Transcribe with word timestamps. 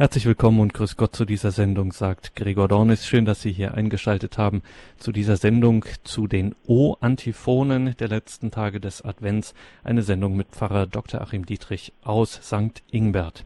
Herzlich 0.00 0.24
willkommen 0.24 0.60
und 0.60 0.72
grüß 0.72 0.96
Gott 0.96 1.14
zu 1.14 1.26
dieser 1.26 1.50
Sendung, 1.50 1.92
sagt 1.92 2.34
Gregor 2.34 2.68
Dornis. 2.68 3.06
Schön, 3.06 3.26
dass 3.26 3.42
Sie 3.42 3.52
hier 3.52 3.74
eingeschaltet 3.74 4.38
haben 4.38 4.62
zu 4.96 5.12
dieser 5.12 5.36
Sendung 5.36 5.84
zu 6.04 6.26
den 6.26 6.54
O-Antiphonen 6.66 7.94
der 7.98 8.08
letzten 8.08 8.50
Tage 8.50 8.80
des 8.80 9.02
Advents. 9.02 9.52
Eine 9.84 10.00
Sendung 10.00 10.38
mit 10.38 10.52
Pfarrer 10.52 10.86
Dr. 10.86 11.20
Achim 11.20 11.44
Dietrich 11.44 11.92
aus 12.02 12.32
St. 12.42 12.82
Ingbert. 12.90 13.44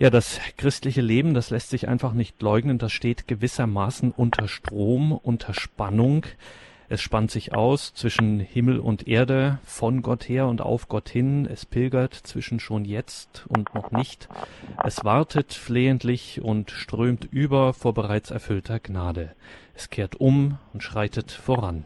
Ja, 0.00 0.10
das 0.10 0.40
christliche 0.56 1.00
Leben, 1.00 1.32
das 1.32 1.50
lässt 1.50 1.70
sich 1.70 1.86
einfach 1.86 2.12
nicht 2.12 2.42
leugnen. 2.42 2.78
Das 2.78 2.90
steht 2.90 3.28
gewissermaßen 3.28 4.10
unter 4.10 4.48
Strom, 4.48 5.12
unter 5.12 5.54
Spannung. 5.54 6.26
Es 6.92 7.00
spannt 7.00 7.30
sich 7.30 7.54
aus 7.54 7.94
zwischen 7.94 8.40
Himmel 8.40 8.80
und 8.80 9.06
Erde, 9.06 9.60
von 9.62 10.02
Gott 10.02 10.28
her 10.28 10.48
und 10.48 10.60
auf 10.60 10.88
Gott 10.88 11.08
hin. 11.08 11.46
Es 11.46 11.64
pilgert 11.64 12.14
zwischen 12.14 12.58
schon 12.58 12.84
jetzt 12.84 13.44
und 13.46 13.72
noch 13.76 13.92
nicht. 13.92 14.28
Es 14.82 15.04
wartet 15.04 15.54
flehentlich 15.54 16.42
und 16.42 16.72
strömt 16.72 17.28
über 17.30 17.74
vor 17.74 17.94
bereits 17.94 18.32
erfüllter 18.32 18.80
Gnade. 18.80 19.36
Es 19.72 19.88
kehrt 19.88 20.16
um 20.16 20.58
und 20.72 20.82
schreitet 20.82 21.30
voran. 21.30 21.84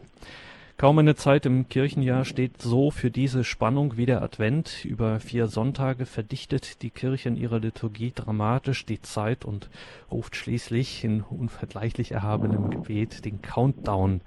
Kaum 0.77 0.99
eine 0.99 1.15
Zeit 1.15 1.45
im 1.45 1.69
Kirchenjahr 1.69 2.25
steht 2.25 2.61
so 2.61 2.91
für 2.91 3.09
diese 3.09 3.45
Spannung 3.45 3.95
wie 3.95 4.05
der 4.05 4.21
Advent. 4.21 4.83
Über 4.83 5.21
vier 5.21 5.47
Sonntage 5.47 6.05
verdichtet 6.05 6.81
die 6.81 6.89
Kirche 6.89 7.29
in 7.29 7.37
ihrer 7.37 7.59
Liturgie 7.59 8.11
dramatisch 8.13 8.85
die 8.85 9.01
Zeit 9.01 9.45
und 9.45 9.69
ruft 10.11 10.35
schließlich 10.35 11.05
in 11.05 11.21
unvergleichlich 11.21 12.11
erhabenem 12.11 12.71
Gebet 12.71 13.23
den 13.23 13.41
Countdown 13.41 14.19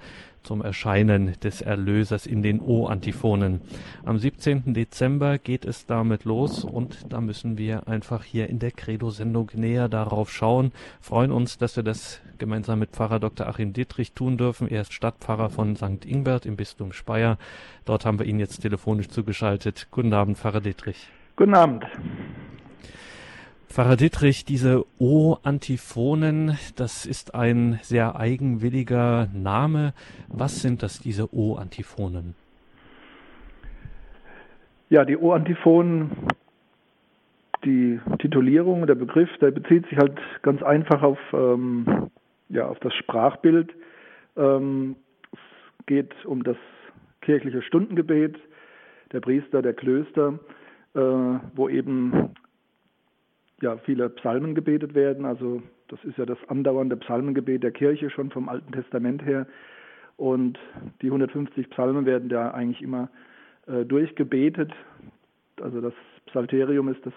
zum 0.48 0.62
Erscheinen 0.62 1.38
des 1.42 1.60
Erlösers 1.60 2.24
in 2.24 2.42
den 2.42 2.62
O-Antiphonen. 2.62 3.60
Am 4.02 4.16
17. 4.16 4.72
Dezember 4.72 5.36
geht 5.36 5.66
es 5.66 5.84
damit 5.84 6.24
los 6.24 6.64
und 6.64 7.12
da 7.12 7.20
müssen 7.20 7.58
wir 7.58 7.86
einfach 7.86 8.24
hier 8.24 8.48
in 8.48 8.58
der 8.58 8.70
Credo-Sendung 8.70 9.50
näher 9.52 9.90
darauf 9.90 10.32
schauen. 10.32 10.72
Freuen 11.02 11.32
uns, 11.32 11.58
dass 11.58 11.76
wir 11.76 11.82
das 11.82 12.22
gemeinsam 12.38 12.78
mit 12.78 12.92
Pfarrer 12.92 13.20
Dr. 13.20 13.46
Achim 13.46 13.74
Dietrich 13.74 14.12
tun 14.12 14.38
dürfen. 14.38 14.68
Er 14.68 14.80
ist 14.80 14.94
Stadtpfarrer 14.94 15.50
von 15.50 15.76
St. 15.76 16.06
Ingbert 16.06 16.46
im 16.46 16.56
Bistum 16.56 16.92
Speyer. 16.92 17.36
Dort 17.84 18.06
haben 18.06 18.18
wir 18.18 18.24
ihn 18.24 18.40
jetzt 18.40 18.60
telefonisch 18.60 19.08
zugeschaltet. 19.08 19.88
Guten 19.90 20.14
Abend, 20.14 20.38
Pfarrer 20.38 20.62
Dietrich. 20.62 21.08
Guten 21.36 21.54
Abend. 21.54 21.84
Pfarrer 23.68 23.96
Dittrich, 23.96 24.46
diese 24.46 24.86
O-Antiphonen, 24.98 26.56
das 26.76 27.04
ist 27.04 27.34
ein 27.34 27.78
sehr 27.82 28.16
eigenwilliger 28.16 29.28
Name. 29.34 29.92
Was 30.28 30.62
sind 30.62 30.82
das, 30.82 31.00
diese 31.00 31.32
O-Antiphonen? 31.34 32.34
Ja, 34.88 35.04
die 35.04 35.18
O-Antiphonen, 35.18 36.10
die 37.64 38.00
Titulierung, 38.20 38.86
der 38.86 38.94
Begriff, 38.94 39.28
der 39.42 39.50
bezieht 39.50 39.86
sich 39.88 39.98
halt 39.98 40.18
ganz 40.40 40.62
einfach 40.62 41.02
auf, 41.02 41.18
ähm, 41.34 42.10
ja, 42.48 42.66
auf 42.66 42.78
das 42.80 42.94
Sprachbild. 42.94 43.70
Ähm, 44.36 44.96
es 45.30 45.86
geht 45.86 46.14
um 46.24 46.42
das 46.42 46.56
kirchliche 47.20 47.60
Stundengebet 47.60 48.36
der 49.12 49.20
Priester, 49.20 49.60
der 49.60 49.74
Klöster, 49.74 50.38
äh, 50.94 51.00
wo 51.54 51.68
eben 51.68 52.30
ja, 53.60 53.76
viele 53.78 54.08
Psalmen 54.10 54.54
gebetet 54.54 54.94
werden. 54.94 55.24
Also 55.24 55.62
das 55.88 56.02
ist 56.04 56.18
ja 56.18 56.26
das 56.26 56.38
andauernde 56.48 56.96
Psalmengebet 56.96 57.62
der 57.62 57.72
Kirche 57.72 58.10
schon 58.10 58.30
vom 58.30 58.48
Alten 58.48 58.72
Testament 58.72 59.24
her. 59.24 59.46
Und 60.16 60.58
die 61.00 61.06
150 61.06 61.70
Psalmen 61.70 62.06
werden 62.06 62.28
da 62.28 62.50
eigentlich 62.50 62.82
immer 62.82 63.08
äh, 63.66 63.84
durchgebetet. 63.84 64.72
Also 65.60 65.80
das 65.80 65.94
Psalterium 66.26 66.88
ist 66.88 67.04
das, 67.04 67.14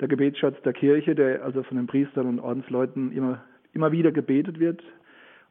der 0.00 0.08
Gebetsschatz 0.08 0.60
der 0.62 0.72
Kirche, 0.72 1.14
der 1.14 1.44
also 1.44 1.62
von 1.62 1.76
den 1.76 1.86
Priestern 1.86 2.26
und 2.26 2.40
Ordensleuten 2.40 3.12
immer, 3.12 3.42
immer 3.72 3.92
wieder 3.92 4.12
gebetet 4.12 4.58
wird. 4.58 4.82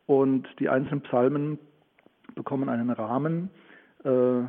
Und 0.07 0.47
die 0.59 0.69
einzelnen 0.69 1.01
Psalmen 1.01 1.59
bekommen 2.35 2.69
einen 2.69 2.89
Rahmen. 2.89 3.49
Äh, 4.03 4.41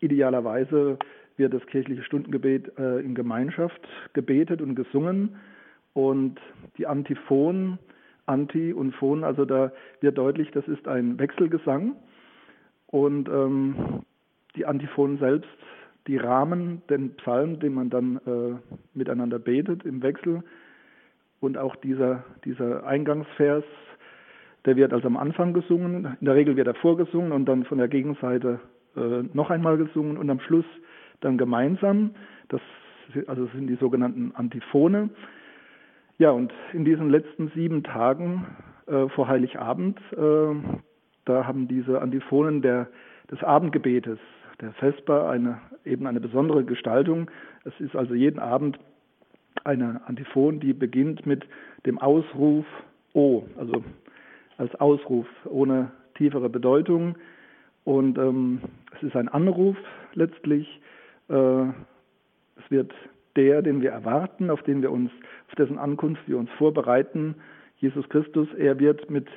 idealerweise 0.00 0.98
wird 1.36 1.54
das 1.54 1.64
kirchliche 1.66 2.02
Stundengebet 2.04 2.78
äh, 2.78 3.00
in 3.00 3.14
Gemeinschaft 3.14 3.80
gebetet 4.12 4.60
und 4.60 4.74
gesungen. 4.74 5.36
Und 5.94 6.40
die 6.78 6.86
Antiphon, 6.86 7.78
Anti 8.26 8.72
und 8.72 8.94
Phon, 8.94 9.24
also 9.24 9.44
da 9.44 9.72
wird 10.00 10.16
deutlich, 10.18 10.50
das 10.52 10.66
ist 10.68 10.88
ein 10.88 11.18
Wechselgesang. 11.18 11.96
Und 12.86 13.28
ähm, 13.28 14.02
die 14.56 14.66
Antiphonen 14.66 15.18
selbst, 15.18 15.48
die 16.06 16.16
Rahmen, 16.16 16.82
den 16.90 17.14
Psalm, 17.16 17.60
den 17.60 17.74
man 17.74 17.90
dann 17.90 18.16
äh, 18.26 18.76
miteinander 18.94 19.38
betet 19.38 19.84
im 19.84 20.02
Wechsel. 20.02 20.42
Und 21.40 21.58
auch 21.58 21.76
dieser, 21.76 22.24
dieser 22.44 22.84
Eingangsvers, 22.86 23.64
der 24.64 24.76
wird 24.76 24.92
also 24.92 25.06
am 25.06 25.16
Anfang 25.16 25.54
gesungen, 25.54 26.16
in 26.20 26.26
der 26.26 26.34
Regel 26.34 26.56
wird 26.56 26.68
er 26.68 26.74
vorgesungen 26.74 27.32
und 27.32 27.46
dann 27.46 27.64
von 27.64 27.78
der 27.78 27.88
Gegenseite 27.88 28.60
äh, 28.96 29.22
noch 29.32 29.50
einmal 29.50 29.76
gesungen. 29.76 30.16
Und 30.16 30.30
am 30.30 30.40
Schluss 30.40 30.66
dann 31.22 31.38
gemeinsam. 31.38 32.14
Das 32.48 32.60
also 33.26 33.44
das 33.44 33.52
sind 33.54 33.66
die 33.66 33.76
sogenannten 33.76 34.32
Antiphone. 34.34 35.10
Ja, 36.18 36.30
und 36.30 36.52
in 36.72 36.84
diesen 36.84 37.10
letzten 37.10 37.50
sieben 37.54 37.82
Tagen 37.82 38.46
äh, 38.86 39.08
vor 39.08 39.28
Heiligabend, 39.28 39.98
äh, 40.12 40.54
da 41.24 41.46
haben 41.46 41.68
diese 41.68 42.00
Antiphonen 42.00 42.62
der, 42.62 42.88
des 43.30 43.42
Abendgebetes, 43.42 44.18
der 44.60 44.72
Vesper, 44.74 45.28
eine, 45.28 45.60
eben 45.84 46.06
eine 46.06 46.20
besondere 46.20 46.64
Gestaltung. 46.64 47.30
Es 47.64 47.72
ist 47.80 47.96
also 47.96 48.14
jeden 48.14 48.38
Abend 48.38 48.78
eine 49.64 50.00
Antiphon, 50.06 50.60
die 50.60 50.72
beginnt 50.72 51.26
mit 51.26 51.44
dem 51.86 51.98
Ausruf 51.98 52.66
O, 53.14 53.44
also 53.58 53.84
als 54.58 54.74
Ausruf 54.76 55.26
ohne 55.44 55.90
tiefere 56.14 56.48
Bedeutung. 56.48 57.16
Und 57.84 58.16
ähm, 58.18 58.60
es 58.96 59.02
ist 59.02 59.16
ein 59.16 59.28
Anruf 59.28 59.76
letztlich 60.14 60.80
es 61.28 62.70
wird 62.70 62.92
der, 63.36 63.62
den 63.62 63.80
wir 63.80 63.90
erwarten, 63.90 64.50
auf 64.50 64.62
den 64.62 64.82
wir 64.82 64.90
uns, 64.90 65.10
auf 65.48 65.54
dessen 65.54 65.78
Ankunft 65.78 66.22
wir 66.26 66.38
uns 66.38 66.50
vorbereiten, 66.58 67.36
Jesus 67.78 68.08
Christus, 68.08 68.48
er 68.56 68.78
wird 68.78 69.10
mit 69.10 69.28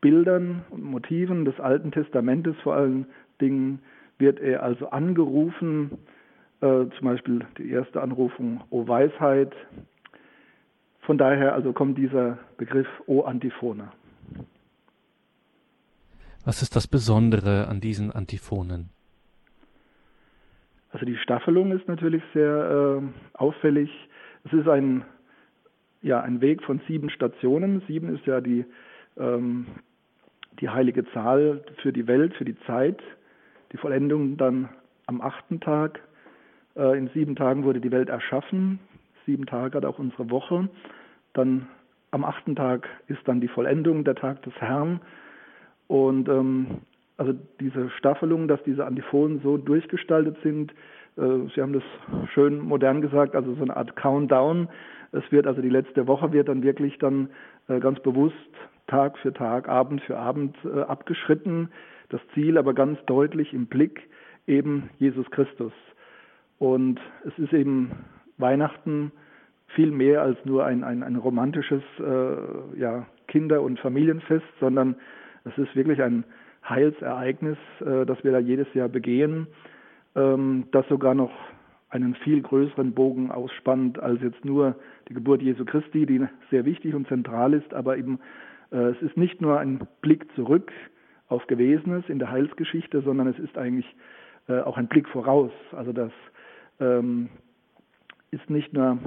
Bildern 0.00 0.64
und 0.70 0.82
Motiven 0.82 1.44
des 1.44 1.58
Alten 1.60 1.92
Testamentes 1.92 2.56
vor 2.62 2.74
allen 2.74 3.06
Dingen, 3.40 3.80
wird 4.18 4.40
er 4.40 4.62
also 4.62 4.90
angerufen, 4.90 5.98
äh, 6.60 6.86
zum 6.86 7.02
Beispiel 7.02 7.46
die 7.56 7.70
erste 7.70 8.02
Anrufung, 8.02 8.62
O 8.70 8.86
Weisheit. 8.88 9.54
Von 11.00 11.18
daher 11.18 11.54
also 11.54 11.72
kommt 11.72 11.96
dieser 11.98 12.38
Begriff 12.56 12.88
O 13.06 13.22
Antiphone. 13.22 13.84
Was 16.44 16.62
ist 16.62 16.74
das 16.74 16.88
Besondere 16.88 17.68
an 17.68 17.80
diesen 17.80 18.10
Antiphonen? 18.10 18.90
Also 20.98 21.06
die 21.06 21.16
Staffelung 21.18 21.70
ist 21.70 21.86
natürlich 21.86 22.24
sehr 22.34 23.00
äh, 23.00 23.38
auffällig. 23.38 23.88
Es 24.44 24.52
ist 24.52 24.66
ein, 24.66 25.04
ja, 26.02 26.20
ein 26.22 26.40
Weg 26.40 26.60
von 26.64 26.80
sieben 26.88 27.08
Stationen. 27.08 27.82
Sieben 27.86 28.12
ist 28.16 28.26
ja 28.26 28.40
die, 28.40 28.64
ähm, 29.16 29.66
die 30.58 30.68
heilige 30.68 31.08
Zahl 31.12 31.62
für 31.82 31.92
die 31.92 32.08
Welt, 32.08 32.34
für 32.34 32.44
die 32.44 32.58
Zeit. 32.66 33.00
Die 33.70 33.76
Vollendung 33.76 34.38
dann 34.38 34.70
am 35.06 35.20
achten 35.20 35.60
Tag. 35.60 36.00
Äh, 36.74 36.98
in 36.98 37.10
sieben 37.14 37.36
Tagen 37.36 37.62
wurde 37.62 37.80
die 37.80 37.92
Welt 37.92 38.08
erschaffen. 38.08 38.80
Sieben 39.24 39.46
Tage 39.46 39.76
hat 39.76 39.84
auch 39.84 40.00
unsere 40.00 40.30
Woche. 40.30 40.68
Dann 41.32 41.68
am 42.10 42.24
achten 42.24 42.56
Tag 42.56 42.88
ist 43.06 43.20
dann 43.26 43.40
die 43.40 43.46
Vollendung, 43.46 44.02
der 44.02 44.16
Tag 44.16 44.42
des 44.42 44.54
Herrn. 44.54 45.00
Und 45.86 46.28
ähm, 46.28 46.78
also 47.18 47.34
diese 47.60 47.90
Staffelung, 47.90 48.48
dass 48.48 48.62
diese 48.62 48.86
Antiphonen 48.86 49.40
so 49.42 49.58
durchgestaltet 49.58 50.36
sind, 50.42 50.72
äh, 51.18 51.48
Sie 51.54 51.60
haben 51.60 51.72
das 51.72 51.82
schön 52.32 52.60
modern 52.60 53.02
gesagt, 53.02 53.34
also 53.34 53.54
so 53.54 53.62
eine 53.62 53.76
Art 53.76 53.96
Countdown. 53.96 54.68
Es 55.12 55.30
wird 55.30 55.46
also 55.46 55.60
die 55.60 55.68
letzte 55.68 56.06
Woche 56.06 56.32
wird 56.32 56.48
dann 56.48 56.62
wirklich 56.62 56.98
dann 56.98 57.28
äh, 57.68 57.80
ganz 57.80 58.00
bewusst 58.00 58.36
Tag 58.86 59.18
für 59.18 59.32
Tag, 59.32 59.68
Abend 59.68 60.00
für 60.02 60.16
Abend 60.16 60.56
äh, 60.64 60.80
abgeschritten. 60.80 61.70
Das 62.08 62.20
Ziel 62.34 62.56
aber 62.56 62.72
ganz 62.72 62.98
deutlich 63.06 63.52
im 63.52 63.66
Blick 63.66 64.08
eben 64.46 64.88
Jesus 64.98 65.30
Christus. 65.30 65.72
Und 66.58 67.00
es 67.24 67.38
ist 67.38 67.52
eben 67.52 67.90
Weihnachten 68.38 69.12
viel 69.68 69.90
mehr 69.90 70.22
als 70.22 70.38
nur 70.44 70.64
ein, 70.64 70.82
ein, 70.84 71.02
ein 71.02 71.16
romantisches 71.16 71.82
äh, 71.98 72.80
ja, 72.80 73.06
Kinder- 73.26 73.62
und 73.62 73.78
Familienfest, 73.78 74.46
sondern 74.60 74.96
es 75.44 75.56
ist 75.58 75.76
wirklich 75.76 76.02
ein 76.02 76.24
Heilsereignis, 76.66 77.58
äh, 77.80 78.06
das 78.06 78.22
wir 78.24 78.32
da 78.32 78.38
jedes 78.38 78.72
Jahr 78.74 78.88
begehen, 78.88 79.46
ähm, 80.14 80.64
das 80.72 80.86
sogar 80.88 81.14
noch 81.14 81.32
einen 81.90 82.14
viel 82.16 82.42
größeren 82.42 82.92
Bogen 82.92 83.30
ausspannt 83.30 83.98
als 83.98 84.20
jetzt 84.22 84.44
nur 84.44 84.76
die 85.08 85.14
Geburt 85.14 85.42
Jesu 85.42 85.64
Christi, 85.64 86.04
die 86.04 86.26
sehr 86.50 86.64
wichtig 86.64 86.94
und 86.94 87.08
zentral 87.08 87.54
ist, 87.54 87.72
aber 87.72 87.96
eben 87.96 88.20
äh, 88.70 88.76
es 88.76 89.02
ist 89.02 89.16
nicht 89.16 89.40
nur 89.40 89.58
ein 89.58 89.86
Blick 90.02 90.26
zurück 90.34 90.70
auf 91.28 91.46
Gewesenes 91.46 92.04
in 92.08 92.18
der 92.18 92.30
Heilsgeschichte, 92.30 93.02
sondern 93.02 93.26
es 93.28 93.38
ist 93.38 93.56
eigentlich 93.56 93.86
äh, 94.48 94.60
auch 94.60 94.76
ein 94.76 94.88
Blick 94.88 95.08
voraus. 95.08 95.52
Also 95.72 95.92
das 95.92 96.12
ähm, 96.80 97.28
ist 98.30 98.48
nicht 98.50 98.72
nur 98.72 98.98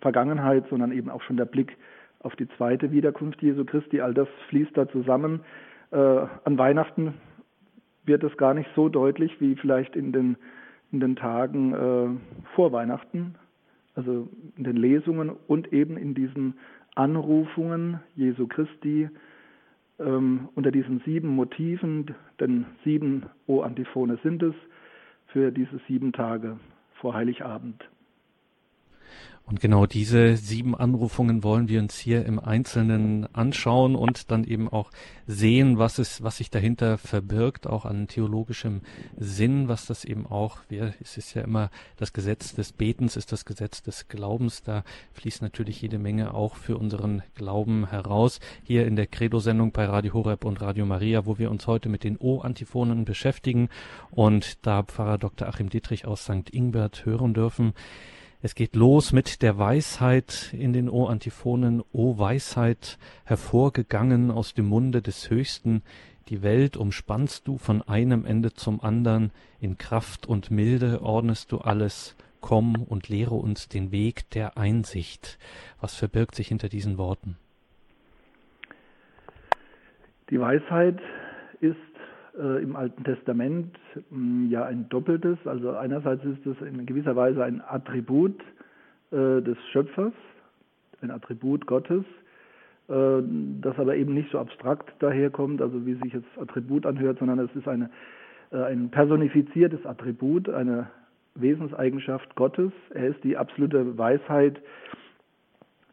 Vergangenheit, 0.00 0.64
sondern 0.70 0.92
eben 0.92 1.10
auch 1.10 1.22
schon 1.22 1.36
der 1.36 1.44
Blick 1.44 1.76
auf 2.20 2.34
die 2.36 2.48
zweite 2.56 2.92
Wiederkunft 2.92 3.42
Jesu 3.42 3.64
Christi. 3.64 4.00
All 4.00 4.14
das 4.14 4.28
fließt 4.48 4.76
da 4.76 4.88
zusammen. 4.88 5.40
Äh, 5.92 5.96
an 6.44 6.58
Weihnachten 6.58 7.14
wird 8.04 8.24
es 8.24 8.36
gar 8.36 8.54
nicht 8.54 8.68
so 8.74 8.88
deutlich 8.88 9.40
wie 9.40 9.54
vielleicht 9.56 9.94
in 9.94 10.12
den, 10.12 10.36
in 10.90 11.00
den 11.00 11.16
Tagen 11.16 11.74
äh, 11.74 12.44
vor 12.54 12.72
Weihnachten, 12.72 13.34
also 13.94 14.28
in 14.56 14.64
den 14.64 14.76
Lesungen 14.76 15.30
und 15.46 15.72
eben 15.72 15.96
in 15.96 16.14
diesen 16.14 16.54
Anrufungen 16.94 18.00
Jesu 18.16 18.46
Christi 18.46 19.08
ähm, 19.98 20.48
unter 20.54 20.70
diesen 20.70 21.00
sieben 21.00 21.28
Motiven, 21.28 22.14
denn 22.40 22.66
sieben 22.84 23.26
O-Antiphone 23.46 24.18
sind 24.22 24.42
es, 24.42 24.54
für 25.26 25.50
diese 25.50 25.80
sieben 25.88 26.12
Tage 26.12 26.58
vor 27.00 27.14
Heiligabend. 27.14 27.88
Und 29.44 29.60
genau 29.60 29.86
diese 29.86 30.36
sieben 30.36 30.76
Anrufungen 30.76 31.42
wollen 31.42 31.68
wir 31.68 31.80
uns 31.80 31.98
hier 31.98 32.24
im 32.24 32.38
Einzelnen 32.38 33.26
anschauen 33.34 33.96
und 33.96 34.30
dann 34.30 34.44
eben 34.44 34.68
auch 34.68 34.90
sehen, 35.26 35.78
was 35.78 35.98
es, 35.98 36.22
was 36.22 36.36
sich 36.36 36.48
dahinter 36.48 36.96
verbirgt, 36.96 37.66
auch 37.66 37.84
an 37.84 38.06
theologischem 38.06 38.82
Sinn, 39.16 39.66
was 39.66 39.86
das 39.86 40.04
eben 40.04 40.26
auch, 40.26 40.58
es 40.70 41.18
ist 41.18 41.34
ja 41.34 41.42
immer 41.42 41.70
das 41.96 42.12
Gesetz 42.12 42.54
des 42.54 42.72
Betens, 42.72 43.16
ist 43.16 43.32
das 43.32 43.44
Gesetz 43.44 43.82
des 43.82 44.06
Glaubens, 44.08 44.62
da 44.62 44.84
fließt 45.14 45.42
natürlich 45.42 45.82
jede 45.82 45.98
Menge 45.98 46.34
auch 46.34 46.54
für 46.54 46.78
unseren 46.78 47.22
Glauben 47.34 47.90
heraus. 47.90 48.38
Hier 48.62 48.86
in 48.86 48.94
der 48.94 49.08
Credo-Sendung 49.08 49.72
bei 49.72 49.86
Radio 49.86 50.14
Horeb 50.14 50.44
und 50.44 50.60
Radio 50.60 50.86
Maria, 50.86 51.26
wo 51.26 51.38
wir 51.38 51.50
uns 51.50 51.66
heute 51.66 51.88
mit 51.88 52.04
den 52.04 52.16
O-Antiphonen 52.16 53.04
beschäftigen 53.04 53.68
und 54.12 54.64
da 54.64 54.84
Pfarrer 54.84 55.18
Dr. 55.18 55.48
Achim 55.48 55.68
Dietrich 55.68 56.06
aus 56.06 56.24
St. 56.24 56.48
Ingbert 56.52 57.04
hören 57.04 57.34
dürfen. 57.34 57.74
Es 58.44 58.56
geht 58.56 58.74
los 58.74 59.12
mit 59.12 59.40
der 59.42 59.56
Weisheit 59.56 60.52
in 60.52 60.72
den 60.72 60.88
O-Antiphonen. 60.88 61.84
O 61.92 62.18
Weisheit, 62.18 62.98
hervorgegangen 63.24 64.32
aus 64.32 64.52
dem 64.52 64.66
Munde 64.66 65.00
des 65.00 65.30
Höchsten, 65.30 65.84
die 66.28 66.42
Welt 66.42 66.76
umspannst 66.76 67.46
du 67.46 67.56
von 67.56 67.82
einem 67.82 68.24
Ende 68.24 68.52
zum 68.52 68.80
andern, 68.80 69.30
in 69.60 69.78
Kraft 69.78 70.26
und 70.26 70.50
Milde 70.50 71.02
ordnest 71.02 71.52
du 71.52 71.58
alles, 71.58 72.16
komm 72.40 72.82
und 72.82 73.08
lehre 73.08 73.36
uns 73.36 73.68
den 73.68 73.92
Weg 73.92 74.28
der 74.30 74.58
Einsicht. 74.58 75.38
Was 75.80 75.94
verbirgt 75.94 76.34
sich 76.34 76.48
hinter 76.48 76.68
diesen 76.68 76.98
Worten? 76.98 77.36
Die 80.30 80.40
Weisheit 80.40 80.98
ist 81.60 81.76
äh, 82.38 82.62
im 82.62 82.76
Alten 82.76 83.04
Testament 83.04 83.78
mh, 84.10 84.18
mm, 84.18 84.50
ja 84.50 84.64
ein 84.64 84.88
doppeltes. 84.88 85.38
Also 85.44 85.70
einerseits 85.70 86.24
ist 86.24 86.46
es 86.46 86.60
in 86.66 86.86
gewisser 86.86 87.16
Weise 87.16 87.44
ein 87.44 87.60
Attribut 87.60 88.40
äh, 89.10 89.42
des 89.42 89.58
Schöpfers, 89.72 90.12
ein 91.02 91.10
Attribut 91.10 91.66
Gottes, 91.66 92.04
äh, 92.88 93.22
das 93.60 93.78
aber 93.78 93.96
eben 93.96 94.14
nicht 94.14 94.30
so 94.30 94.38
abstrakt 94.38 94.90
daherkommt, 95.00 95.60
also 95.60 95.84
wie 95.86 95.94
sich 95.94 96.12
jetzt 96.12 96.38
Attribut 96.40 96.86
anhört, 96.86 97.18
sondern 97.18 97.38
es 97.38 97.54
ist 97.54 97.68
eine, 97.68 97.90
äh, 98.50 98.62
ein 98.62 98.90
personifiziertes 98.90 99.84
Attribut, 99.84 100.48
eine 100.48 100.88
Wesenseigenschaft 101.34 102.34
Gottes. 102.34 102.72
Er 102.90 103.08
ist 103.08 103.22
die 103.24 103.36
absolute 103.36 103.96
Weisheit. 103.96 104.60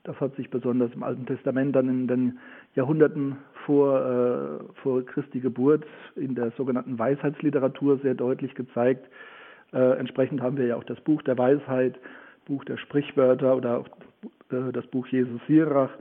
Das 0.03 0.19
hat 0.19 0.35
sich 0.35 0.49
besonders 0.49 0.93
im 0.93 1.03
Alten 1.03 1.25
Testament 1.25 1.75
dann 1.75 1.87
in 1.89 2.07
den 2.07 2.39
Jahrhunderten 2.75 3.37
vor, 3.65 3.99
äh, 3.99 4.79
vor 4.81 5.05
Christi 5.05 5.39
Geburt 5.39 5.85
in 6.15 6.35
der 6.35 6.51
sogenannten 6.51 6.97
Weisheitsliteratur 6.97 7.99
sehr 7.99 8.15
deutlich 8.15 8.55
gezeigt. 8.55 9.07
Äh, 9.73 9.97
entsprechend 9.99 10.41
haben 10.41 10.57
wir 10.57 10.65
ja 10.65 10.75
auch 10.75 10.83
das 10.83 10.99
Buch 11.01 11.21
der 11.21 11.37
Weisheit, 11.37 11.99
Buch 12.45 12.63
der 12.65 12.77
Sprichwörter 12.77 13.55
oder 13.55 13.79
auch 13.79 13.87
äh, 14.51 14.71
das 14.71 14.85
Buch 14.87 15.07
Jesus 15.07 15.39
Sirach, 15.47 15.91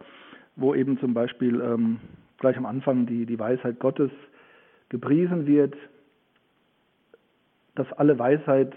wo 0.57 0.75
eben 0.75 0.99
zum 0.99 1.15
Beispiel 1.15 1.61
ähm, 1.61 2.01
gleich 2.39 2.57
am 2.57 2.67
Anfang 2.67 3.07
die, 3.07 3.27
die 3.27 3.39
Weisheit 3.39 3.79
Gottes 3.79 4.11
gepriesen 4.89 5.47
wird, 5.47 5.77
dass 7.75 7.93
alle 7.93 8.19
Weisheit 8.19 8.73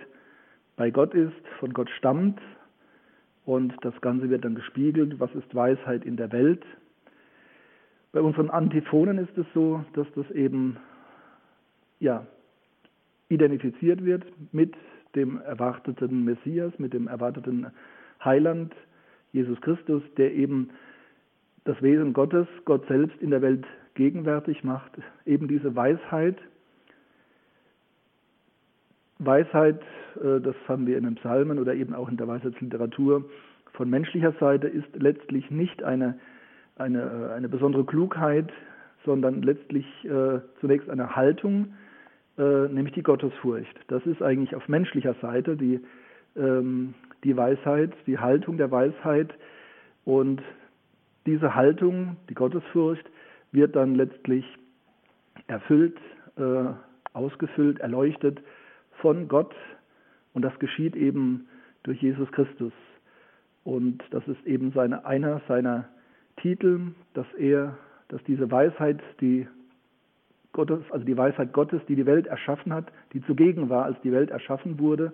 bei 0.76 0.92
Gott 0.92 1.14
ist, 1.14 1.48
von 1.60 1.74
Gott 1.74 1.90
stammt 1.98 2.40
und 3.46 3.74
das 3.82 4.00
Ganze 4.02 4.30
wird 4.30 4.46
dann 4.46 4.56
gespiegelt, 4.56 5.20
was 5.20 5.34
ist 5.34 5.54
Weisheit 5.56 6.06
in 6.06 6.18
der 6.18 6.32
Welt, 6.32 6.64
bei 8.12 8.22
unseren 8.22 8.50
Antiphonen 8.50 9.18
ist 9.18 9.38
es 9.38 9.46
so, 9.54 9.84
dass 9.94 10.08
das 10.16 10.30
eben 10.32 10.78
ja, 12.00 12.26
identifiziert 13.30 14.04
wird 14.04 14.26
mit 14.52 14.76
dem 15.16 15.40
erwarteten 15.42 16.26
Messias, 16.26 16.74
mit 16.78 16.94
dem 16.94 17.08
erwarteten 17.08 17.68
Heiland, 18.24 18.74
Jesus 19.32 19.60
Christus, 19.62 20.04
der 20.18 20.34
eben 20.34 20.70
das 21.64 21.82
Wesen 21.82 22.14
Gottes, 22.14 22.48
Gott 22.66 22.86
selbst 22.88 23.22
in 23.22 23.30
der 23.30 23.42
Welt 23.42 23.66
gegenwärtig 23.94 24.64
macht. 24.64 24.92
Eben 25.26 25.48
diese 25.48 25.76
Weisheit. 25.76 26.38
Weisheit, 29.20 29.82
äh, 30.22 30.42
das 30.42 30.56
haben 30.68 30.88
wir 30.88 30.98
in 30.98 31.04
den 31.04 31.16
Psalmen 31.16 31.60
oder 31.60 31.76
eben 31.76 31.94
auch 31.94 32.10
in 32.10 32.18
der 32.18 32.28
Weisheitsliteratur 32.28 33.30
von 33.74 33.90
menschlicher 33.90 34.34
Seite, 34.40 34.68
ist 34.68 34.88
letztlich 34.96 35.50
nicht 35.52 35.84
eine 35.84 36.20
eine, 36.78 37.02
äh, 37.02 37.34
eine 37.34 37.50
besondere 37.50 37.86
Klugheit, 37.86 38.52
sondern 39.06 39.42
letztlich 39.42 39.86
äh, 40.06 40.40
zunächst 40.60 40.90
eine 40.90 41.16
Haltung, 41.16 41.74
äh, 42.38 42.68
nämlich 42.68 42.94
die 42.94 43.04
Gottesfurcht. 43.04 43.76
Das 43.88 44.06
ist 44.06 44.22
eigentlich 44.22 44.56
auf 44.56 44.68
menschlicher 44.68 45.16
Seite 45.22 45.56
die, 45.56 45.80
ähm, 46.36 46.94
die 47.24 47.36
Weisheit, 47.36 47.94
die 48.06 48.20
Haltung 48.20 48.58
der 48.58 48.72
Weisheit. 48.72 49.34
Und 50.06 50.42
diese 51.26 51.56
Haltung, 51.56 52.18
die 52.30 52.34
Gottesfurcht, 52.34 53.06
wird 53.52 53.76
dann 53.76 53.96
letztlich 53.96 54.46
erfüllt, 55.48 55.98
äh, 56.38 56.66
ausgefüllt, 57.14 57.80
erleuchtet 57.80 58.42
von 59.02 59.28
Gott. 59.28 59.54
Und 60.34 60.44
das 60.44 60.58
geschieht 60.60 60.96
eben 60.96 61.48
durch 61.84 62.02
Jesus 62.02 62.32
Christus. 62.32 62.74
Und 63.64 64.04
das 64.12 64.28
ist 64.28 64.46
eben 64.46 64.72
seine, 64.72 65.06
einer 65.06 65.42
seiner 65.48 65.90
Titel, 66.38 66.94
dass 67.14 67.28
er, 67.38 67.78
dass 68.10 68.24
diese 68.24 68.50
Weisheit, 68.52 69.00
die 69.20 69.48
Gottes, 70.54 70.80
also 70.92 71.06
die 71.06 71.18
Weisheit 71.18 71.54
Gottes, 71.54 71.82
die 71.88 71.96
die 71.96 72.06
Welt 72.06 72.28
erschaffen 72.28 72.74
hat, 72.74 72.92
die 73.14 73.22
zugegen 73.24 73.70
war, 73.70 73.86
als 73.86 74.00
die 74.02 74.12
Welt 74.12 74.32
erschaffen 74.32 74.80
wurde, 74.80 75.14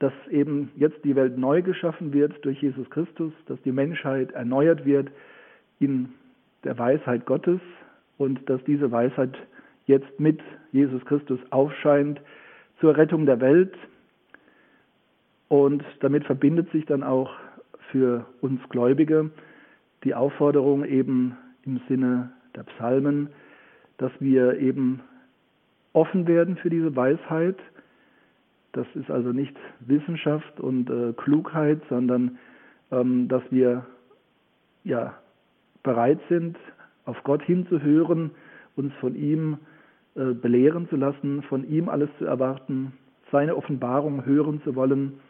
dass 0.00 0.12
eben 0.30 0.72
jetzt 0.76 1.04
die 1.04 1.14
Welt 1.14 1.38
neu 1.38 1.62
geschaffen 1.62 2.12
wird 2.12 2.44
durch 2.44 2.60
Jesus 2.60 2.88
Christus, 2.90 3.32
dass 3.46 3.60
die 3.62 3.72
Menschheit 3.72 4.32
erneuert 4.32 4.84
wird 4.84 5.10
in 5.78 6.14
der 6.64 6.78
Weisheit 6.78 7.26
Gottes 7.26 7.60
und 8.18 8.48
dass 8.48 8.62
diese 8.64 8.90
Weisheit 8.90 9.36
jetzt 9.86 10.18
mit 10.18 10.40
Jesus 10.72 11.04
Christus 11.04 11.38
aufscheint 11.50 12.20
zur 12.80 12.96
Rettung 12.96 13.26
der 13.26 13.40
Welt. 13.40 13.74
Und 15.48 15.84
damit 16.00 16.24
verbindet 16.24 16.70
sich 16.70 16.86
dann 16.86 17.02
auch 17.02 17.30
für 17.90 18.24
uns 18.40 18.60
Gläubige 18.68 19.30
die 20.04 20.14
Aufforderung 20.14 20.84
eben 20.84 21.36
im 21.64 21.80
Sinne 21.88 22.32
der 22.56 22.64
Psalmen, 22.64 23.28
dass 23.98 24.12
wir 24.18 24.58
eben 24.58 25.00
offen 25.92 26.26
werden 26.26 26.56
für 26.56 26.70
diese 26.70 26.94
Weisheit. 26.96 27.56
Das 28.72 28.86
ist 28.94 29.10
also 29.10 29.32
nicht 29.32 29.56
Wissenschaft 29.80 30.60
und 30.60 30.88
äh, 30.88 31.12
Klugheit, 31.12 31.80
sondern 31.88 32.38
ähm, 32.90 33.28
dass 33.28 33.42
wir 33.50 33.84
ja 34.84 35.14
bereit 35.82 36.20
sind, 36.28 36.56
auf 37.04 37.22
Gott 37.24 37.42
hinzuhören, 37.42 38.30
uns 38.76 38.92
von 39.00 39.14
ihm 39.14 39.58
äh, 40.14 40.32
belehren 40.32 40.88
zu 40.88 40.96
lassen, 40.96 41.42
von 41.42 41.68
ihm 41.68 41.88
alles 41.88 42.08
zu 42.18 42.24
erwarten, 42.24 42.92
seine 43.32 43.56
Offenbarung 43.56 44.24
hören 44.24 44.62
zu 44.62 44.74
wollen 44.74 45.20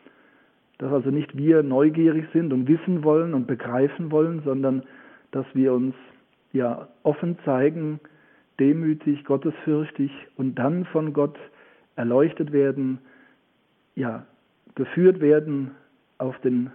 dass 0.80 0.90
also 0.92 1.10
nicht 1.10 1.36
wir 1.36 1.62
neugierig 1.62 2.24
sind 2.32 2.54
und 2.54 2.66
wissen 2.66 3.04
wollen 3.04 3.34
und 3.34 3.46
begreifen 3.46 4.10
wollen, 4.10 4.40
sondern 4.44 4.82
dass 5.30 5.44
wir 5.52 5.74
uns 5.74 5.94
ja 6.54 6.88
offen 7.02 7.36
zeigen, 7.44 8.00
demütig, 8.58 9.24
gottesfürchtig 9.24 10.10
und 10.36 10.54
dann 10.54 10.86
von 10.86 11.12
Gott 11.12 11.38
erleuchtet 11.96 12.52
werden, 12.52 12.98
ja, 13.94 14.24
geführt 14.74 15.20
werden 15.20 15.72
auf 16.16 16.38
den, 16.40 16.70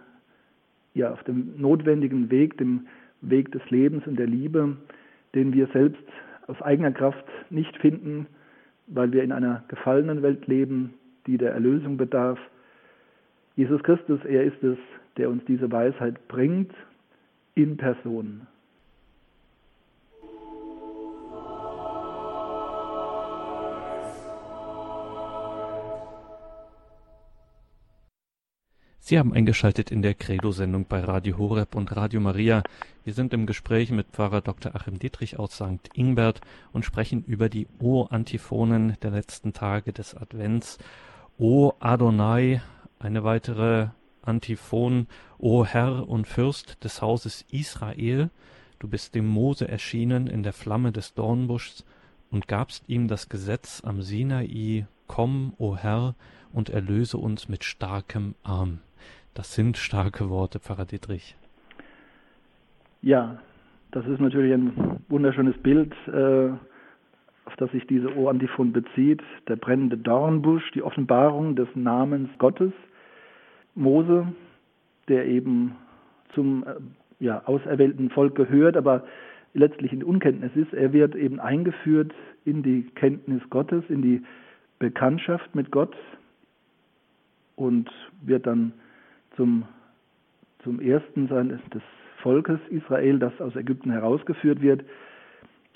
ja, 0.93 1.11
auf 1.11 1.23
dem 1.23 1.59
notwendigen 1.59 2.29
Weg, 2.29 2.59
dem 2.59 2.85
Weg 3.21 3.51
des 3.53 3.67
Lebens 3.71 4.05
und 4.05 4.19
der 4.19 4.27
Liebe, 4.27 4.77
den 5.33 5.51
wir 5.51 5.65
selbst 5.73 6.03
aus 6.45 6.61
eigener 6.61 6.91
Kraft 6.91 7.25
nicht 7.49 7.75
finden, 7.77 8.27
weil 8.85 9.11
wir 9.11 9.23
in 9.23 9.31
einer 9.31 9.63
gefallenen 9.67 10.21
Welt 10.21 10.45
leben, 10.45 10.93
die 11.25 11.39
der 11.39 11.53
Erlösung 11.53 11.97
bedarf 11.97 12.37
Jesus 13.55 13.81
Christus, 13.83 14.19
er 14.25 14.43
ist 14.43 14.61
es, 14.63 14.77
der 15.17 15.29
uns 15.29 15.43
diese 15.45 15.71
Weisheit 15.71 16.27
bringt 16.27 16.73
in 17.53 17.77
Person. 17.77 18.47
Sie 28.99 29.19
haben 29.19 29.33
eingeschaltet 29.33 29.91
in 29.91 30.01
der 30.01 30.15
Credo-Sendung 30.15 30.87
bei 30.89 30.99
Radio 30.99 31.37
Horeb 31.37 31.75
und 31.75 31.95
Radio 31.95 32.19
Maria. 32.19 32.63
Wir 33.03 33.13
sind 33.13 33.33
im 33.33 33.45
Gespräch 33.45 33.91
mit 33.91 34.07
Pfarrer 34.07 34.41
Dr. 34.41 34.75
Achim 34.75 34.97
Dietrich 34.97 35.37
aus 35.37 35.53
St. 35.53 35.91
Ingbert 35.93 36.41
und 36.73 36.85
sprechen 36.85 37.23
über 37.23 37.47
die 37.47 37.67
O-Antiphonen 37.79 38.97
der 39.03 39.11
letzten 39.11 39.53
Tage 39.53 39.93
des 39.93 40.15
Advents. 40.15 40.79
O 41.37 41.73
Adonai, 41.79 42.61
eine 42.99 43.23
weitere 43.23 43.87
Antiphon, 44.21 45.07
O 45.37 45.65
Herr 45.65 46.07
und 46.07 46.27
Fürst 46.27 46.83
des 46.83 47.01
Hauses 47.01 47.45
Israel, 47.51 48.29
du 48.79 48.87
bist 48.87 49.15
dem 49.15 49.27
Mose 49.27 49.67
erschienen 49.67 50.27
in 50.27 50.43
der 50.43 50.53
Flamme 50.53 50.91
des 50.91 51.13
Dornbuschs 51.13 51.85
und 52.31 52.47
gabst 52.47 52.83
ihm 52.87 53.07
das 53.07 53.29
Gesetz 53.29 53.83
am 53.85 54.01
Sinai, 54.01 54.85
komm, 55.07 55.53
o 55.57 55.75
Herr, 55.75 56.15
und 56.51 56.69
erlöse 56.69 57.17
uns 57.17 57.49
mit 57.49 57.63
starkem 57.63 58.35
Arm. 58.43 58.79
Das 59.33 59.53
sind 59.53 59.77
starke 59.77 60.29
Worte, 60.29 60.59
Pfarrer 60.59 60.85
Dietrich. 60.85 61.35
Ja, 63.01 63.37
das 63.91 64.05
ist 64.07 64.19
natürlich 64.19 64.53
ein 64.53 64.99
wunderschönes 65.09 65.57
Bild, 65.57 65.93
äh, 66.07 66.49
auf 67.45 67.55
das 67.57 67.71
sich 67.71 67.85
diese 67.87 68.15
O-Antiphon 68.17 68.73
bezieht. 68.73 69.21
Der 69.47 69.55
brennende 69.55 69.97
Dornbusch, 69.97 70.71
die 70.71 70.83
Offenbarung 70.83 71.55
des 71.55 71.67
Namens 71.75 72.29
Gottes. 72.37 72.73
Mose, 73.75 74.27
der 75.07 75.25
eben 75.25 75.75
zum 76.33 76.63
äh, 76.63 76.75
ja, 77.19 77.43
auserwählten 77.45 78.09
Volk 78.09 78.35
gehört, 78.35 78.77
aber 78.77 79.05
letztlich 79.53 79.93
in 79.93 80.03
Unkenntnis 80.03 80.51
ist. 80.55 80.73
Er 80.73 80.93
wird 80.93 81.15
eben 81.15 81.39
eingeführt 81.39 82.13
in 82.43 82.63
die 82.63 82.83
Kenntnis 82.95 83.41
Gottes, 83.49 83.83
in 83.89 84.01
die 84.01 84.23
Bekanntschaft 84.79 85.55
mit 85.55 85.71
Gott 85.71 85.95
und 87.55 87.89
wird 88.21 88.45
dann 88.45 88.73
zum, 89.35 89.63
zum 90.63 90.79
ersten 90.79 91.27
sein 91.27 91.59
des 91.73 91.81
Volkes 92.21 92.59
Israel, 92.69 93.19
das 93.19 93.39
aus 93.39 93.55
Ägypten 93.55 93.91
herausgeführt 93.91 94.61
wird. 94.61 94.83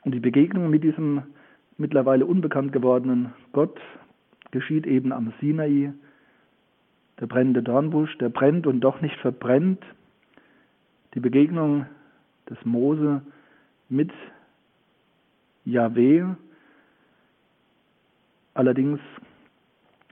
Und 0.04 0.14
die 0.14 0.20
Begegnung 0.20 0.70
mit 0.70 0.84
diesem 0.84 1.24
mittlerweile 1.80 2.26
unbekannt 2.26 2.74
gewordenen 2.74 3.34
Gott 3.54 3.80
geschieht 4.52 4.86
eben 4.86 5.12
am 5.12 5.34
Sinai. 5.40 5.94
Der 7.20 7.28
brennende 7.28 7.64
Dornbusch, 7.64 8.18
der 8.18 8.30
brennt 8.30 8.68
und 8.68 8.82
doch 8.82 9.02
nicht 9.02 9.18
verbrennt. 9.18 9.84
Die 11.14 11.20
Begegnung 11.20 11.86
des 12.50 12.58
Mose 12.66 13.22
mit 13.90 14.12
Yahweh. 15.66 16.26
Allerdings 18.54 19.00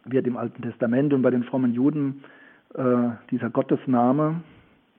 wird 0.06 0.28
im 0.28 0.38
Alten 0.38 0.62
Testament 0.62 1.14
und 1.14 1.22
bei 1.22 1.32
den 1.32 1.44
frommen 1.44 1.74
Juden 1.74 2.24
äh, 2.74 3.10
dieser 3.32 3.50
Gottesname, 3.50 4.42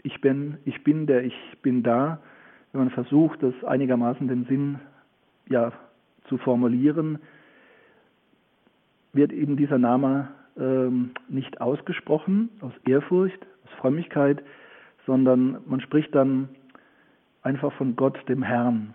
ich 0.03 0.21
bin, 0.21 0.59
ich 0.65 0.85
bin 0.85 1.07
der, 1.07 1.25
ich 1.25 1.35
bin 1.63 1.83
da, 1.83 2.21
wenn 2.73 2.83
man 2.83 2.91
versucht, 2.91 3.43
das 3.43 3.55
einigermaßen 3.65 4.29
den 4.29 4.45
Sinn 4.45 4.79
ja, 5.49 5.73
zu 6.29 6.39
formulieren, 6.39 7.19
wird 9.13 9.33
eben 9.33 9.57
dieser 9.57 9.79
Name 9.79 10.29
ähm, 10.59 11.11
nicht 11.29 11.61
ausgesprochen 11.61 12.51
aus 12.61 12.73
Ehrfurcht, 12.87 13.41
aus 13.65 13.73
Frömmigkeit, 13.81 14.43
sondern 15.07 15.59
man 15.67 15.81
spricht 15.81 16.15
dann 16.15 16.49
einfach 17.43 17.73
von 17.75 17.97
Gott, 17.97 18.19
dem 18.29 18.43
Herrn. 18.43 18.95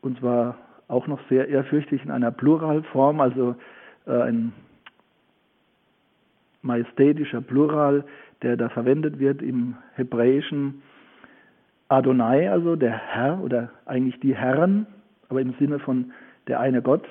Und 0.00 0.18
zwar 0.18 0.56
auch 0.88 1.06
noch 1.06 1.20
sehr 1.28 1.48
ehrfürchtig 1.48 2.02
in 2.04 2.10
einer 2.10 2.30
Pluralform, 2.30 3.20
also 3.20 3.56
äh, 4.06 4.22
ein 4.22 4.52
majestätischer 6.62 7.40
Plural, 7.40 8.04
der 8.42 8.56
da 8.56 8.68
verwendet 8.68 9.18
wird 9.18 9.42
im 9.42 9.76
Hebräischen. 9.94 10.82
Adonai, 11.88 12.48
also 12.50 12.76
der 12.76 12.92
Herr 12.92 13.40
oder 13.42 13.70
eigentlich 13.84 14.20
die 14.20 14.36
Herren, 14.36 14.86
aber 15.30 15.40
im 15.40 15.54
Sinne 15.58 15.78
von 15.78 16.12
der 16.48 16.60
eine 16.60 16.82
Gott, 16.82 17.06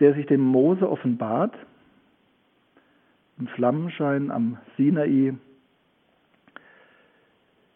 der 0.00 0.12
sich 0.14 0.26
dem 0.26 0.40
Mose 0.40 0.88
offenbart, 0.90 1.54
im 3.38 3.46
Flammenschein 3.48 4.30
am 4.30 4.58
Sinai. 4.76 5.34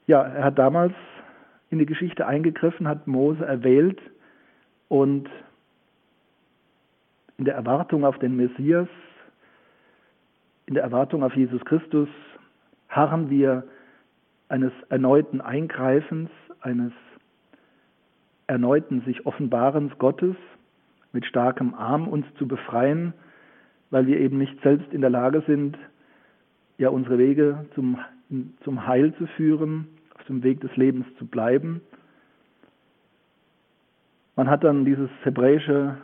Ja, 0.06 0.22
er 0.22 0.44
hat 0.44 0.58
damals 0.58 0.92
in 1.70 1.78
die 1.78 1.86
Geschichte 1.86 2.26
eingegriffen, 2.26 2.88
hat 2.88 3.06
Mose 3.06 3.44
erwählt 3.44 4.00
und 4.88 5.28
in 7.38 7.44
der 7.44 7.54
Erwartung 7.54 8.04
auf 8.04 8.18
den 8.18 8.36
Messias, 8.36 8.88
in 10.66 10.74
der 10.74 10.82
Erwartung 10.82 11.22
auf 11.22 11.34
Jesus 11.36 11.64
Christus, 11.64 12.08
harren 12.88 13.30
wir 13.30 13.64
eines 14.48 14.72
erneuten 14.88 15.40
Eingreifens, 15.40 16.30
eines 16.60 16.92
erneuten 18.50 19.02
sich 19.02 19.26
Offenbarens 19.26 19.96
Gottes 19.98 20.34
mit 21.12 21.24
starkem 21.24 21.72
Arm 21.74 22.08
uns 22.08 22.26
zu 22.36 22.48
befreien, 22.48 23.14
weil 23.90 24.08
wir 24.08 24.18
eben 24.18 24.38
nicht 24.38 24.60
selbst 24.62 24.92
in 24.92 25.02
der 25.02 25.10
Lage 25.10 25.44
sind, 25.46 25.78
ja 26.76 26.88
unsere 26.88 27.16
Wege 27.16 27.66
zum, 27.76 27.98
zum 28.64 28.86
Heil 28.88 29.14
zu 29.14 29.26
führen, 29.36 29.86
auf 30.16 30.24
dem 30.24 30.42
Weg 30.42 30.60
des 30.62 30.76
Lebens 30.76 31.06
zu 31.16 31.26
bleiben. 31.26 31.80
Man 34.34 34.50
hat 34.50 34.64
dann 34.64 34.84
dieses 34.84 35.10
hebräische 35.22 35.98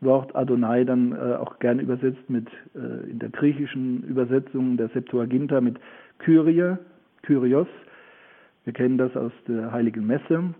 Wort 0.00 0.34
Adonai 0.34 0.84
dann 0.84 1.12
äh, 1.12 1.34
auch 1.34 1.58
gerne 1.58 1.82
übersetzt 1.82 2.30
mit 2.30 2.48
äh, 2.74 3.10
in 3.10 3.18
der 3.18 3.28
griechischen 3.28 4.02
Übersetzung 4.04 4.78
der 4.78 4.88
Septuaginta 4.88 5.60
mit 5.60 5.78
Kyrie, 6.20 6.78
Kyrios. 7.22 7.68
Wir 8.64 8.72
kennen 8.72 8.96
das 8.96 9.14
aus 9.14 9.32
der 9.46 9.72
Heiligen 9.72 10.06
Messe, 10.06 10.54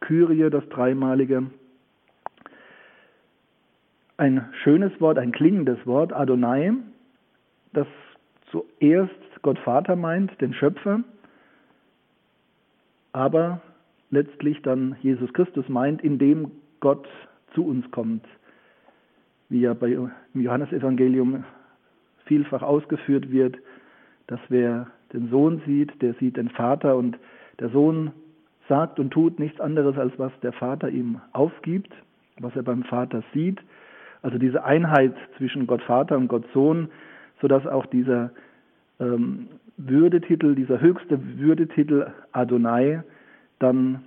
Kyrie, 0.00 0.50
das 0.50 0.68
dreimalige. 0.68 1.50
Ein 4.16 4.48
schönes 4.62 4.92
Wort, 5.00 5.18
ein 5.18 5.32
klingendes 5.32 5.78
Wort, 5.86 6.12
Adonai, 6.12 6.72
das 7.72 7.86
zuerst 8.50 9.14
Gott 9.42 9.58
Vater 9.60 9.96
meint, 9.96 10.40
den 10.40 10.54
Schöpfer, 10.54 11.04
aber 13.12 13.60
letztlich 14.10 14.60
dann 14.62 14.96
Jesus 15.02 15.32
Christus 15.32 15.68
meint, 15.68 16.02
indem 16.02 16.50
Gott 16.80 17.06
zu 17.54 17.64
uns 17.64 17.88
kommt, 17.90 18.24
wie 19.48 19.60
ja 19.60 19.74
bei, 19.74 19.92
im 19.92 20.12
Johannesevangelium 20.34 21.44
vielfach 22.26 22.62
ausgeführt 22.62 23.30
wird, 23.30 23.56
dass 24.26 24.40
wer 24.48 24.88
den 25.12 25.30
Sohn 25.30 25.62
sieht, 25.66 26.00
der 26.02 26.14
sieht 26.14 26.36
den 26.36 26.50
Vater 26.50 26.96
und 26.96 27.18
der 27.58 27.70
Sohn 27.70 28.12
sagt 28.68 29.00
und 29.00 29.10
tut 29.10 29.38
nichts 29.38 29.60
anderes, 29.60 29.96
als 29.98 30.12
was 30.18 30.32
der 30.42 30.52
Vater 30.52 30.88
ihm 30.88 31.20
aufgibt, 31.32 31.92
was 32.38 32.54
er 32.54 32.62
beim 32.62 32.84
Vater 32.84 33.22
sieht. 33.32 33.60
Also 34.22 34.38
diese 34.38 34.64
Einheit 34.64 35.14
zwischen 35.36 35.66
Gott 35.66 35.82
Vater 35.82 36.16
und 36.16 36.28
Gott 36.28 36.44
Sohn, 36.52 36.88
sodass 37.40 37.66
auch 37.66 37.86
dieser 37.86 38.30
ähm, 39.00 39.48
Würdetitel, 39.76 40.54
dieser 40.54 40.80
höchste 40.80 41.18
Würdetitel 41.38 42.12
Adonai 42.32 43.02
dann 43.58 44.04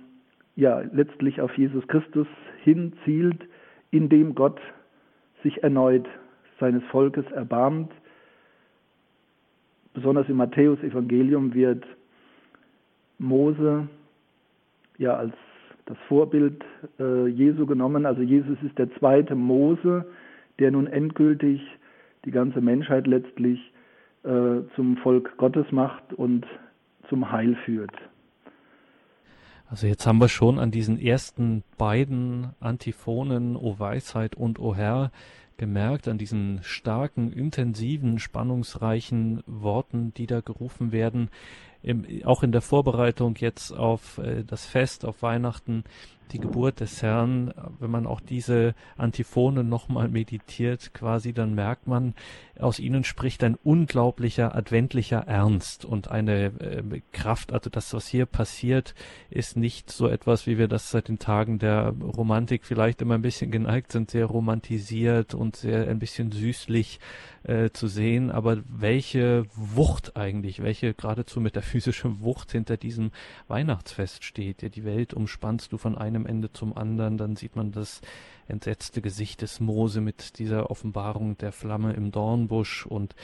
ja 0.54 0.82
letztlich 0.92 1.40
auf 1.40 1.56
Jesus 1.56 1.86
Christus 1.88 2.26
hinzielt, 2.62 3.40
indem 3.90 4.34
Gott 4.34 4.60
sich 5.42 5.62
erneut 5.62 6.06
seines 6.60 6.84
Volkes 6.84 7.24
erbarmt. 7.32 7.90
Besonders 9.94 10.28
im 10.28 10.36
Matthäus-Evangelium 10.36 11.54
wird 11.54 11.84
Mose 13.18 13.88
ja 14.98 15.14
als 15.14 15.34
das 15.86 15.96
Vorbild 16.08 16.64
äh, 16.98 17.26
Jesu 17.26 17.66
genommen. 17.66 18.06
Also 18.06 18.22
Jesus 18.22 18.56
ist 18.62 18.78
der 18.78 18.92
zweite 18.98 19.34
Mose, 19.34 20.06
der 20.58 20.70
nun 20.70 20.86
endgültig 20.86 21.60
die 22.24 22.30
ganze 22.30 22.60
Menschheit 22.60 23.06
letztlich 23.06 23.58
äh, 24.22 24.60
zum 24.76 24.96
Volk 25.02 25.36
Gottes 25.36 25.66
macht 25.72 26.12
und 26.14 26.46
zum 27.08 27.32
Heil 27.32 27.56
führt. 27.64 27.94
Also 29.68 29.86
jetzt 29.86 30.06
haben 30.06 30.18
wir 30.18 30.28
schon 30.28 30.58
an 30.58 30.70
diesen 30.70 31.00
ersten 31.00 31.64
beiden 31.78 32.50
Antiphonen 32.60 33.56
O 33.56 33.78
Weisheit 33.78 34.36
und 34.36 34.58
O 34.60 34.74
Herr 34.74 35.10
gemerkt, 35.56 36.08
an 36.08 36.18
diesen 36.18 36.60
starken, 36.62 37.32
intensiven, 37.32 38.18
spannungsreichen 38.18 39.42
Worten, 39.46 40.12
die 40.14 40.26
da 40.26 40.40
gerufen 40.40 40.92
werden. 40.92 41.30
Im, 41.82 42.06
auch 42.24 42.42
in 42.42 42.52
der 42.52 42.62
Vorbereitung 42.62 43.36
jetzt 43.38 43.72
auf 43.72 44.18
äh, 44.18 44.44
das 44.44 44.66
Fest, 44.66 45.04
auf 45.04 45.22
Weihnachten, 45.22 45.84
die 46.30 46.38
Geburt 46.38 46.80
des 46.80 47.02
Herrn, 47.02 47.52
wenn 47.78 47.90
man 47.90 48.06
auch 48.06 48.20
diese 48.20 48.74
Antiphone 48.96 49.68
nochmal 49.68 50.08
meditiert, 50.08 50.94
quasi, 50.94 51.32
dann 51.32 51.54
merkt 51.54 51.86
man, 51.86 52.14
aus 52.58 52.78
ihnen 52.78 53.04
spricht 53.04 53.42
ein 53.44 53.56
unglaublicher 53.56 54.54
adventlicher 54.54 55.20
Ernst 55.20 55.84
und 55.84 56.10
eine 56.10 56.46
äh, 56.60 57.00
Kraft. 57.12 57.52
Also 57.52 57.70
das, 57.70 57.92
was 57.92 58.06
hier 58.06 58.26
passiert, 58.26 58.94
ist 59.30 59.56
nicht 59.56 59.90
so 59.90 60.06
etwas, 60.06 60.46
wie 60.46 60.58
wir 60.58 60.68
das 60.68 60.90
seit 60.90 61.08
den 61.08 61.18
Tagen 61.18 61.58
der 61.58 61.88
Romantik 61.88 62.64
vielleicht 62.64 63.02
immer 63.02 63.14
ein 63.14 63.22
bisschen 63.22 63.50
geneigt 63.50 63.92
sind, 63.92 64.10
sehr 64.10 64.26
romantisiert 64.26 65.34
und 65.34 65.56
sehr 65.56 65.88
ein 65.88 65.98
bisschen 65.98 66.30
süßlich 66.30 67.00
äh, 67.44 67.70
zu 67.70 67.88
sehen. 67.88 68.30
Aber 68.30 68.58
welche 68.68 69.44
Wucht 69.54 70.16
eigentlich, 70.16 70.62
welche 70.62 70.94
geradezu 70.94 71.40
metaphysische 71.40 72.20
Wucht 72.20 72.52
hinter 72.52 72.76
diesem 72.76 73.10
Weihnachtsfest 73.48 74.24
steht. 74.24 74.62
Ja, 74.62 74.68
die 74.68 74.84
Welt 74.84 75.14
umspannst 75.14 75.72
du 75.72 75.78
von 75.78 75.96
einem 75.98 76.11
Ende 76.26 76.52
zum 76.52 76.76
anderen, 76.76 77.18
dann 77.18 77.36
sieht 77.36 77.56
man 77.56 77.72
das 77.72 78.00
entsetzte 78.48 79.00
Gesicht 79.00 79.42
des 79.42 79.60
Mose 79.60 80.00
mit 80.00 80.38
dieser 80.38 80.70
Offenbarung 80.70 81.38
der 81.38 81.52
Flamme 81.52 81.92
im 81.94 82.10
Dornbusch 82.10 82.86
und 82.86 83.14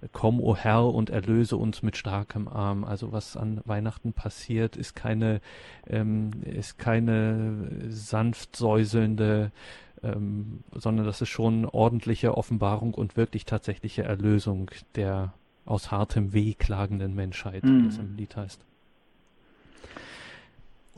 äh, 0.00 0.08
Komm, 0.12 0.40
o 0.40 0.56
Herr, 0.56 0.86
und 0.86 1.10
erlöse 1.10 1.56
uns 1.56 1.82
mit 1.82 1.96
starkem 1.96 2.48
Arm. 2.48 2.84
Also 2.84 3.12
was 3.12 3.36
an 3.36 3.60
Weihnachten 3.64 4.12
passiert, 4.12 4.76
ist 4.76 4.94
keine, 4.94 5.40
ähm, 5.86 6.30
ist 6.44 6.78
keine 6.78 7.68
sanft 7.88 8.56
säuselnde, 8.56 9.52
ähm, 10.02 10.60
sondern 10.72 11.06
das 11.06 11.20
ist 11.20 11.28
schon 11.30 11.66
ordentliche 11.66 12.36
Offenbarung 12.36 12.94
und 12.94 13.16
wirklich 13.16 13.44
tatsächliche 13.44 14.04
Erlösung 14.04 14.70
der 14.94 15.34
aus 15.64 15.90
hartem 15.90 16.32
Weh 16.32 16.54
klagenden 16.54 17.14
Menschheit, 17.14 17.62
mhm. 17.64 17.84
wie 17.84 17.88
es 17.88 17.98
im 17.98 18.16
Lied 18.16 18.36
heißt. 18.36 18.64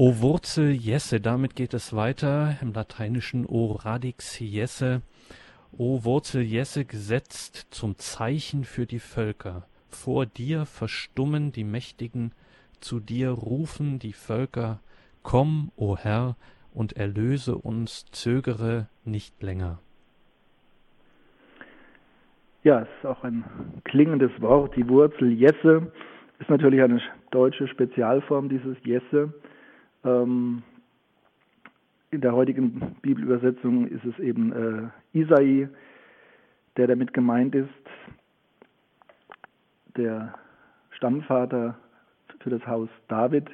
O 0.02 0.23
Wurzel 0.23 0.71
Jesse, 0.71 1.21
damit 1.21 1.54
geht 1.54 1.75
es 1.75 1.95
weiter 1.95 2.57
im 2.62 2.73
Lateinischen 2.73 3.45
O 3.45 3.73
Radix 3.73 4.40
Jesse. 4.40 5.02
O 5.76 6.04
Wurzel 6.04 6.40
Jesse 6.40 6.87
gesetzt 6.87 7.66
zum 7.69 7.99
Zeichen 7.99 8.64
für 8.64 8.87
die 8.87 8.99
Völker. 8.99 9.66
Vor 9.90 10.25
dir 10.25 10.64
verstummen 10.64 11.52
die 11.52 11.64
Mächtigen, 11.64 12.33
zu 12.80 12.99
dir 12.99 13.28
rufen 13.28 13.99
die 13.99 14.14
Völker. 14.14 14.80
Komm, 15.23 15.71
o 15.76 15.99
Herr, 15.99 16.35
und 16.73 16.95
erlöse 16.95 17.59
uns, 17.59 18.07
zögere 18.11 18.87
nicht 19.04 19.42
länger. 19.42 19.80
Ja, 22.64 22.80
es 22.80 22.88
ist 22.97 23.07
auch 23.07 23.23
ein 23.23 23.45
klingendes 23.85 24.33
Wort. 24.40 24.75
Die 24.76 24.88
Wurzel 24.88 25.30
Jesse 25.30 25.92
ist 26.38 26.49
natürlich 26.49 26.80
eine 26.80 27.02
deutsche 27.33 27.69
Spezialform 27.69 28.49
dieses 28.49 28.78
Jesse. 28.83 29.35
Ähm, 30.04 30.62
in 32.11 32.21
der 32.21 32.33
heutigen 32.33 32.97
Bibelübersetzung 33.02 33.87
ist 33.87 34.04
es 34.04 34.19
eben 34.19 34.52
äh, 34.52 35.19
Isai, 35.19 35.69
der 36.76 36.87
damit 36.87 37.12
gemeint 37.12 37.54
ist, 37.54 37.69
der 39.97 40.35
Stammvater 40.90 41.78
für 42.40 42.50
das 42.50 42.66
Haus 42.66 42.88
David. 43.09 43.49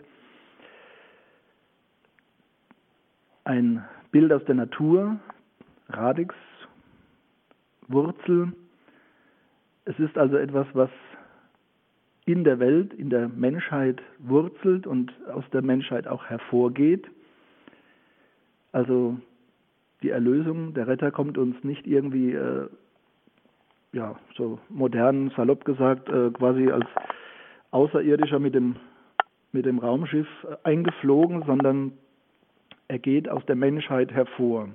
Ein 3.45 3.85
Bild 4.11 4.33
aus 4.33 4.45
der 4.45 4.55
Natur, 4.55 5.19
Radix, 5.89 6.35
Wurzel. 7.89 8.53
Es 9.85 9.99
ist 9.99 10.17
also 10.19 10.37
etwas, 10.37 10.67
was 10.73 10.91
in 12.27 12.43
der 12.43 12.59
Welt, 12.59 12.93
in 12.93 13.09
der 13.09 13.29
Menschheit 13.29 14.03
wurzelt 14.19 14.87
und 14.87 15.13
aus 15.33 15.45
der 15.53 15.63
Menschheit 15.63 16.09
auch 16.09 16.27
hervorgeht. 16.27 17.07
Also 18.73 19.17
die 20.03 20.11
Erlösung, 20.11 20.75
der 20.75 20.89
Retter 20.89 21.13
kommt 21.13 21.39
uns 21.39 21.63
nicht 21.63 21.87
irgendwie, 21.87 22.33
äh, 22.33 22.69
ja, 23.93 24.17
so 24.37 24.59
modern, 24.69 25.31
salopp 25.37 25.65
gesagt, 25.65 26.09
äh, 26.09 26.31
quasi 26.33 26.71
als 26.71 26.87
Außerirdischer 27.71 28.41
mit 28.41 28.55
dem, 28.57 28.77
mit 29.53 29.65
dem 29.65 29.79
Raumschiff 29.79 30.29
eingeflogen, 30.65 31.45
sondern 31.47 31.93
er 32.89 32.99
geht 32.99 33.29
aus 33.29 33.47
der 33.47 33.57
Menschheit 33.57 34.13
hervor. 34.13 34.69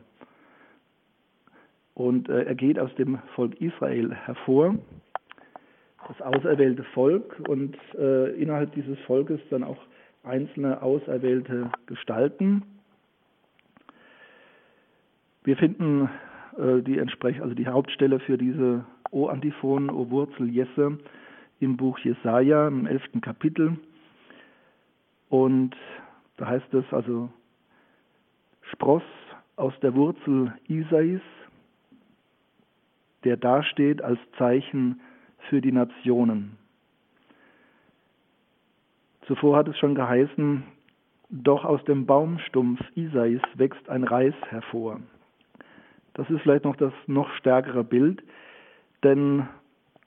Und 1.95 2.29
äh, 2.29 2.43
er 2.43 2.55
geht 2.55 2.79
aus 2.79 2.93
dem 2.95 3.19
Volk 3.35 3.59
Israel 3.59 4.15
hervor 4.15 4.75
das 6.07 6.21
auserwählte 6.21 6.83
Volk 6.93 7.41
und 7.47 7.77
äh, 7.97 8.31
innerhalb 8.41 8.73
dieses 8.73 8.99
Volkes 9.01 9.39
dann 9.49 9.63
auch 9.63 9.79
einzelne 10.23 10.81
auserwählte 10.81 11.69
Gestalten. 11.85 12.63
Wir 15.43 15.57
finden 15.57 16.09
äh, 16.57 16.81
die 16.81 16.99
entsprech 16.99 17.41
also 17.41 17.55
die 17.55 17.67
Hauptstelle 17.67 18.19
für 18.19 18.37
diese 18.37 18.85
O-Antiphon, 19.11 19.89
O-Wurzel 19.89 20.49
Jesse 20.49 20.97
im 21.59 21.77
Buch 21.77 21.97
Jesaja 21.99 22.67
im 22.67 22.85
elften 22.85 23.21
Kapitel. 23.21 23.77
Und 25.29 25.75
da 26.37 26.47
heißt 26.47 26.73
es 26.73 26.85
also, 26.91 27.29
Spross 28.71 29.03
aus 29.55 29.73
der 29.81 29.95
Wurzel 29.95 30.53
Isais, 30.67 31.21
der 33.23 33.37
dasteht 33.37 34.01
als 34.01 34.19
Zeichen 34.37 34.99
für 35.49 35.61
die 35.61 35.71
Nationen. 35.71 36.57
Zuvor 39.27 39.57
hat 39.57 39.67
es 39.67 39.77
schon 39.77 39.95
geheißen, 39.95 40.63
doch 41.29 41.63
aus 41.63 41.83
dem 41.85 42.05
Baumstumpf 42.05 42.81
Isais 42.95 43.41
wächst 43.55 43.87
ein 43.89 44.03
Reis 44.03 44.33
hervor. 44.49 44.99
Das 46.13 46.29
ist 46.29 46.41
vielleicht 46.41 46.65
noch 46.65 46.75
das 46.75 46.93
noch 47.07 47.29
stärkere 47.35 47.83
Bild, 47.83 48.21
denn 49.03 49.47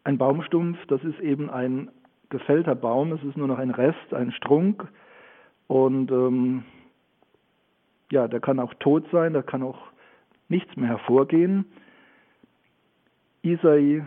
ein 0.04 0.18
Baumstumpf, 0.18 0.78
das 0.86 1.02
ist 1.02 1.18
eben 1.20 1.48
ein 1.48 1.90
gefällter 2.28 2.74
Baum, 2.74 3.12
es 3.12 3.22
ist 3.22 3.36
nur 3.36 3.48
noch 3.48 3.58
ein 3.58 3.70
Rest, 3.70 4.12
ein 4.12 4.32
Strunk 4.32 4.86
und 5.66 6.10
ähm, 6.10 6.64
ja, 8.10 8.28
der 8.28 8.40
kann 8.40 8.60
auch 8.60 8.74
tot 8.74 9.06
sein, 9.10 9.32
da 9.32 9.42
kann 9.42 9.62
auch 9.62 9.78
nichts 10.48 10.76
mehr 10.76 10.88
hervorgehen. 10.88 11.64
Isai 13.42 14.04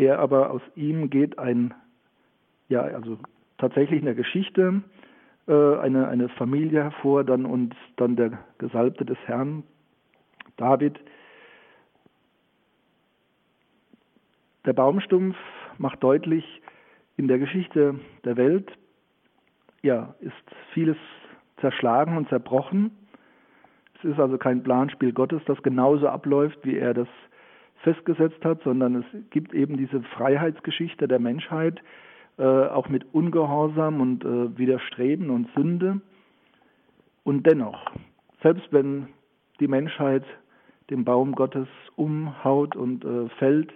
er 0.00 0.18
aber 0.18 0.50
aus 0.50 0.62
ihm 0.74 1.10
geht 1.10 1.38
ein, 1.38 1.74
ja, 2.68 2.82
also 2.82 3.18
tatsächlich 3.58 4.00
in 4.00 4.06
der 4.06 4.14
Geschichte 4.14 4.82
äh, 5.46 5.76
eine, 5.78 6.08
eine 6.08 6.28
Familie 6.30 6.82
hervor, 6.84 7.24
dann 7.24 7.44
und 7.44 7.74
dann 7.96 8.16
der 8.16 8.38
Gesalbte 8.58 9.04
des 9.04 9.18
Herrn, 9.26 9.62
David. 10.56 10.98
Der 14.64 14.72
Baumstumpf 14.72 15.36
macht 15.78 16.02
deutlich, 16.02 16.44
in 17.16 17.28
der 17.28 17.38
Geschichte 17.38 18.00
der 18.24 18.36
Welt 18.36 18.70
ja, 19.82 20.14
ist 20.20 20.32
vieles 20.72 20.96
zerschlagen 21.60 22.16
und 22.16 22.28
zerbrochen. 22.28 22.90
Es 23.98 24.04
ist 24.04 24.18
also 24.18 24.38
kein 24.38 24.62
Planspiel 24.62 25.12
Gottes, 25.12 25.42
das 25.46 25.62
genauso 25.62 26.08
abläuft, 26.08 26.58
wie 26.64 26.78
er 26.78 26.94
das 26.94 27.08
festgesetzt 27.82 28.44
hat, 28.44 28.62
sondern 28.62 28.96
es 28.96 29.30
gibt 29.30 29.54
eben 29.54 29.76
diese 29.76 30.02
Freiheitsgeschichte 30.02 31.08
der 31.08 31.18
Menschheit, 31.18 31.80
äh, 32.38 32.44
auch 32.44 32.88
mit 32.88 33.04
Ungehorsam 33.12 34.00
und 34.00 34.24
äh, 34.24 34.56
Widerstreben 34.58 35.30
und 35.30 35.48
Sünde. 35.54 36.00
Und 37.24 37.46
dennoch, 37.46 37.90
selbst 38.42 38.72
wenn 38.72 39.08
die 39.60 39.68
Menschheit 39.68 40.24
den 40.90 41.04
Baum 41.04 41.32
Gottes 41.32 41.68
umhaut 41.96 42.76
und 42.76 43.04
äh, 43.04 43.28
fällt, 43.38 43.72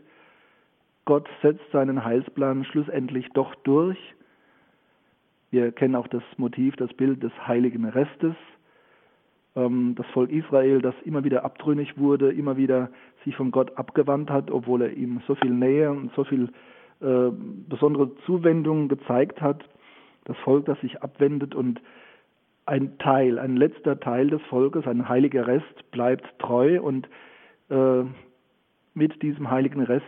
Gott 1.04 1.28
setzt 1.42 1.70
seinen 1.70 2.04
Heilsplan 2.04 2.64
schlussendlich 2.64 3.28
doch 3.34 3.54
durch. 3.56 3.98
Wir 5.50 5.70
kennen 5.70 5.94
auch 5.94 6.08
das 6.08 6.22
Motiv, 6.38 6.74
das 6.76 6.92
Bild 6.94 7.22
des 7.22 7.32
heiligen 7.46 7.84
Restes. 7.84 8.34
Ähm, 9.56 9.94
das 9.96 10.06
Volk 10.08 10.30
Israel, 10.30 10.80
das 10.80 10.94
immer 11.04 11.24
wieder 11.24 11.44
abtrünnig 11.44 11.98
wurde, 11.98 12.32
immer 12.32 12.56
wieder 12.56 12.90
sich 13.24 13.36
von 13.36 13.50
Gott 13.50 13.76
abgewandt 13.76 14.30
hat, 14.30 14.50
obwohl 14.50 14.82
er 14.82 14.92
ihm 14.92 15.20
so 15.26 15.34
viel 15.34 15.50
Nähe 15.50 15.90
und 15.90 16.12
so 16.14 16.24
viel 16.24 16.50
äh, 17.00 17.30
besondere 17.68 18.14
Zuwendung 18.26 18.88
gezeigt 18.88 19.40
hat. 19.40 19.64
Das 20.24 20.36
Volk, 20.38 20.66
das 20.66 20.80
sich 20.80 21.02
abwendet 21.02 21.54
und 21.54 21.80
ein 22.66 22.96
Teil, 22.98 23.38
ein 23.38 23.56
letzter 23.56 24.00
Teil 24.00 24.28
des 24.28 24.40
Volkes, 24.42 24.86
ein 24.86 25.08
heiliger 25.08 25.46
Rest 25.46 25.90
bleibt 25.90 26.26
treu 26.38 26.80
und 26.80 27.08
äh, 27.68 28.04
mit 28.94 29.22
diesem 29.22 29.50
heiligen 29.50 29.82
Rest 29.82 30.04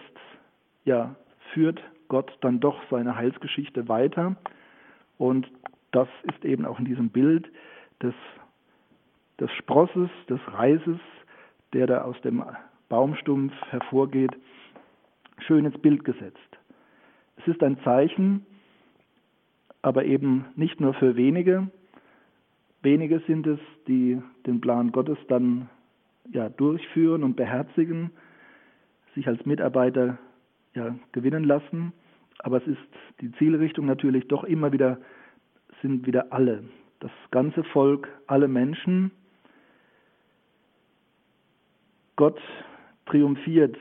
ja, 0.84 1.16
führt 1.52 1.82
Gott 2.08 2.32
dann 2.40 2.60
doch 2.60 2.80
seine 2.90 3.16
Heilsgeschichte 3.16 3.88
weiter. 3.88 4.36
Und 5.18 5.50
das 5.92 6.08
ist 6.22 6.44
eben 6.44 6.64
auch 6.64 6.78
in 6.78 6.84
diesem 6.84 7.10
Bild 7.10 7.46
des 8.02 8.14
des 9.40 9.50
Sprosses, 9.52 10.10
des 10.28 10.40
Reises, 10.48 10.98
der 11.72 11.86
da 11.86 12.02
aus 12.02 12.20
dem 12.22 12.44
Baumstumpf 12.88 13.52
hervorgeht, 13.70 14.32
schön 15.46 15.64
ins 15.64 15.78
Bild 15.78 16.04
gesetzt. 16.04 16.38
Es 17.36 17.48
ist 17.48 17.62
ein 17.62 17.78
Zeichen, 17.84 18.46
aber 19.82 20.04
eben 20.04 20.46
nicht 20.56 20.80
nur 20.80 20.94
für 20.94 21.16
wenige. 21.16 21.68
Wenige 22.82 23.20
sind 23.26 23.46
es, 23.46 23.60
die 23.86 24.20
den 24.46 24.60
Plan 24.60 24.92
Gottes 24.92 25.18
dann 25.28 25.68
ja, 26.32 26.48
durchführen 26.48 27.22
und 27.22 27.36
beherzigen, 27.36 28.10
sich 29.14 29.28
als 29.28 29.44
Mitarbeiter 29.46 30.18
ja, 30.74 30.94
gewinnen 31.12 31.44
lassen. 31.44 31.92
Aber 32.40 32.58
es 32.58 32.66
ist 32.66 32.78
die 33.20 33.32
Zielrichtung 33.32 33.86
natürlich 33.86 34.28
doch 34.28 34.44
immer 34.44 34.72
wieder, 34.72 34.98
sind 35.82 36.06
wieder 36.06 36.32
alle, 36.32 36.64
das 37.00 37.10
ganze 37.30 37.64
Volk, 37.64 38.08
alle 38.26 38.48
Menschen. 38.48 39.10
Gott 42.16 42.40
triumphiert 43.06 43.76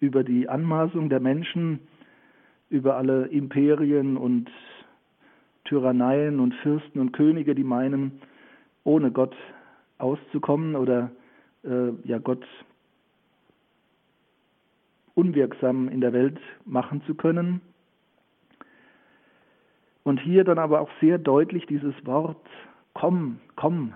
über 0.00 0.24
die 0.24 0.48
Anmaßung 0.48 1.08
der 1.08 1.20
Menschen, 1.20 1.80
über 2.70 2.96
alle 2.96 3.26
Imperien 3.26 4.16
und 4.16 4.50
Tyranneien 5.64 6.40
und 6.40 6.54
Fürsten 6.56 7.00
und 7.00 7.12
Könige, 7.12 7.54
die 7.54 7.64
meinen, 7.64 8.20
ohne 8.84 9.10
Gott 9.10 9.34
auszukommen 9.98 10.76
oder 10.76 11.10
äh, 11.64 11.90
ja 12.04 12.18
Gott 12.18 12.44
unwirksam 15.14 15.88
in 15.88 16.00
der 16.00 16.12
Welt 16.12 16.38
machen 16.64 17.02
zu 17.06 17.14
können. 17.14 17.60
Und 20.04 20.20
hier 20.20 20.44
dann 20.44 20.58
aber 20.58 20.80
auch 20.80 20.90
sehr 21.00 21.18
deutlich 21.18 21.66
dieses 21.66 21.94
Wort 22.04 22.44
komm, 22.94 23.38
komm. 23.56 23.94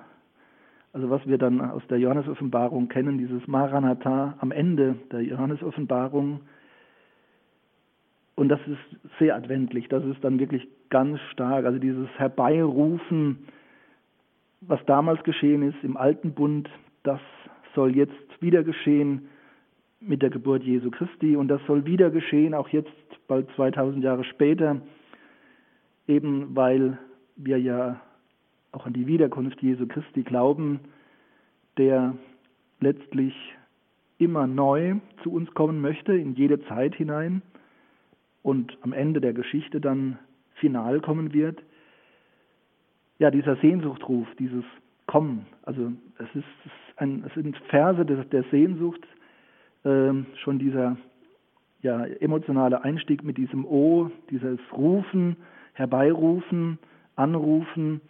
Also 0.97 1.11
was 1.11 1.27
wir 1.27 1.37
dann 1.37 1.61
aus 1.61 1.87
der 1.91 1.99
Johannesoffenbarung 1.99 2.89
kennen, 2.89 3.19
dieses 3.19 3.47
Maranatha 3.47 4.35
am 4.39 4.51
Ende 4.51 4.97
der 5.13 5.21
Johannesoffenbarung. 5.21 6.41
Und 8.35 8.49
das 8.49 8.61
ist 8.67 9.11
sehr 9.19 9.37
adventlich, 9.37 9.89
das 9.89 10.03
ist 10.07 10.25
dann 10.25 10.39
wirklich 10.39 10.67
ganz 10.89 11.21
stark. 11.33 11.67
Also 11.67 11.79
dieses 11.79 12.09
Herbeirufen, 12.17 13.47
was 14.63 14.83
damals 14.87 15.23
geschehen 15.23 15.61
ist 15.69 15.77
im 15.83 15.99
alten 15.99 16.33
Bund, 16.33 16.71
das 17.03 17.21
soll 17.75 17.95
jetzt 17.95 18.15
wieder 18.41 18.65
geschehen 18.65 19.29
mit 20.01 20.23
der 20.23 20.31
Geburt 20.31 20.63
Jesu 20.63 20.91
Christi 20.91 21.37
und 21.37 21.49
das 21.49 21.61
soll 21.67 21.85
wieder 21.85 22.09
geschehen, 22.09 22.55
auch 22.55 22.71
jetzt 22.71 22.89
bald 23.29 23.51
2000 23.55 24.03
Jahre 24.03 24.25
später, 24.25 24.81
eben 26.09 26.57
weil 26.57 26.97
wir 27.37 27.61
ja 27.61 28.01
auch 28.77 28.87
an 28.87 28.93
die 28.93 29.07
Wiederkunft 29.07 29.63
Jesu 29.63 29.87
Christi 29.87 30.23
glauben, 30.23 30.81
der 31.79 32.15
letztlich 32.81 33.35
immer 34.19 34.47
neu 34.47 34.97
zu 35.23 35.33
uns 35.33 35.53
kommen 35.55 35.81
möchte, 35.81 36.15
in 36.15 36.35
jede 36.35 36.63
Zeit 36.67 36.95
hinein 36.95 37.43
und 38.43 38.77
am 38.83 38.93
Ende 38.93 39.21
der 39.21 39.33
Geschichte 39.33 39.81
dann 39.81 40.19
final 40.57 41.01
kommen 41.01 41.33
wird. 41.33 41.63
Ja, 43.19 43.31
dieser 43.31 43.57
Sehnsuchtruf, 43.57 44.27
dieses 44.39 44.65
Kommen, 45.07 45.47
also 45.63 45.93
es, 46.19 46.35
ist 46.35 46.45
ein, 46.97 47.25
es 47.27 47.33
sind 47.35 47.57
Verse 47.69 48.05
der, 48.05 48.45
Sehnsucht, 48.51 49.01
äh, 49.85 50.13
schon 50.37 50.59
dieser 50.59 50.97
ja, 51.81 52.05
emotionale 52.05 52.85
Einstieg 52.85 53.23
mit 53.23 53.39
diesem 53.39 53.65
O, 53.65 54.11
dieses 54.31 54.59
Rufen, 54.73 55.37
Herbeirufen, 55.73 56.79
Anrufen, 57.15 58.01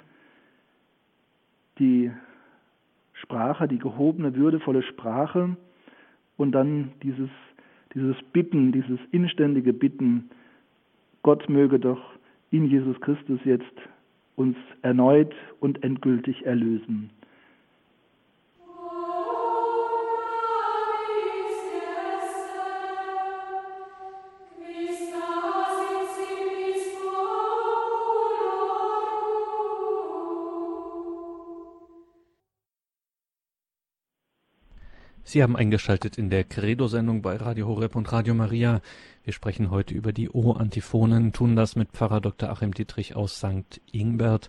die 1.79 2.11
Sprache, 3.15 3.69
die 3.69 3.79
gehobene, 3.79 4.35
würdevolle 4.35 4.83
Sprache 4.83 5.57
und 6.37 6.53
dann 6.53 6.93
dieses, 7.03 7.31
dieses 7.95 8.17
Bitten, 8.33 8.73
dieses 8.73 8.99
inständige 9.13 9.73
Bitten, 9.73 10.31
Gott 11.23 11.49
möge 11.49 11.79
doch 11.79 12.01
in 12.51 12.67
Jesus 12.67 13.01
Christus 13.01 13.41
jetzt 13.45 13.65
uns 14.37 14.57
erneut 14.83 15.35
und 15.61 15.83
endgültig 15.83 16.45
erlösen. 16.47 17.11
Sie 35.37 35.43
haben 35.43 35.55
eingeschaltet 35.55 36.17
in 36.17 36.31
der 36.31 36.45
Credo-Sendung 36.45 37.21
bei 37.21 37.37
Radio 37.37 37.67
Horeb 37.67 37.95
und 37.95 38.11
Radio 38.11 38.33
Maria. 38.33 38.81
Wir 39.23 39.35
sprechen 39.35 39.71
heute 39.71 39.93
über 39.93 40.15
die 40.15 40.31
O-Antiphonen, 40.31 41.35
tun 41.35 41.57
das 41.57 41.77
mit 41.77 41.91
Pfarrer 41.91 42.23
Dr. 42.23 42.49
Achim 42.49 42.73
Dietrich 42.73 43.17
aus 43.17 43.37
St. 43.37 43.83
Ingbert, 43.93 44.49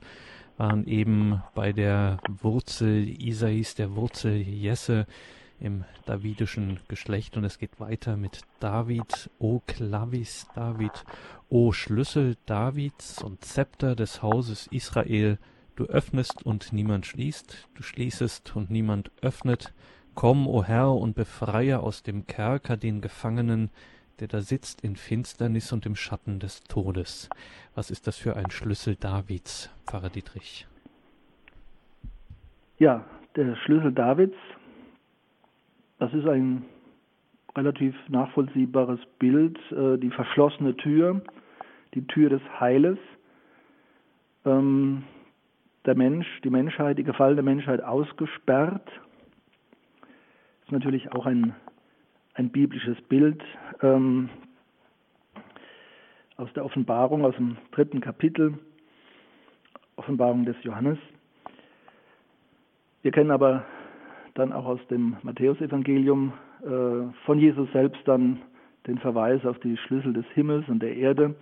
waren 0.55 0.87
eben 0.87 1.43
bei 1.53 1.73
der 1.73 2.19
Wurzel 2.29 3.05
Isais, 3.21 3.75
der 3.75 3.97
Wurzel 3.97 4.37
Jesse 4.37 5.07
im 5.59 5.83
davidischen 6.05 6.79
Geschlecht 6.87 7.35
und 7.35 7.43
es 7.43 7.59
geht 7.59 7.81
weiter 7.81 8.15
mit 8.15 8.43
David, 8.61 9.29
O 9.39 9.61
Clavis 9.67 10.47
David, 10.55 11.03
O 11.49 11.73
Schlüssel 11.73 12.37
Davids 12.45 13.21
und 13.21 13.43
Zepter 13.43 13.93
des 13.93 14.21
Hauses 14.21 14.67
Israel, 14.67 15.37
du 15.75 15.83
öffnest 15.83 16.45
und 16.45 16.71
niemand 16.71 17.05
schließt, 17.05 17.67
du 17.75 17.83
schließest 17.83 18.55
und 18.55 18.69
niemand 18.71 19.11
öffnet, 19.21 19.73
Komm, 20.17 20.47
o 20.47 20.63
Herr, 20.63 20.93
und 20.93 21.15
befreie 21.15 21.79
aus 21.79 22.01
dem 22.01 22.25
Kerker 22.25 22.75
den 22.75 23.01
Gefangenen, 23.01 23.69
der 24.19 24.27
da 24.27 24.39
sitzt 24.39 24.83
in 24.83 24.95
Finsternis 24.95 25.71
und 25.71 25.85
im 25.85 25.95
Schatten 25.95 26.39
des 26.39 26.63
Todes. 26.63 27.29
Was 27.75 27.91
ist 27.91 28.07
das 28.07 28.17
für 28.17 28.35
ein 28.35 28.49
Schlüssel 28.49 28.95
Davids, 28.95 29.69
Pfarrer 29.85 30.09
Dietrich? 30.09 30.65
Ja, 32.79 33.05
der 33.35 33.55
Schlüssel 33.57 33.91
Davids, 33.91 34.35
das 35.99 36.11
ist 36.15 36.25
ein 36.25 36.65
relativ 37.55 37.93
nachvollziehbares 38.07 38.99
Bild, 39.19 39.59
äh, 39.71 39.99
die 39.99 40.09
verschlossene 40.09 40.75
Tür, 40.77 41.21
die 41.93 42.07
Tür 42.07 42.31
des 42.31 42.41
Heiles. 42.59 42.97
Ähm, 44.45 45.03
der 45.85 45.93
Mensch, 45.93 46.25
die 46.43 46.49
Menschheit, 46.49 46.97
die 46.97 47.03
gefallene 47.03 47.43
Menschheit 47.43 47.83
ausgesperrt 47.83 48.89
ist 50.67 50.73
natürlich 50.73 51.09
auch 51.13 51.25
ein, 51.25 51.55
ein 52.33 52.49
biblisches 52.49 52.97
Bild 53.03 53.41
ähm, 53.81 54.29
aus 56.35 56.51
der 56.55 56.65
Offenbarung, 56.65 57.23
aus 57.23 57.33
dem 57.35 57.55
dritten 57.71 58.01
Kapitel, 58.01 58.59
Offenbarung 59.95 60.43
des 60.43 60.57
Johannes. 60.63 60.97
Wir 63.01 63.11
kennen 63.11 63.31
aber 63.31 63.63
dann 64.33 64.51
auch 64.51 64.65
aus 64.65 64.85
dem 64.89 65.15
Matthäusevangelium 65.21 66.33
äh, 66.63 67.13
von 67.25 67.39
Jesus 67.39 67.71
selbst 67.71 68.01
dann 68.05 68.41
den 68.87 68.97
Verweis 68.97 69.45
auf 69.45 69.57
die 69.59 69.77
Schlüssel 69.77 70.11
des 70.11 70.25
Himmels 70.33 70.67
und 70.67 70.79
der 70.79 70.97
Erde. 70.97 71.33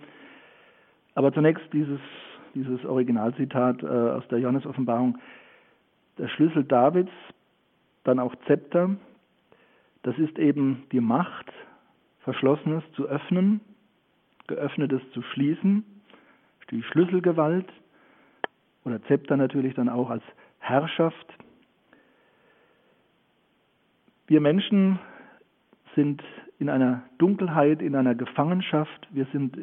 Aber 1.16 1.32
zunächst 1.32 1.66
dieses, 1.72 2.00
dieses 2.54 2.84
Originalzitat 2.84 3.82
äh, 3.82 3.86
aus 3.86 4.28
der 4.28 4.38
Johannes-Offenbarung. 4.38 5.18
Der 6.16 6.28
Schlüssel 6.28 6.62
Davids, 6.62 7.10
dann 8.04 8.20
auch 8.20 8.36
Zepter, 8.46 8.96
das 10.06 10.16
ist 10.18 10.38
eben 10.38 10.84
die 10.92 11.00
Macht, 11.00 11.52
Verschlossenes 12.20 12.84
zu 12.92 13.08
öffnen, 13.08 13.60
Geöffnetes 14.46 15.02
zu 15.10 15.20
schließen, 15.20 15.84
die 16.70 16.84
Schlüsselgewalt 16.84 17.66
oder 18.84 19.02
Zepter 19.06 19.36
natürlich 19.36 19.74
dann 19.74 19.88
auch 19.88 20.08
als 20.08 20.22
Herrschaft. 20.60 21.26
Wir 24.28 24.40
Menschen 24.40 25.00
sind 25.96 26.22
in 26.60 26.68
einer 26.68 27.02
Dunkelheit, 27.18 27.82
in 27.82 27.96
einer 27.96 28.14
Gefangenschaft, 28.14 29.08
wir 29.10 29.26
sind 29.32 29.58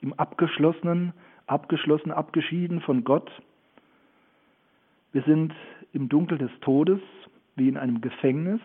im 0.00 0.12
Abgeschlossenen, 0.12 1.14
abgeschlossen, 1.48 2.12
abgeschieden 2.12 2.80
von 2.80 3.02
Gott. 3.02 3.28
Wir 5.10 5.22
sind 5.22 5.52
im 5.92 6.08
Dunkel 6.08 6.38
des 6.38 6.52
Todes, 6.60 7.00
wie 7.56 7.66
in 7.66 7.76
einem 7.76 8.00
Gefängnis. 8.00 8.60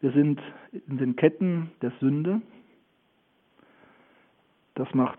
Wir 0.00 0.12
sind 0.12 0.40
in 0.72 0.98
den 0.98 1.16
Ketten 1.16 1.70
der 1.82 1.92
Sünde. 2.00 2.40
Das 4.74 4.92
macht, 4.94 5.18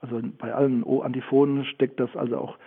also 0.00 0.20
bei 0.38 0.54
allen 0.54 0.84
O-Antiphonen 0.84 1.64
steckt 1.64 1.98
das 1.98 2.14
also 2.16 2.38
auch 2.38 2.58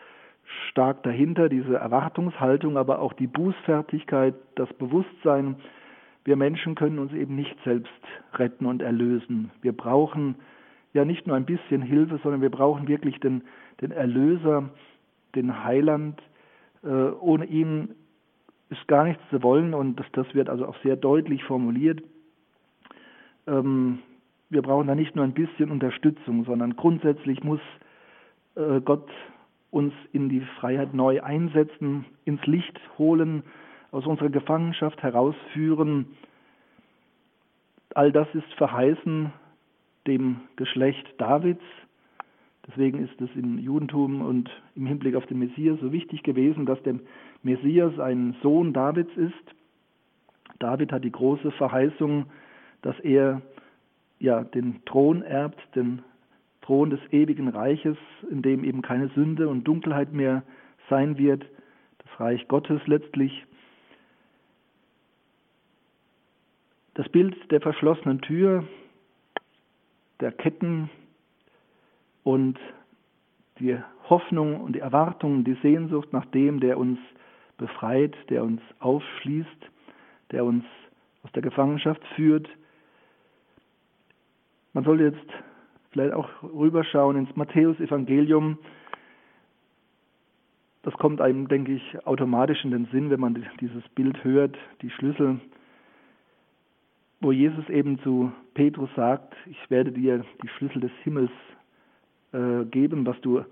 stark 0.69 1.03
dahinter, 1.03 1.47
diese 1.49 1.77
Erwartungshaltung, 1.77 2.77
aber 2.77 2.99
auch 2.99 3.13
die 3.13 3.27
Bußfertigkeit, 3.27 4.35
das 4.55 4.71
Bewusstsein, 4.73 5.55
wir 6.25 6.35
Menschen 6.35 6.75
können 6.75 6.99
uns 6.99 7.13
eben 7.13 7.35
nicht 7.35 7.55
selbst 7.63 7.91
retten 8.33 8.65
und 8.65 8.81
erlösen. 8.81 9.51
Wir 9.61 9.73
brauchen 9.73 10.35
ja 10.93 11.05
nicht 11.05 11.27
nur 11.27 11.35
ein 11.35 11.45
bisschen 11.45 11.81
Hilfe, 11.81 12.19
sondern 12.23 12.41
wir 12.41 12.49
brauchen 12.49 12.87
wirklich 12.87 13.19
den, 13.19 13.43
den 13.79 13.91
Erlöser, 13.91 14.69
den 15.35 15.63
Heiland. 15.63 16.21
Äh, 16.83 16.87
ohne 16.87 17.45
ihn 17.45 17.95
ist 18.77 18.87
gar 18.87 19.05
nichts 19.05 19.23
zu 19.29 19.41
wollen 19.43 19.73
und 19.73 19.99
das, 19.99 20.05
das 20.13 20.33
wird 20.33 20.49
also 20.49 20.65
auch 20.67 20.75
sehr 20.83 20.95
deutlich 20.95 21.43
formuliert. 21.43 22.01
Ähm, 23.47 23.99
wir 24.49 24.61
brauchen 24.61 24.87
da 24.87 24.95
nicht 24.95 25.15
nur 25.15 25.25
ein 25.25 25.33
bisschen 25.33 25.71
Unterstützung, 25.71 26.45
sondern 26.45 26.75
grundsätzlich 26.75 27.43
muss 27.43 27.59
äh, 28.55 28.79
Gott 28.81 29.09
uns 29.71 29.93
in 30.13 30.29
die 30.29 30.41
Freiheit 30.59 30.93
neu 30.93 31.21
einsetzen, 31.21 32.05
ins 32.23 32.45
Licht 32.45 32.79
holen, 32.97 33.43
aus 33.91 34.05
unserer 34.05 34.29
Gefangenschaft 34.29 35.01
herausführen. 35.03 36.07
All 37.93 38.11
das 38.11 38.27
ist 38.33 38.51
verheißen 38.53 39.31
dem 40.07 40.41
Geschlecht 40.55 41.05
Davids. 41.17 41.63
Deswegen 42.67 43.03
ist 43.03 43.19
es 43.21 43.29
im 43.35 43.57
Judentum 43.59 44.21
und 44.21 44.49
im 44.75 44.85
Hinblick 44.85 45.15
auf 45.15 45.25
den 45.27 45.39
Messias 45.39 45.79
so 45.81 45.91
wichtig 45.91 46.23
gewesen, 46.23 46.65
dass 46.65 46.81
der 46.83 46.95
Messias 47.45 47.97
ein 47.99 48.35
Sohn 48.41 48.73
Davids 48.73 49.15
ist. 49.15 49.33
David 50.57 50.91
hat 50.91 51.03
die 51.03 51.11
große 51.11 51.51
Verheißung, 51.51 52.25
dass 52.81 52.99
er 53.01 53.41
ja 54.19 54.43
den 54.43 54.83
Thron 54.85 55.21
erbt, 55.21 55.59
den 55.75 56.01
Thron 56.61 56.89
des 56.89 56.99
ewigen 57.11 57.47
Reiches, 57.47 57.97
in 58.31 58.41
dem 58.41 58.63
eben 58.63 58.81
keine 58.81 59.09
Sünde 59.09 59.47
und 59.47 59.63
Dunkelheit 59.63 60.11
mehr 60.11 60.41
sein 60.89 61.19
wird, 61.19 61.45
das 61.99 62.19
Reich 62.19 62.47
Gottes 62.47 62.81
letztlich. 62.87 63.45
Das 66.95 67.07
Bild 67.09 67.35
der 67.51 67.61
verschlossenen 67.61 68.21
Tür, 68.21 68.63
der 70.19 70.31
Ketten 70.31 70.89
und 72.23 72.57
die 73.59 73.77
Hoffnung 74.09 74.61
und 74.61 74.73
die 74.73 74.79
Erwartung, 74.79 75.43
die 75.43 75.57
Sehnsucht 75.61 76.11
nach 76.11 76.25
dem, 76.25 76.59
der 76.59 76.79
uns 76.79 76.97
befreit, 77.57 78.15
der 78.29 78.43
uns 78.43 78.61
aufschließt, 78.79 79.69
der 80.31 80.45
uns 80.45 80.65
aus 81.23 81.31
der 81.31 81.41
Gefangenschaft 81.41 82.03
führt. 82.15 82.47
Man 84.73 84.83
soll 84.83 85.01
jetzt 85.01 85.25
vielleicht 85.91 86.13
auch 86.13 86.29
rüberschauen 86.43 87.15
ins 87.15 87.35
Matthäus-Evangelium. 87.35 88.57
Das 90.83 90.93
kommt 90.95 91.21
einem, 91.21 91.47
denke 91.47 91.73
ich, 91.73 92.05
automatisch 92.05 92.63
in 92.63 92.71
den 92.71 92.85
Sinn, 92.87 93.09
wenn 93.09 93.19
man 93.19 93.43
dieses 93.59 93.87
Bild 93.95 94.23
hört, 94.23 94.57
die 94.81 94.89
Schlüssel, 94.89 95.39
wo 97.21 97.31
Jesus 97.31 97.67
eben 97.69 97.97
zu 97.99 98.31
Petrus 98.53 98.89
sagt, 98.95 99.33
ich 99.45 99.69
werde 99.69 99.91
dir 99.91 100.23
die 100.43 100.49
Schlüssel 100.49 100.81
des 100.81 100.91
Himmels 101.03 101.31
äh, 102.33 102.65
geben, 102.65 103.05
was 103.05 103.19
du 103.21 103.43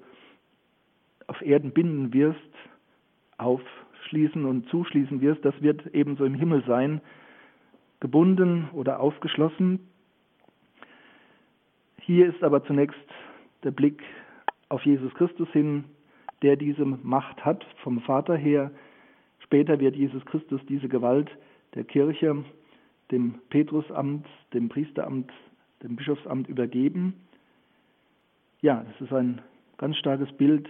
auf 1.28 1.42
Erden 1.42 1.72
binden 1.72 2.14
wirst, 2.14 2.38
aufschließen 4.04 4.46
und 4.46 4.68
zuschließen 4.70 5.22
wirst, 5.22 5.44
das 5.46 5.54
wird 5.62 5.88
ebenso 5.94 6.26
im 6.26 6.34
Himmel 6.34 6.64
sein, 6.68 7.02
gebunden 8.00 8.70
oder 8.74 9.00
aufgeschlossen. 9.00 9.80
Hier 12.02 12.28
ist 12.28 12.44
aber 12.44 12.64
zunächst 12.66 12.98
der 13.64 13.72
Blick 13.72 14.04
auf 14.70 14.86
Jesus 14.86 15.14
Christus 15.14 15.48
hin, 15.50 15.86
der 16.42 16.58
diese 16.58 16.84
Macht 16.84 17.46
hat 17.46 17.66
vom 17.82 18.02
Vater 18.02 18.36
her. 18.36 18.72
Später 19.40 19.80
wird 19.80 19.96
Jesus 19.96 20.26
Christus 20.26 20.60
diese 20.68 20.90
Gewalt 20.90 21.30
der 21.76 21.86
Kirche 21.86 22.44
dem 23.12 23.36
Petrusamt, 23.50 24.28
dem 24.54 24.70
Priesteramt, 24.70 25.32
dem 25.82 25.96
Bischofsamt 25.96 26.50
übergeben. 26.50 27.14
Ja, 28.62 28.84
das 28.84 29.02
ist 29.02 29.14
ein 29.14 29.42
ganz 29.78 29.98
starkes 29.98 30.32
Bild 30.34 30.68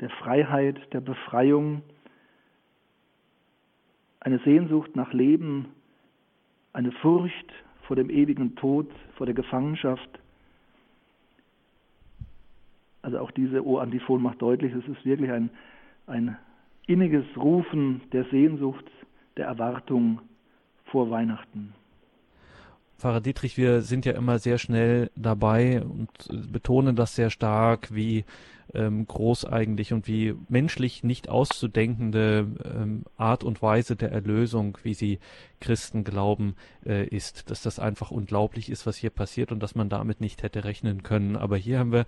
der 0.00 0.10
Freiheit, 0.10 0.78
der 0.92 1.00
Befreiung, 1.00 1.82
eine 4.20 4.38
Sehnsucht 4.40 4.94
nach 4.96 5.12
Leben, 5.12 5.66
eine 6.72 6.92
Furcht 6.92 7.52
vor 7.82 7.96
dem 7.96 8.10
ewigen 8.10 8.54
Tod, 8.56 8.88
vor 9.16 9.26
der 9.26 9.34
Gefangenschaft. 9.34 10.08
Also 13.02 13.18
auch 13.18 13.30
diese 13.30 13.66
O-Antiphon 13.66 14.22
macht 14.22 14.42
deutlich, 14.42 14.72
es 14.72 14.86
ist 14.86 15.04
wirklich 15.04 15.30
ein, 15.32 15.50
ein 16.06 16.36
inniges 16.86 17.24
Rufen 17.36 18.02
der 18.12 18.24
Sehnsucht, 18.24 18.84
der 19.36 19.46
Erwartung 19.46 20.20
vor 20.84 21.10
Weihnachten. 21.10 21.72
Pfarrer 22.98 23.22
Dietrich, 23.22 23.56
wir 23.56 23.80
sind 23.80 24.04
ja 24.04 24.12
immer 24.12 24.38
sehr 24.38 24.58
schnell 24.58 25.10
dabei 25.16 25.82
und 25.82 26.52
betonen 26.52 26.96
das 26.96 27.16
sehr 27.16 27.30
stark, 27.30 27.94
wie 27.94 28.24
ähm, 28.74 29.06
groß 29.06 29.44
eigentlich 29.44 29.92
und 29.92 30.06
wie 30.06 30.34
menschlich 30.48 31.02
nicht 31.02 31.28
auszudenkende 31.28 32.46
ähm, 32.64 33.04
Art 33.16 33.44
und 33.44 33.62
Weise 33.62 33.96
der 33.96 34.12
Erlösung, 34.12 34.78
wie 34.82 34.94
sie 34.94 35.18
Christen 35.60 36.04
glauben, 36.04 36.54
äh, 36.84 37.06
ist, 37.06 37.50
dass 37.50 37.62
das 37.62 37.78
einfach 37.78 38.10
unglaublich 38.10 38.70
ist, 38.70 38.86
was 38.86 38.96
hier 38.96 39.10
passiert 39.10 39.52
und 39.52 39.60
dass 39.60 39.74
man 39.74 39.88
damit 39.88 40.20
nicht 40.20 40.42
hätte 40.42 40.64
rechnen 40.64 41.02
können. 41.02 41.36
Aber 41.36 41.56
hier 41.56 41.78
haben 41.78 41.92
wir 41.92 42.06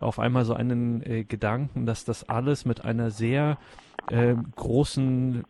auf 0.00 0.18
einmal 0.18 0.44
so 0.44 0.54
einen 0.54 1.02
äh, 1.02 1.24
Gedanken, 1.24 1.86
dass 1.86 2.04
das 2.04 2.28
alles 2.28 2.64
mit 2.64 2.84
einer 2.84 3.10
sehr 3.10 3.58
äh, 4.10 4.34
großen, 4.56 5.44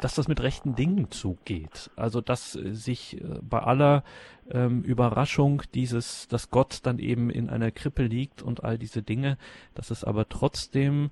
dass 0.00 0.14
das 0.14 0.28
mit 0.28 0.40
rechten 0.40 0.74
Dingen 0.74 1.10
zugeht. 1.10 1.90
Also 1.96 2.20
dass 2.20 2.56
äh, 2.56 2.74
sich 2.74 3.20
äh, 3.20 3.38
bei 3.42 3.60
aller 3.60 4.04
ähm, 4.50 4.82
Überraschung 4.82 5.62
dieses, 5.74 6.28
dass 6.28 6.50
Gott 6.50 6.80
dann 6.82 6.98
eben 6.98 7.30
in 7.30 7.50
einer 7.50 7.70
Krippe 7.70 8.02
liegt 8.02 8.42
und 8.42 8.64
all 8.64 8.78
diese 8.78 9.02
Dinge, 9.02 9.38
dass 9.74 9.90
es 9.90 10.04
aber 10.04 10.28
trotzdem 10.28 11.10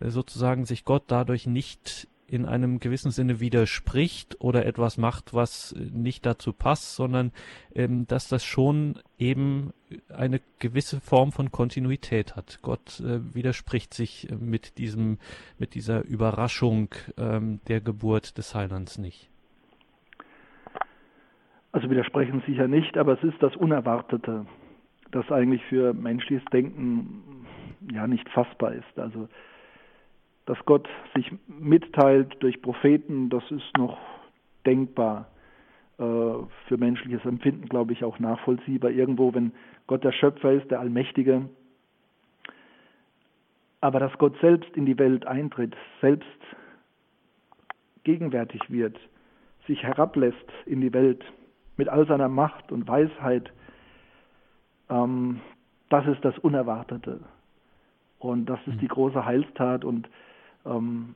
äh, 0.00 0.10
sozusagen 0.10 0.64
sich 0.64 0.84
Gott 0.84 1.04
dadurch 1.08 1.46
nicht 1.46 2.08
in 2.28 2.44
einem 2.44 2.78
gewissen 2.78 3.10
Sinne 3.10 3.40
widerspricht 3.40 4.36
oder 4.40 4.66
etwas 4.66 4.98
macht, 4.98 5.34
was 5.34 5.74
nicht 5.76 6.26
dazu 6.26 6.52
passt, 6.52 6.94
sondern 6.94 7.32
ähm, 7.74 8.06
dass 8.06 8.28
das 8.28 8.44
schon 8.44 8.98
eben 9.18 9.72
eine 10.14 10.40
gewisse 10.58 11.00
Form 11.00 11.32
von 11.32 11.50
Kontinuität 11.50 12.36
hat. 12.36 12.60
Gott 12.62 13.00
äh, 13.00 13.34
widerspricht 13.34 13.94
sich 13.94 14.28
mit 14.38 14.78
diesem, 14.78 15.18
mit 15.58 15.74
dieser 15.74 16.04
Überraschung 16.04 16.90
ähm, 17.16 17.60
der 17.68 17.80
Geburt 17.80 18.36
des 18.36 18.54
Heilands 18.54 18.98
nicht. 18.98 19.30
Also 21.72 21.90
widersprechen 21.90 22.42
sicher 22.46 22.68
nicht, 22.68 22.96
aber 22.96 23.14
es 23.14 23.22
ist 23.22 23.42
das 23.42 23.54
Unerwartete, 23.56 24.46
das 25.12 25.30
eigentlich 25.30 25.62
für 25.66 25.94
menschliches 25.94 26.44
Denken 26.52 27.46
ja 27.92 28.06
nicht 28.06 28.28
fassbar 28.30 28.72
ist. 28.72 28.98
Also 28.98 29.28
dass 30.48 30.58
Gott 30.64 30.88
sich 31.14 31.30
mitteilt 31.46 32.42
durch 32.42 32.62
Propheten, 32.62 33.28
das 33.28 33.42
ist 33.50 33.76
noch 33.76 33.98
denkbar 34.64 35.28
äh, 35.98 36.02
für 36.02 36.78
menschliches 36.78 37.22
Empfinden, 37.26 37.68
glaube 37.68 37.92
ich, 37.92 38.02
auch 38.02 38.18
nachvollziehbar. 38.18 38.90
Irgendwo, 38.90 39.34
wenn 39.34 39.52
Gott 39.86 40.04
der 40.04 40.12
Schöpfer 40.12 40.52
ist, 40.52 40.70
der 40.70 40.80
Allmächtige. 40.80 41.50
Aber 43.82 44.00
dass 44.00 44.16
Gott 44.16 44.36
selbst 44.40 44.74
in 44.74 44.86
die 44.86 44.98
Welt 44.98 45.26
eintritt, 45.26 45.76
selbst 46.00 46.26
gegenwärtig 48.04 48.62
wird, 48.70 48.98
sich 49.66 49.82
herablässt 49.82 50.50
in 50.64 50.80
die 50.80 50.94
Welt 50.94 51.22
mit 51.76 51.90
all 51.90 52.06
seiner 52.06 52.28
Macht 52.28 52.72
und 52.72 52.88
Weisheit, 52.88 53.52
ähm, 54.88 55.40
das 55.90 56.06
ist 56.06 56.24
das 56.24 56.38
Unerwartete. 56.38 57.20
Und 58.18 58.46
das 58.46 58.60
ist 58.66 58.80
die 58.80 58.88
große 58.88 59.26
Heilstat 59.26 59.84
und 59.84 60.08
ähm, 60.64 61.14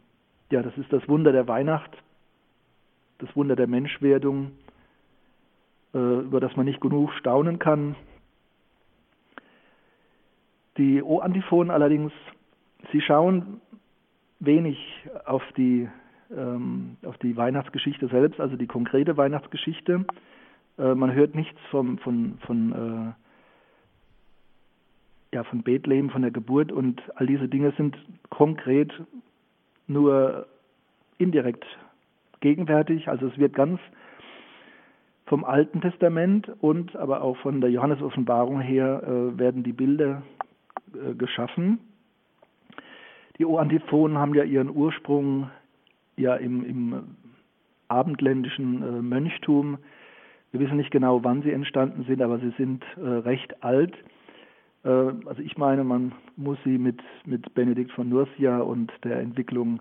ja, 0.50 0.62
das 0.62 0.76
ist 0.76 0.92
das 0.92 1.06
Wunder 1.08 1.32
der 1.32 1.48
Weihnacht, 1.48 1.90
das 3.18 3.34
Wunder 3.34 3.56
der 3.56 3.66
Menschwerdung, 3.66 4.52
äh, 5.94 5.98
über 5.98 6.40
das 6.40 6.56
man 6.56 6.66
nicht 6.66 6.80
genug 6.80 7.12
staunen 7.14 7.58
kann. 7.58 7.96
Die 10.78 11.02
O-Antiphonen 11.02 11.70
allerdings, 11.70 12.12
sie 12.92 13.00
schauen 13.00 13.60
wenig 14.40 14.78
auf 15.24 15.42
die, 15.56 15.88
ähm, 16.34 16.96
auf 17.04 17.16
die 17.18 17.36
Weihnachtsgeschichte 17.36 18.08
selbst, 18.08 18.40
also 18.40 18.56
die 18.56 18.66
konkrete 18.66 19.16
Weihnachtsgeschichte. 19.16 20.04
Äh, 20.78 20.94
man 20.94 21.12
hört 21.12 21.34
nichts 21.34 21.58
vom, 21.70 21.98
von, 21.98 22.38
von, 22.46 22.72
äh, 22.72 23.12
ja, 25.34 25.44
von 25.44 25.62
Bethlehem, 25.62 26.10
von 26.10 26.22
der 26.22 26.30
Geburt 26.30 26.72
und 26.72 27.02
all 27.16 27.26
diese 27.26 27.48
Dinge 27.48 27.72
sind 27.76 27.96
konkret 28.30 28.92
nur 29.86 30.46
indirekt 31.18 31.64
gegenwärtig. 32.40 33.08
Also 33.08 33.26
es 33.26 33.38
wird 33.38 33.54
ganz 33.54 33.80
vom 35.26 35.44
Alten 35.44 35.80
Testament 35.80 36.50
und 36.60 36.94
aber 36.96 37.22
auch 37.22 37.36
von 37.38 37.60
der 37.60 37.70
Johannes-Offenbarung 37.70 38.60
her 38.60 39.02
äh, 39.02 39.38
werden 39.38 39.62
die 39.62 39.72
Bilder 39.72 40.22
äh, 40.94 41.14
geschaffen. 41.14 41.78
Die 43.38 43.46
O-Antiphonen 43.46 44.18
haben 44.18 44.34
ja 44.34 44.44
ihren 44.44 44.68
Ursprung 44.68 45.50
ja 46.16 46.34
im, 46.34 46.64
im 46.64 47.16
abendländischen 47.88 48.82
äh, 48.82 49.02
Mönchtum. 49.02 49.78
Wir 50.50 50.60
wissen 50.60 50.76
nicht 50.76 50.90
genau, 50.90 51.24
wann 51.24 51.42
sie 51.42 51.52
entstanden 51.52 52.04
sind, 52.04 52.20
aber 52.20 52.38
sie 52.38 52.52
sind 52.58 52.84
äh, 52.96 53.08
recht 53.08 53.62
alt. 53.64 53.94
Äh, 54.84 54.88
also 54.88 55.42
ich 55.42 55.56
meine, 55.56 55.84
man 55.84 56.12
muss 56.36 56.58
sie 56.64 56.78
mit, 56.78 57.00
mit 57.24 57.54
Benedikt 57.54 57.92
von 57.92 58.08
Nursia 58.08 58.58
und 58.58 58.92
der 59.04 59.20
Entwicklung 59.20 59.80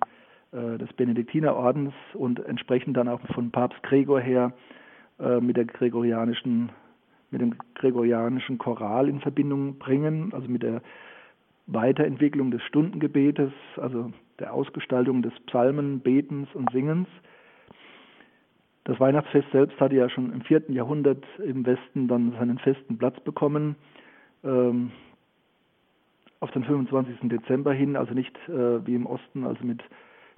äh, 0.52 0.78
des 0.78 0.92
Benediktinerordens 0.94 1.94
und 2.14 2.44
entsprechend 2.46 2.98
dann 2.98 3.08
auch 3.08 3.22
von 3.34 3.52
Papst 3.52 3.82
Gregor 3.84 4.20
her 4.20 4.54
äh, 5.20 5.40
mit 5.40 5.58
der 5.58 5.66
gregorianischen 5.66 6.72
mit 7.32 7.40
dem 7.40 7.56
gregorianischen 7.76 8.58
Choral 8.58 9.08
in 9.08 9.22
Verbindung 9.22 9.78
bringen, 9.80 10.34
also 10.34 10.50
mit 10.50 10.64
der 10.64 10.82
Weiterentwicklung 11.68 12.52
des 12.52 12.62
Stundengebetes, 12.64 13.52
also 13.78 14.12
der 14.40 14.54
Ausgestaltung 14.54 15.22
des 15.22 15.34
Psalmenbetens 15.46 16.50
und 16.54 16.70
Singens. 16.72 17.08
Das 18.84 19.00
Weihnachtsfest 19.00 19.50
selbst 19.52 19.80
hatte 19.80 19.96
ja 19.96 20.10
schon 20.10 20.34
im 20.34 20.42
vierten 20.42 20.74
Jahrhundert 20.74 21.24
im 21.46 21.66
Westen 21.66 22.08
dann 22.08 22.34
seinen 22.34 22.58
festen 22.58 22.98
Platz 22.98 23.20
bekommen. 23.22 23.76
Ähm, 24.44 24.92
auf 26.40 26.52
den 26.52 26.64
25. 26.64 27.30
Dezember 27.30 27.72
hin, 27.72 27.96
also 27.96 28.14
nicht 28.14 28.36
äh, 28.50 28.86
wie 28.86 28.96
im 28.96 29.06
Osten, 29.06 29.46
also 29.46 29.64
mit 29.64 29.82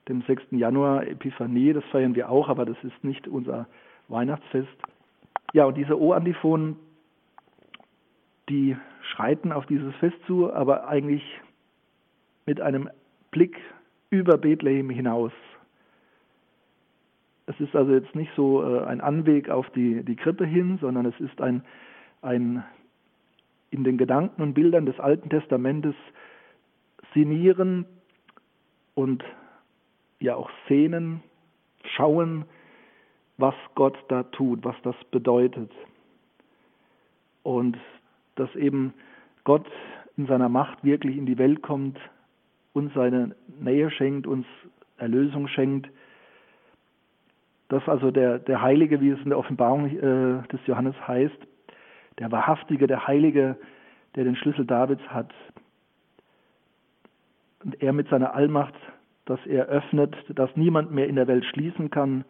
dem 0.10 0.22
6. 0.24 0.44
Januar 0.52 1.08
Epiphanie, 1.08 1.74
das 1.74 1.86
feiern 1.86 2.14
wir 2.14 2.30
auch, 2.30 2.50
aber 2.50 2.66
das 2.66 2.78
ist 2.84 3.04
nicht 3.04 3.28
unser 3.28 3.68
Weihnachtsfest. 4.10 4.68
Ja, 5.54 5.66
und 5.66 5.78
diese 5.78 6.00
O-Antiphonen, 6.00 6.76
die 8.50 8.76
schreiten 9.02 9.54
auf 9.54 9.66
dieses 9.68 9.96
Fest 9.96 10.18
zu, 10.28 10.54
aber 10.54 10.88
eigentlich 10.88 11.24
mit 12.46 12.60
einem 12.60 12.90
Blick 13.32 13.58
über 14.10 14.38
Bethlehem 14.38 14.90
hinaus. 14.90 15.32
Es 17.46 17.60
ist 17.60 17.76
also 17.76 17.94
jetzt 17.94 18.14
nicht 18.16 18.32
so 18.36 18.64
äh, 18.64 18.84
ein 18.86 19.00
Anweg 19.00 19.50
auf 19.50 19.70
die, 19.72 20.04
die 20.04 20.16
Krippe 20.16 20.46
hin, 20.46 20.78
sondern 20.82 21.06
es 21.06 21.20
ist 21.20 21.42
ein, 21.42 21.64
ein 22.22 22.64
in 23.74 23.84
den 23.84 23.98
Gedanken 23.98 24.42
und 24.42 24.54
Bildern 24.54 24.86
des 24.86 25.00
Alten 25.00 25.30
Testamentes 25.30 25.96
sinnieren 27.14 27.86
und 28.96 29.24
ja 30.20 30.36
auch 30.36 30.50
sehnen, 30.68 31.22
schauen, 31.96 32.46
was 33.38 33.56
Gott 33.76 33.98
da 34.08 34.24
tut, 34.24 34.64
was 34.64 34.76
das 34.84 34.96
bedeutet. 35.12 35.72
Und 37.44 37.78
dass 38.36 38.54
eben 38.56 38.94
Gott 39.44 39.68
in 40.16 40.28
seiner 40.28 40.50
Macht 40.50 40.84
wirklich 40.84 41.18
in 41.18 41.26
die 41.26 41.38
Welt 41.38 41.62
kommt, 41.62 42.00
uns 42.74 42.94
seine 42.94 43.36
Nähe 43.60 43.92
schenkt, 43.92 44.28
uns 44.28 44.46
Erlösung 44.98 45.48
schenkt. 45.48 45.90
Dass 47.70 47.88
also 47.88 48.12
der, 48.12 48.40
der 48.40 48.62
Heilige, 48.62 49.02
wie 49.02 49.10
es 49.10 49.20
in 49.20 49.30
der 49.30 49.40
Offenbarung 49.40 49.88
äh, 49.88 50.48
des 50.48 50.60
Johannes 50.66 50.96
heißt, 51.08 51.38
der 52.20 52.32
Wahrhaftige, 52.32 52.88
der 52.88 53.08
Heilige, 53.08 53.58
der 54.16 54.24
den 54.24 54.36
Schlüssel 54.36 54.66
Davids 54.66 55.02
hat. 55.08 55.34
Und 57.64 57.82
er 57.82 57.94
mit 57.94 58.10
seiner 58.10 58.34
Allmacht, 58.34 58.76
dass 59.26 59.40
er 59.46 59.66
öffnet, 59.66 60.16
dass 60.30 60.56
niemand 60.56 60.92
mehr 60.92 61.08
in 61.08 61.16
der 61.16 61.28
Welt 61.28 61.46
schließen 61.46 61.90
kann. 61.90 62.26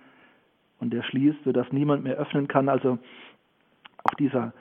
Und 0.79 0.93
er 0.93 1.03
schließt, 1.03 1.43
sodass 1.43 1.71
niemand 1.71 2.03
mehr 2.03 2.15
öffnen 2.15 2.47
kann. 2.47 2.69
Also 2.69 2.99
auch 4.03 4.13
dieser, 4.15 4.53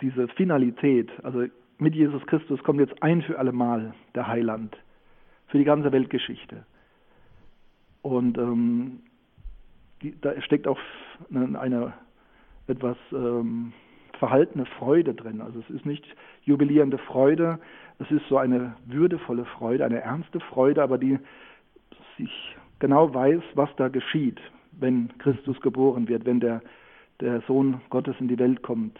diese 0.00 0.28
Finalität, 0.28 1.10
also 1.24 1.46
mit 1.78 1.94
Jesus 1.94 2.24
Christus 2.26 2.62
kommt 2.62 2.80
jetzt 2.80 3.02
ein 3.02 3.22
für 3.22 3.38
alle 3.38 3.52
Mal 3.52 3.94
der 4.14 4.26
Heiland 4.26 4.76
für 5.48 5.58
die 5.58 5.64
ganze 5.64 5.92
Weltgeschichte. 5.92 6.64
Und 8.02 8.38
ähm, 8.38 9.00
die, 10.02 10.14
da 10.20 10.40
steckt 10.42 10.68
auch 10.68 10.78
eine, 11.30 11.58
eine 11.58 11.92
etwas 12.68 12.96
ähm, 13.12 13.72
verhaltene 14.18 14.66
Freude 14.66 15.14
drin. 15.14 15.40
Also 15.40 15.60
es 15.60 15.70
ist 15.70 15.86
nicht 15.86 16.04
jubilierende 16.42 16.98
Freude, 16.98 17.58
es 17.98 18.10
ist 18.10 18.26
so 18.28 18.36
eine 18.36 18.76
würdevolle 18.86 19.44
Freude, 19.44 19.84
eine 19.84 20.00
ernste 20.00 20.40
Freude, 20.40 20.82
aber 20.82 20.98
die 20.98 21.18
sich 22.16 22.56
genau 22.78 23.12
weiß, 23.12 23.42
was 23.54 23.70
da 23.76 23.88
geschieht, 23.88 24.40
wenn 24.72 25.10
Christus 25.18 25.60
geboren 25.60 26.08
wird, 26.08 26.24
wenn 26.24 26.40
der, 26.40 26.62
der 27.20 27.40
Sohn 27.42 27.80
Gottes 27.90 28.16
in 28.20 28.28
die 28.28 28.38
Welt 28.38 28.62
kommt. 28.62 28.98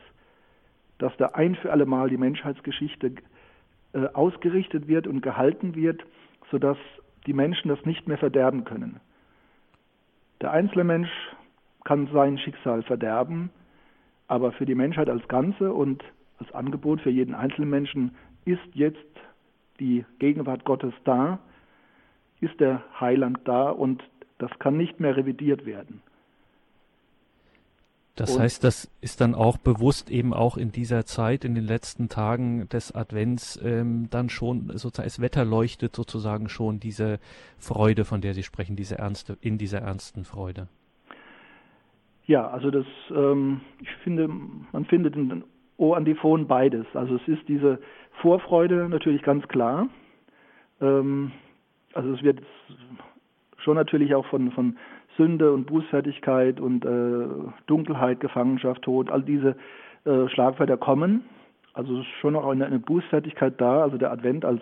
Dass 0.98 1.16
da 1.16 1.26
ein 1.34 1.54
für 1.54 1.70
alle 1.70 1.86
Mal 1.86 2.08
die 2.08 2.16
Menschheitsgeschichte 2.16 3.12
äh, 3.92 4.06
ausgerichtet 4.14 4.88
wird 4.88 5.06
und 5.06 5.22
gehalten 5.22 5.74
wird, 5.74 6.04
sodass 6.50 6.78
die 7.26 7.32
Menschen 7.32 7.68
das 7.68 7.84
nicht 7.84 8.08
mehr 8.08 8.18
verderben 8.18 8.64
können. 8.64 9.00
Der 10.40 10.52
einzelne 10.52 10.84
Mensch 10.84 11.10
kann 11.84 12.08
sein 12.12 12.38
Schicksal 12.38 12.82
verderben, 12.82 13.50
aber 14.28 14.52
für 14.52 14.66
die 14.66 14.74
Menschheit 14.74 15.08
als 15.08 15.26
Ganze 15.26 15.72
und 15.72 16.04
als 16.38 16.52
Angebot 16.52 17.00
für 17.00 17.10
jeden 17.10 17.34
einzelnen 17.34 17.70
Menschen 17.70 18.14
ist 18.44 18.60
jetzt 18.74 18.98
die 19.80 20.04
Gegenwart 20.18 20.64
Gottes 20.64 20.94
da, 21.04 21.40
ist 22.40 22.60
der 22.60 22.82
Heiland 23.00 23.40
da 23.44 23.70
und 23.70 24.02
das 24.38 24.50
kann 24.60 24.76
nicht 24.76 25.00
mehr 25.00 25.16
revidiert 25.16 25.66
werden. 25.66 26.02
Das 28.14 28.34
und 28.34 28.42
heißt, 28.42 28.64
das 28.64 28.90
ist 29.00 29.20
dann 29.20 29.34
auch 29.34 29.58
bewusst 29.58 30.10
eben 30.10 30.34
auch 30.34 30.56
in 30.56 30.72
dieser 30.72 31.06
Zeit, 31.06 31.44
in 31.44 31.54
den 31.54 31.64
letzten 31.64 32.08
Tagen 32.08 32.68
des 32.68 32.92
Advents, 32.92 33.58
ähm, 33.62 34.08
dann 34.10 34.28
schon 34.28 34.76
sozusagen, 34.76 35.06
es 35.06 35.20
wetterleuchtet 35.20 35.94
sozusagen 35.94 36.48
schon 36.48 36.80
diese 36.80 37.20
Freude, 37.58 38.04
von 38.04 38.20
der 38.20 38.34
Sie 38.34 38.42
sprechen, 38.42 38.74
diese 38.74 38.98
ernste, 38.98 39.38
in 39.40 39.56
dieser 39.56 39.82
ernsten 39.82 40.24
Freude. 40.24 40.66
Ja, 42.28 42.46
also 42.46 42.70
das, 42.70 42.84
ähm, 43.10 43.62
ich 43.80 43.90
finde, 44.04 44.28
man 44.28 44.84
findet 44.84 45.16
in 45.16 45.30
den 45.30 45.44
O-Antiphonen 45.78 46.46
beides. 46.46 46.84
Also 46.92 47.16
es 47.16 47.26
ist 47.26 47.48
diese 47.48 47.78
Vorfreude 48.20 48.86
natürlich 48.90 49.22
ganz 49.22 49.48
klar. 49.48 49.88
Ähm, 50.82 51.32
also 51.94 52.12
es 52.12 52.22
wird 52.22 52.40
schon 53.56 53.76
natürlich 53.76 54.14
auch 54.14 54.26
von, 54.26 54.52
von 54.52 54.76
Sünde 55.16 55.52
und 55.52 55.66
Bußfertigkeit 55.66 56.60
und 56.60 56.84
äh, 56.84 57.50
Dunkelheit, 57.66 58.20
Gefangenschaft, 58.20 58.82
Tod, 58.82 59.10
all 59.10 59.22
diese 59.22 59.56
äh, 60.04 60.28
Schlagwörter 60.28 60.76
kommen. 60.76 61.24
Also 61.72 61.94
es 61.94 62.00
ist 62.00 62.12
schon 62.20 62.34
noch 62.34 62.46
eine, 62.46 62.66
eine 62.66 62.78
Bußfertigkeit 62.78 63.58
da, 63.58 63.82
also 63.82 63.96
der 63.96 64.12
Advent 64.12 64.44
als 64.44 64.60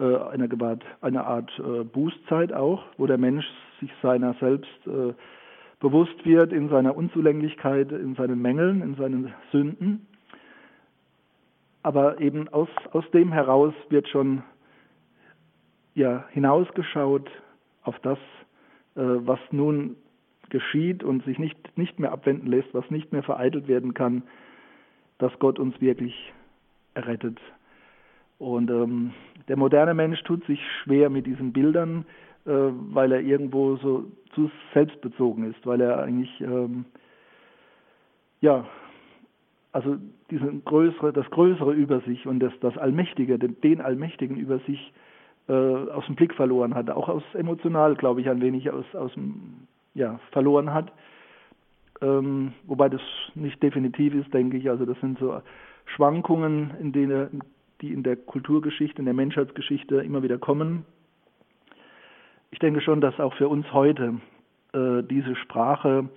äh, 0.00 0.16
eine, 0.32 0.48
eine 1.02 1.26
Art 1.26 1.52
äh, 1.58 1.84
Bußzeit 1.84 2.54
auch, 2.54 2.84
wo 2.96 3.06
der 3.06 3.18
Mensch 3.18 3.46
sich 3.80 3.90
seiner 4.00 4.32
selbst 4.40 4.86
äh, 4.86 5.12
bewusst 5.80 6.24
wird 6.24 6.52
in 6.52 6.68
seiner 6.68 6.96
Unzulänglichkeit, 6.96 7.92
in 7.92 8.14
seinen 8.14 8.40
Mängeln, 8.40 8.82
in 8.82 8.94
seinen 8.94 9.34
Sünden. 9.52 10.06
Aber 11.82 12.20
eben 12.20 12.48
aus, 12.48 12.68
aus 12.92 13.08
dem 13.12 13.32
heraus 13.32 13.74
wird 13.90 14.08
schon 14.08 14.42
ja, 15.94 16.26
hinausgeschaut 16.30 17.30
auf 17.82 17.98
das, 18.00 18.18
äh, 18.96 19.00
was 19.00 19.38
nun 19.50 19.96
geschieht 20.50 21.02
und 21.02 21.24
sich 21.24 21.38
nicht, 21.38 21.56
nicht 21.76 21.98
mehr 21.98 22.12
abwenden 22.12 22.48
lässt, 22.48 22.72
was 22.72 22.90
nicht 22.90 23.12
mehr 23.12 23.22
vereitelt 23.22 23.68
werden 23.68 23.94
kann, 23.94 24.22
dass 25.18 25.36
Gott 25.38 25.58
uns 25.58 25.80
wirklich 25.80 26.32
errettet. 26.94 27.38
Und 28.38 28.70
ähm, 28.70 29.12
der 29.48 29.56
moderne 29.56 29.94
Mensch 29.94 30.22
tut 30.24 30.44
sich 30.44 30.60
schwer 30.82 31.08
mit 31.08 31.26
diesen 31.26 31.52
Bildern, 31.52 32.04
weil 32.46 33.12
er 33.12 33.20
irgendwo 33.20 33.76
so 33.76 34.04
zu 34.34 34.50
selbstbezogen 34.72 35.50
ist, 35.50 35.66
weil 35.66 35.80
er 35.80 36.02
eigentlich 36.02 36.40
ähm, 36.40 36.84
ja 38.40 38.64
also 39.76 39.98
diese 40.30 40.46
größere, 40.64 41.12
das 41.12 41.28
Größere 41.28 41.74
über 41.74 42.00
sich 42.00 42.26
und 42.26 42.40
das, 42.40 42.52
das 42.60 42.78
Allmächtige, 42.78 43.38
den, 43.38 43.60
den 43.60 43.82
Allmächtigen 43.82 44.38
über 44.38 44.58
sich 44.60 44.90
äh, 45.48 45.52
aus 45.52 46.06
dem 46.06 46.14
Blick 46.14 46.32
verloren 46.32 46.74
hat, 46.74 46.88
auch 46.88 47.10
aus 47.10 47.22
emotional, 47.34 47.94
glaube 47.94 48.22
ich, 48.22 48.30
ein 48.30 48.40
wenig 48.40 48.70
aus, 48.70 48.86
aus 48.94 49.12
dem, 49.12 49.68
ja, 49.92 50.18
verloren 50.32 50.72
hat. 50.72 50.92
Ähm, 52.00 52.54
wobei 52.64 52.88
das 52.88 53.02
nicht 53.34 53.62
definitiv 53.62 54.14
ist, 54.14 54.32
denke 54.32 54.56
ich. 54.56 54.70
Also 54.70 54.86
das 54.86 54.98
sind 55.00 55.18
so 55.18 55.42
Schwankungen, 55.84 56.70
in 56.80 56.92
denen, 56.92 57.42
die 57.82 57.92
in 57.92 58.02
der 58.02 58.16
Kulturgeschichte, 58.16 59.00
in 59.00 59.04
der 59.04 59.12
Menschheitsgeschichte 59.12 59.96
immer 59.96 60.22
wieder 60.22 60.38
kommen. 60.38 60.86
Ich 62.50 62.58
denke 62.58 62.80
schon, 62.80 63.00
dass 63.00 63.18
auch 63.20 63.34
für 63.34 63.48
uns 63.48 63.70
heute 63.72 64.20
äh, 64.72 65.02
diese 65.02 65.36
Sprache 65.36 66.08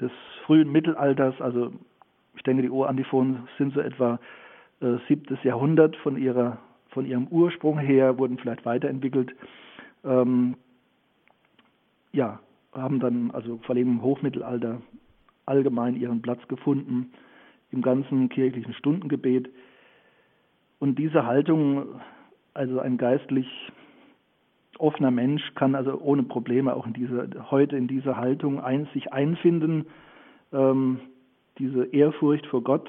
des 0.00 0.10
frühen 0.44 0.70
Mittelalters, 0.70 1.40
also 1.40 1.72
ich 2.36 2.42
denke, 2.42 2.62
die 2.62 2.70
Urantiphonen 2.70 3.48
sind 3.58 3.72
so 3.74 3.80
etwa 3.80 4.18
äh, 4.80 4.96
siebtes 5.08 5.42
Jahrhundert 5.42 5.96
von 5.96 6.16
ihrer 6.16 6.58
von 6.96 7.04
ihrem 7.04 7.26
Ursprung 7.28 7.78
her, 7.78 8.16
wurden 8.16 8.38
vielleicht 8.38 8.64
weiterentwickelt. 8.64 9.36
Ähm, 10.02 10.56
ja, 12.12 12.40
haben 12.72 13.00
dann 13.00 13.30
also 13.32 13.58
vor 13.58 13.76
allem 13.76 13.88
im 13.88 14.02
Hochmittelalter 14.02 14.80
allgemein 15.44 15.94
ihren 15.94 16.22
Platz 16.22 16.40
gefunden 16.48 17.12
im 17.70 17.82
ganzen 17.82 18.30
kirchlichen 18.30 18.72
Stundengebet. 18.72 19.50
Und 20.78 20.98
diese 20.98 21.26
Haltung, 21.26 22.00
also 22.54 22.80
ein 22.80 22.96
geistlich 22.96 23.46
offener 24.78 25.10
Mensch 25.10 25.54
kann 25.54 25.74
also 25.74 26.00
ohne 26.00 26.22
Probleme 26.22 26.74
auch 26.74 26.86
in 26.86 26.92
diese, 26.92 27.28
heute 27.50 27.76
in 27.76 27.88
diese 27.88 28.16
Haltung 28.16 28.60
ein, 28.60 28.88
sich 28.94 29.12
einfinden, 29.12 29.86
ähm, 30.52 31.00
diese 31.58 31.84
Ehrfurcht 31.86 32.46
vor 32.46 32.62
Gott, 32.62 32.88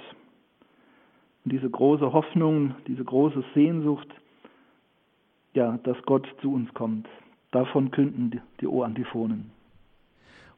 und 1.48 1.54
diese 1.54 1.70
große 1.70 2.12
Hoffnung, 2.12 2.76
diese 2.88 3.06
große 3.06 3.42
Sehnsucht, 3.54 4.10
ja, 5.54 5.78
dass 5.84 5.96
Gott 6.06 6.28
zu 6.42 6.54
uns 6.54 6.74
kommt. 6.74 7.08
Davon 7.52 7.90
künden 7.90 8.32
die, 8.32 8.42
die 8.60 8.68
O-Antiphonen. 8.68 9.52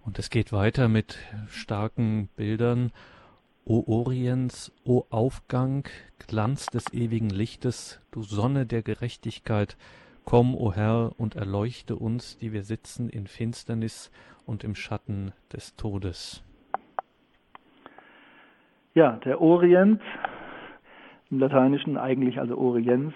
Und 0.04 0.18
es 0.18 0.32
geht 0.32 0.52
weiter 0.52 0.88
mit 0.88 1.20
starken 1.48 2.28
Bildern 2.36 2.92
O 3.66 3.84
Orients, 3.86 4.72
o 4.84 5.06
Aufgang, 5.12 5.88
Glanz 6.28 6.66
des 6.66 6.92
ewigen 6.92 7.30
Lichtes, 7.30 8.02
du 8.10 8.24
Sonne 8.24 8.66
der 8.66 8.82
Gerechtigkeit, 8.82 9.78
komm, 10.30 10.54
o 10.54 10.72
Herr, 10.72 11.12
und 11.18 11.36
erleuchte 11.36 11.96
uns, 11.96 12.38
die 12.38 12.54
wir 12.54 12.62
sitzen 12.62 13.10
in 13.10 13.26
Finsternis 13.26 14.12
und 14.46 14.64
im 14.64 14.76
Schatten 14.76 15.32
des 15.52 15.76
Todes. 15.76 16.44
Ja, 18.94 19.14
der 19.26 19.42
Orient, 19.42 20.00
im 21.32 21.40
Lateinischen 21.40 21.98
eigentlich 21.98 22.40
also 22.40 22.60
Orients, 22.60 23.16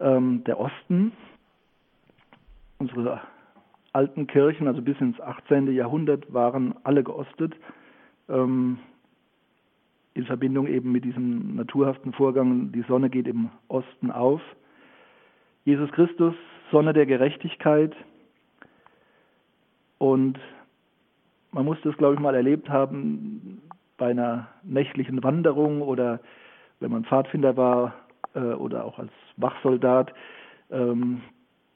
ähm, 0.00 0.44
der 0.44 0.60
Osten, 0.60 1.12
unsere 2.76 3.22
alten 3.94 4.26
Kirchen, 4.26 4.68
also 4.68 4.82
bis 4.82 5.00
ins 5.00 5.18
18. 5.22 5.72
Jahrhundert, 5.72 6.30
waren 6.30 6.74
alle 6.84 7.02
geostet. 7.04 7.54
Ähm, 8.28 8.78
in 10.12 10.26
Verbindung 10.26 10.66
eben 10.66 10.92
mit 10.92 11.06
diesem 11.06 11.56
naturhaften 11.56 12.12
Vorgang, 12.12 12.70
die 12.70 12.82
Sonne 12.82 13.08
geht 13.08 13.26
im 13.26 13.48
Osten 13.68 14.10
auf. 14.10 14.42
Jesus 15.68 15.92
Christus, 15.92 16.34
Sonne 16.72 16.94
der 16.94 17.04
Gerechtigkeit. 17.04 17.94
Und 19.98 20.38
man 21.52 21.66
muss 21.66 21.76
das, 21.84 21.94
glaube 21.98 22.14
ich, 22.14 22.20
mal 22.20 22.34
erlebt 22.34 22.70
haben 22.70 23.60
bei 23.98 24.12
einer 24.12 24.48
nächtlichen 24.62 25.22
Wanderung 25.22 25.82
oder 25.82 26.20
wenn 26.80 26.90
man 26.90 27.04
Pfadfinder 27.04 27.58
war 27.58 27.92
äh, 28.32 28.54
oder 28.54 28.82
auch 28.86 28.98
als 28.98 29.10
Wachsoldat. 29.36 30.14
Ähm, 30.70 31.20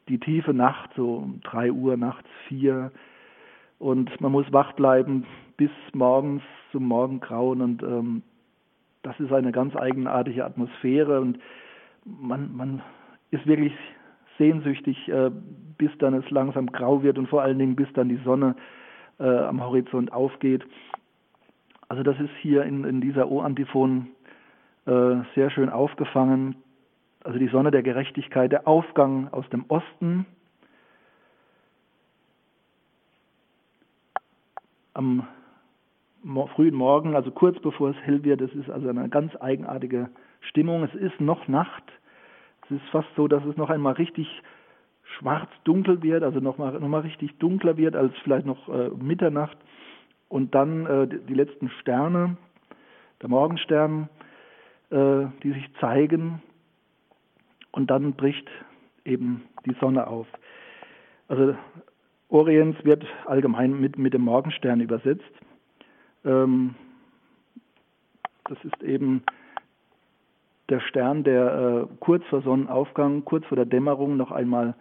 die 0.09 0.19
tiefe 0.19 0.55
Nacht, 0.55 0.89
so 0.97 1.17
um 1.17 1.43
drei 1.43 1.71
Uhr 1.71 1.99
nachts, 1.99 2.31
vier. 2.49 2.93
Und 3.79 4.19
man 4.23 4.33
muss 4.33 4.51
wach 4.55 4.73
bleiben 4.73 5.27
bis 5.59 5.71
morgens 5.93 6.43
zum 6.71 6.85
Morgengrauen. 6.85 7.61
Und 7.61 7.83
ähm, 7.83 8.23
das 9.03 9.21
ist 9.21 9.35
eine 9.35 9.53
ganz 9.53 9.77
eigenartige 9.77 10.47
Atmosphäre. 10.47 11.21
Und 11.21 11.39
man, 12.07 12.57
man 12.57 12.83
ist 13.33 13.47
wirklich 13.47 13.75
sehnsüchtig, 14.39 15.09
äh, 15.09 15.31
bis 15.77 15.91
dann 15.99 16.15
es 16.15 16.31
langsam 16.31 16.67
grau 16.67 17.03
wird 17.03 17.19
und 17.19 17.29
vor 17.29 17.43
allen 17.43 17.59
Dingen 17.59 17.75
bis 17.75 17.93
dann 17.95 18.09
die 18.09 18.21
Sonne 18.25 18.55
äh, 19.19 19.25
am 19.25 19.61
Horizont 19.61 20.13
aufgeht. 20.13 20.65
Also 21.89 22.05
das 22.05 22.19
ist 22.21 22.31
hier 22.41 22.63
in, 22.63 22.85
in 22.85 23.01
dieser 23.01 23.31
O-Antiphon 23.31 24.07
äh, 24.87 25.17
sehr 25.35 25.51
schön 25.51 25.69
aufgefangen 25.69 26.57
also 27.25 27.39
die 27.39 27.49
Sonne 27.49 27.71
der 27.71 27.83
Gerechtigkeit, 27.83 28.53
der 28.53 28.67
Aufgang 28.67 29.29
aus 29.33 29.49
dem 29.51 29.65
Osten. 29.69 30.27
Am 34.95 35.27
frühen 36.55 36.75
Morgen, 36.75 37.17
also 37.17 37.31
kurz 37.31 37.59
bevor 37.61 37.91
es 37.91 37.97
hell 38.03 38.23
wird, 38.25 38.41
es 38.41 38.53
ist 38.55 38.71
also 38.71 38.89
eine 38.89 39.09
ganz 39.09 39.35
eigenartige 39.41 40.11
Stimmung. 40.41 40.85
Es 40.85 40.95
ist 40.95 41.21
noch 41.21 41.49
Nacht. 41.49 41.85
Ist 42.73 42.91
fast 42.91 43.09
so, 43.17 43.29
dass 43.29 43.45
es 43.45 43.57
noch 43.57 43.71
einmal 43.71 43.95
richtig 43.95 44.27
schwarz-dunkel 45.19 46.03
wird, 46.03 46.23
also 46.23 46.41
noch 46.41 46.59
mal, 46.59 46.73
noch 46.73 46.89
mal 46.89 47.01
richtig 47.01 47.39
dunkler 47.39 47.77
wird 47.77 47.97
als 47.97 48.15
vielleicht 48.25 48.47
noch 48.47 48.69
äh, 48.69 48.89
Mitternacht. 48.91 49.57
Und 50.29 50.55
dann 50.55 50.87
äh, 50.87 51.07
die 51.07 51.35
letzten 51.35 51.69
Sterne, 51.81 52.37
der 53.21 53.29
Morgenstern, 53.29 54.09
äh, 54.91 55.27
die 55.43 55.53
sich 55.53 55.69
zeigen 55.81 56.43
und 57.73 57.91
dann 57.91 58.15
bricht 58.15 58.49
eben 59.05 59.43
die 59.67 59.77
Sonne 59.81 60.07
auf. 60.07 60.27
Also 61.29 61.55
Orients 62.29 62.83
wird 62.85 63.05
allgemein 63.27 63.79
mit, 63.79 63.99
mit 63.99 64.15
dem 64.15 64.23
Morgenstern 64.23 64.81
übersetzt. 64.81 65.33
Ähm, 66.25 66.75
das 68.45 68.59
ist 68.65 68.83
eben 68.83 69.23
der 70.73 70.81
Stern, 70.81 71.23
der 71.23 71.87
äh, 71.91 71.95
kurz 72.01 72.25
vor 72.27 72.41
Sonnenaufgang, 72.43 73.25
kurz 73.25 73.45
vor 73.47 73.57
der 73.57 73.67
Dämmerung 73.67 74.17
noch 74.17 74.33
einmal 74.33 74.75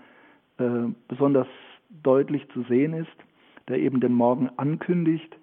äh, 0.57 0.87
besonders 1.09 1.47
deutlich 2.01 2.47
zu 2.53 2.63
sehen 2.63 2.93
ist, 2.93 3.11
der 3.67 3.77
eben 3.79 3.99
den 3.99 4.13
Morgen 4.13 4.49
ankündigt. 4.55 5.35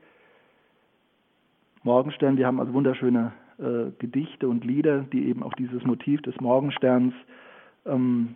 Morgenstern, 1.83 2.39
wir 2.39 2.47
haben 2.47 2.61
also 2.61 2.73
wunderschöne 2.73 3.33
äh, 3.59 3.91
Gedichte 3.99 4.49
und 4.49 4.65
Lieder, 4.65 5.01
die 5.13 5.29
eben 5.29 5.43
auch 5.43 5.53
dieses 5.53 5.85
Motiv 5.85 6.23
des 6.23 6.41
Morgensterns 6.41 7.13
ähm, 7.85 8.35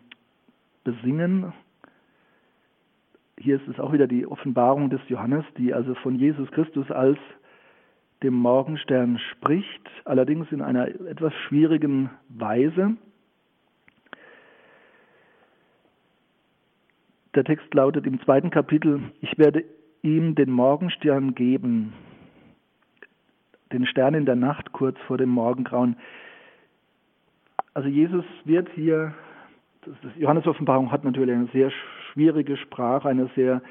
besingen. 0.84 1.54
Hier 3.38 3.56
ist 3.56 3.68
es 3.68 3.80
auch 3.80 3.92
wieder 3.92 4.06
die 4.06 4.26
Offenbarung 4.26 4.90
des 4.90 5.00
Johannes, 5.08 5.44
die 5.56 5.72
also 5.72 5.94
von 5.96 6.16
Jesus 6.16 6.50
Christus 6.50 6.90
als 6.90 7.18
dem 8.22 8.34
Morgenstern 8.34 9.18
spricht, 9.30 9.90
allerdings 10.04 10.50
in 10.52 10.62
einer 10.62 10.88
etwas 10.88 11.32
schwierigen 11.48 12.10
Weise. 12.28 12.96
Der 17.34 17.44
Text 17.44 17.72
lautet 17.74 18.06
im 18.06 18.20
zweiten 18.22 18.50
Kapitel, 18.50 19.00
ich 19.20 19.38
werde 19.38 19.64
ihm 20.02 20.34
den 20.34 20.50
Morgenstern 20.50 21.34
geben, 21.34 21.92
den 23.72 23.86
Stern 23.86 24.14
in 24.14 24.26
der 24.26 24.36
Nacht 24.36 24.72
kurz 24.72 24.98
vor 25.06 25.16
dem 25.16 25.30
Morgengrauen. 25.30 25.96
Also 27.74 27.88
Jesus 27.88 28.24
wird 28.44 28.68
hier 28.74 29.14
Johannes 30.16 30.46
Offenbarung 30.46 30.92
hat 30.92 31.04
natürlich 31.04 31.34
eine 31.34 31.48
sehr 31.52 31.72
schwierige 32.12 32.56
Sprache, 32.56 33.08
eine 33.08 33.28
sehr 33.34 33.62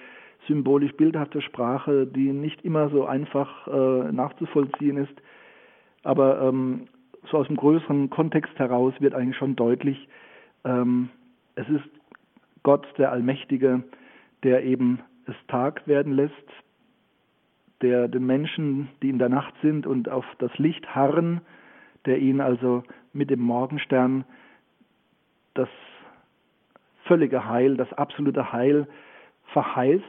symbolisch 0.48 0.94
bildhafte 0.94 1.42
Sprache, 1.42 2.08
die 2.08 2.32
nicht 2.34 2.64
immer 2.64 2.90
so 2.90 3.06
einfach 3.06 3.68
äh, 3.68 4.12
nachzuvollziehen 4.12 4.98
ist. 4.98 5.14
Aber 6.04 6.42
ähm, 6.42 6.88
so 7.30 7.38
aus 7.38 7.48
dem 7.48 7.58
größeren 7.58 8.10
Kontext 8.10 8.58
heraus 8.58 8.94
wird 9.00 9.14
eigentlich 9.14 9.38
schon 9.38 9.56
deutlich, 9.56 10.08
ähm, 10.66 11.10
es 11.56 11.68
ist 11.70 11.90
Gott, 12.64 12.88
der 12.98 13.12
Allmächtige, 13.12 13.84
der 14.44 14.64
eben 14.64 15.00
es 15.26 15.36
Tag 15.48 15.88
werden 15.88 16.14
lässt, 16.14 16.34
der 17.82 18.08
den 18.08 18.26
Menschen, 18.26 18.90
die 19.02 19.10
in 19.10 19.20
der 19.20 19.30
Nacht 19.30 19.54
sind 19.62 19.88
und 19.88 20.10
auf 20.10 20.26
das 20.40 20.56
Licht 20.58 20.96
harren, 20.96 21.42
der 22.06 22.20
ihnen 22.20 22.42
also 22.42 22.84
mit 23.14 23.30
dem 23.30 23.42
Morgenstern 23.42 24.24
das 25.54 25.70
völlige 27.06 27.48
Heil, 27.48 27.78
das 27.78 27.92
absolute 27.94 28.52
Heil 28.52 28.88
verheißt. 29.54 30.04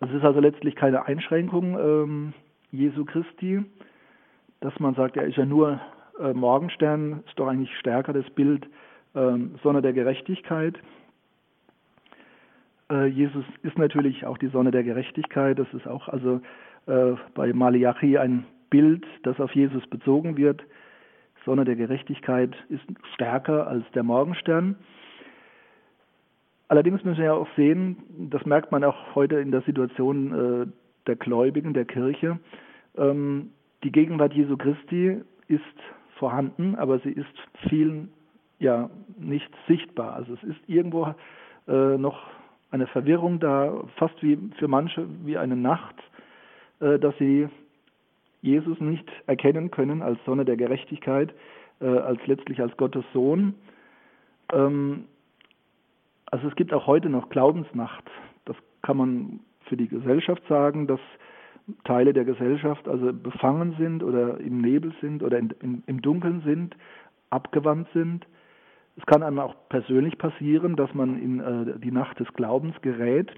Das 0.00 0.10
ist 0.10 0.24
also 0.24 0.40
letztlich 0.40 0.76
keine 0.76 1.06
Einschränkung 1.06 1.78
ähm, 1.78 2.32
Jesu 2.72 3.04
Christi, 3.04 3.62
dass 4.60 4.78
man 4.78 4.94
sagt, 4.94 5.16
er 5.16 5.24
ist 5.24 5.36
ja 5.36 5.44
nur 5.44 5.80
äh, 6.18 6.32
Morgenstern, 6.32 7.22
ist 7.26 7.38
doch 7.38 7.48
eigentlich 7.48 7.76
stärker 7.78 8.12
das 8.12 8.28
Bild 8.30 8.66
ähm, 9.14 9.56
Sonne 9.62 9.82
der 9.82 9.92
Gerechtigkeit. 9.92 10.78
Äh, 12.90 13.06
Jesus 13.06 13.44
ist 13.62 13.78
natürlich 13.78 14.26
auch 14.26 14.38
die 14.38 14.48
Sonne 14.48 14.70
der 14.70 14.84
Gerechtigkeit. 14.84 15.58
Das 15.58 15.72
ist 15.72 15.86
auch 15.86 16.08
also 16.08 16.40
äh, 16.86 17.14
bei 17.34 17.52
Malachi 17.52 18.18
ein 18.18 18.46
Bild, 18.70 19.06
das 19.22 19.40
auf 19.40 19.54
Jesus 19.54 19.86
bezogen 19.86 20.36
wird. 20.36 20.62
Sonne 21.44 21.64
der 21.64 21.76
Gerechtigkeit 21.76 22.54
ist 22.68 22.84
stärker 23.14 23.66
als 23.66 23.84
der 23.94 24.02
Morgenstern. 24.02 24.76
Allerdings 26.70 27.02
müssen 27.02 27.18
wir 27.18 27.24
ja 27.24 27.32
auch 27.32 27.48
sehen, 27.56 27.96
das 28.30 28.46
merkt 28.46 28.70
man 28.70 28.84
auch 28.84 29.16
heute 29.16 29.40
in 29.40 29.50
der 29.50 29.62
Situation 29.62 30.62
äh, 30.62 30.66
der 31.08 31.16
Gläubigen, 31.16 31.74
der 31.74 31.84
Kirche, 31.84 32.38
ähm, 32.96 33.50
die 33.82 33.90
Gegenwart 33.90 34.34
Jesu 34.34 34.56
Christi 34.56 35.20
ist 35.48 35.64
vorhanden, 36.14 36.76
aber 36.76 37.00
sie 37.00 37.10
ist 37.10 37.26
vielen 37.68 38.12
ja 38.60 38.88
nicht 39.18 39.50
sichtbar. 39.66 40.14
Also 40.14 40.34
es 40.34 40.44
ist 40.44 40.60
irgendwo 40.68 41.12
äh, 41.66 41.98
noch 41.98 42.22
eine 42.70 42.86
Verwirrung 42.86 43.40
da, 43.40 43.82
fast 43.96 44.22
wie 44.22 44.38
für 44.56 44.68
manche 44.68 45.08
wie 45.24 45.38
eine 45.38 45.56
Nacht, 45.56 45.96
äh, 46.78 47.00
dass 47.00 47.18
sie 47.18 47.48
Jesus 48.42 48.78
nicht 48.78 49.10
erkennen 49.26 49.72
können 49.72 50.02
als 50.02 50.20
Sonne 50.24 50.44
der 50.44 50.56
Gerechtigkeit, 50.56 51.34
äh, 51.80 51.86
als 51.86 52.24
letztlich 52.28 52.60
als 52.62 52.76
Gottes 52.76 53.04
Sohn. 53.12 53.54
Ähm, 54.52 55.06
also 56.30 56.48
es 56.48 56.54
gibt 56.56 56.72
auch 56.72 56.86
heute 56.86 57.08
noch 57.08 57.28
Glaubensnacht. 57.28 58.04
Das 58.44 58.56
kann 58.82 58.96
man 58.96 59.40
für 59.64 59.76
die 59.76 59.88
Gesellschaft 59.88 60.42
sagen, 60.48 60.86
dass 60.86 61.00
Teile 61.84 62.12
der 62.12 62.24
Gesellschaft 62.24 62.88
also 62.88 63.12
befangen 63.12 63.74
sind 63.78 64.02
oder 64.02 64.38
im 64.40 64.60
Nebel 64.60 64.92
sind 65.00 65.22
oder 65.22 65.38
in, 65.38 65.50
in, 65.60 65.82
im 65.86 66.02
Dunkeln 66.02 66.42
sind, 66.42 66.76
abgewandt 67.30 67.88
sind. 67.92 68.26
Es 68.96 69.06
kann 69.06 69.22
einem 69.22 69.38
auch 69.38 69.54
persönlich 69.68 70.18
passieren, 70.18 70.76
dass 70.76 70.92
man 70.94 71.20
in 71.20 71.40
äh, 71.40 71.78
die 71.78 71.92
Nacht 71.92 72.18
des 72.18 72.32
Glaubens 72.34 72.74
gerät. 72.82 73.30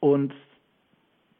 Und 0.00 0.34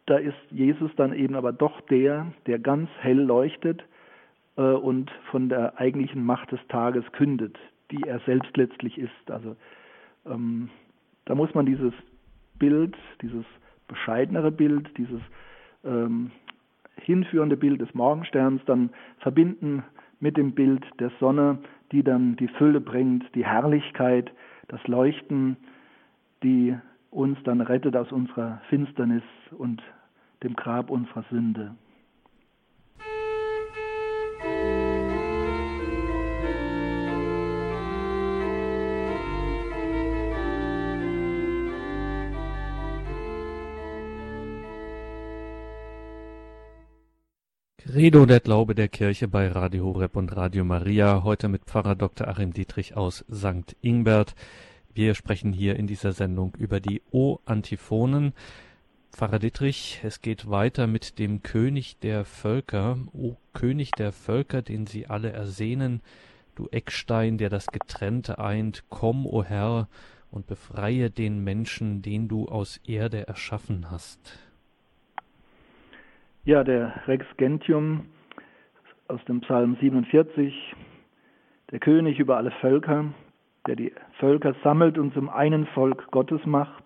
da 0.07 0.17
ist 0.17 0.37
Jesus 0.51 0.91
dann 0.97 1.13
eben 1.13 1.35
aber 1.35 1.53
doch 1.53 1.81
der, 1.83 2.33
der 2.47 2.59
ganz 2.59 2.89
hell 3.01 3.21
leuchtet 3.21 3.85
äh, 4.57 4.63
und 4.63 5.11
von 5.31 5.49
der 5.49 5.79
eigentlichen 5.79 6.25
Macht 6.25 6.51
des 6.53 6.61
Tages 6.69 7.05
kündet, 7.13 7.59
die 7.91 8.03
er 8.07 8.21
selbst 8.21 8.57
letztlich 8.57 8.99
ist. 8.99 9.31
Also 9.31 9.57
ähm, 10.27 10.71
da 11.25 11.35
muss 11.35 11.55
man 11.55 11.67
dieses 11.67 11.93
Bild, 12.59 12.97
dieses 13.23 13.45
bescheidenere 13.87 14.51
Bild, 14.51 14.91
dieses 14.97 15.21
ähm, 15.85 16.31
hinführende 17.01 17.57
Bild 17.57 17.81
des 17.81 17.95
Morgensterns 17.95 18.61
dann 18.67 18.91
verbinden 19.21 19.85
mit 20.21 20.37
dem 20.37 20.53
Bild 20.53 20.85
der 20.99 21.11
Sonne, 21.21 21.59
die 21.93 22.03
dann 22.03 22.37
die 22.37 22.49
Fülle 22.49 22.81
bringt, 22.81 23.25
die 23.35 23.45
Herrlichkeit, 23.45 24.31
das 24.69 24.87
Leuchten, 24.87 25.57
die 26.43 26.77
uns 27.11 27.39
dann 27.45 27.61
rettet 27.61 27.97
aus 27.97 28.13
unserer 28.13 28.61
Finsternis 28.69 29.23
und 29.57 29.83
dem 30.43 30.55
Grab 30.55 30.91
unserer 30.91 31.25
Sünde. 31.31 31.75
Credo, 47.91 48.27
der 48.27 48.41
Glaube 48.41 48.75
der 48.75 48.89
Kirche 48.89 49.29
bei 49.29 49.49
Radio 49.49 49.87
Horeb 49.87 50.15
und 50.15 50.37
Radio 50.37 50.63
Maria, 50.63 51.23
heute 51.25 51.49
mit 51.49 51.65
Pfarrer 51.65 51.95
Dr. 51.95 52.29
Achim 52.29 52.53
Dietrich 52.53 52.99
aus 52.99 53.25
St. 53.33 53.77
Ingbert. 53.81 54.35
Wir 54.93 55.15
sprechen 55.15 55.55
hier 55.55 55.77
in 55.77 55.87
dieser 55.87 56.13
Sendung 56.13 56.55
über 56.59 56.81
die 56.81 57.01
O-Antiphonen. 57.13 58.35
Pfarrer 59.11 59.39
Dietrich, 59.39 60.01
es 60.05 60.21
geht 60.21 60.51
weiter 60.51 60.87
mit 60.87 61.19
dem 61.19 61.43
König 61.43 61.99
der 62.01 62.27
Völker. 62.27 62.99
O 63.15 63.37
König 63.55 63.93
der 63.93 64.13
Völker, 64.13 64.61
den 64.61 64.87
sie 64.87 65.07
alle 65.07 65.31
ersehnen, 65.31 66.03
du 66.57 66.69
Eckstein, 66.71 67.39
der 67.39 67.49
das 67.49 67.69
Getrennte 67.69 68.39
eint, 68.39 68.85
komm, 68.91 69.25
o 69.25 69.43
Herr, 69.43 69.89
und 70.31 70.47
befreie 70.47 71.11
den 71.11 71.43
Menschen, 71.43 72.03
den 72.03 72.29
du 72.29 72.49
aus 72.49 72.81
Erde 72.85 73.27
erschaffen 73.27 73.91
hast. 73.91 74.39
Ja, 76.49 76.65
der 76.65 77.07
Rex 77.07 77.27
Gentium 77.37 78.07
aus 79.07 79.23
dem 79.27 79.43
Psalm 79.43 79.77
47, 79.83 80.75
der 81.71 81.79
König 81.79 82.19
über 82.19 82.39
alle 82.39 82.53
Völker, 82.53 83.05
der 83.67 83.77
die 83.77 83.93
Völker 84.19 84.55
sammelt 84.65 84.97
und 84.97 85.13
zum 85.13 85.29
einen 85.29 85.67
Volk 85.67 86.11
Gottes 86.11 86.41
macht. 86.47 86.85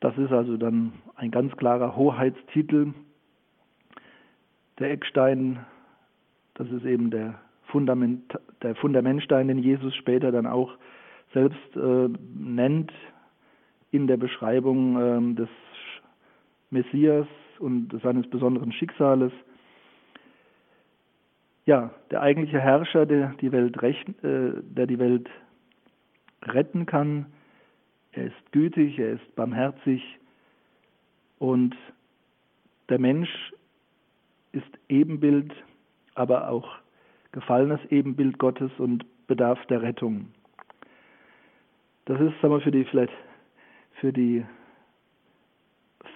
Das 0.00 0.16
ist 0.16 0.32
also 0.32 0.56
dann 0.56 0.94
ein 1.14 1.30
ganz 1.30 1.54
klarer 1.58 1.94
Hoheitstitel. 1.94 2.94
Der 4.78 4.90
Eckstein, 4.90 5.66
das 6.54 6.70
ist 6.70 6.86
eben 6.86 7.10
der, 7.10 7.34
Fundament, 7.64 8.32
der 8.62 8.76
Fundamentstein, 8.76 9.46
den 9.46 9.58
Jesus 9.58 9.94
später 9.96 10.32
dann 10.32 10.46
auch 10.46 10.72
selbst 11.34 11.76
äh, 11.76 12.08
nennt 12.34 12.94
in 13.90 14.06
der 14.06 14.16
Beschreibung 14.16 14.96
äh, 14.96 15.34
des 15.34 15.50
Messias, 16.70 17.26
und 17.60 17.98
seines 18.02 18.28
besonderen 18.28 18.72
Schicksales. 18.72 19.32
Ja, 21.66 21.90
der 22.10 22.22
eigentliche 22.22 22.60
Herrscher, 22.60 23.06
der 23.06 23.34
die 23.40 23.52
Welt, 23.52 23.80
recht, 23.82 24.08
äh, 24.24 24.52
der 24.62 24.86
die 24.86 24.98
Welt 24.98 25.28
retten 26.42 26.86
kann, 26.86 27.26
er 28.12 28.26
ist 28.26 28.52
gütig, 28.52 28.98
er 28.98 29.12
ist 29.12 29.36
barmherzig 29.36 30.02
und 31.38 31.76
der 32.88 32.98
Mensch 32.98 33.52
ist 34.52 34.78
Ebenbild, 34.88 35.52
aber 36.14 36.48
auch 36.48 36.68
gefallenes 37.32 37.80
Ebenbild 37.90 38.38
Gottes 38.38 38.70
und 38.78 39.04
bedarf 39.26 39.64
der 39.66 39.82
Rettung. 39.82 40.28
Das 42.06 42.18
ist, 42.20 42.32
sagen 42.40 42.54
wir, 42.54 42.60
für 42.60 42.70
die 42.70 42.84
vielleicht 42.84 43.12
für 44.00 44.12
die 44.12 44.44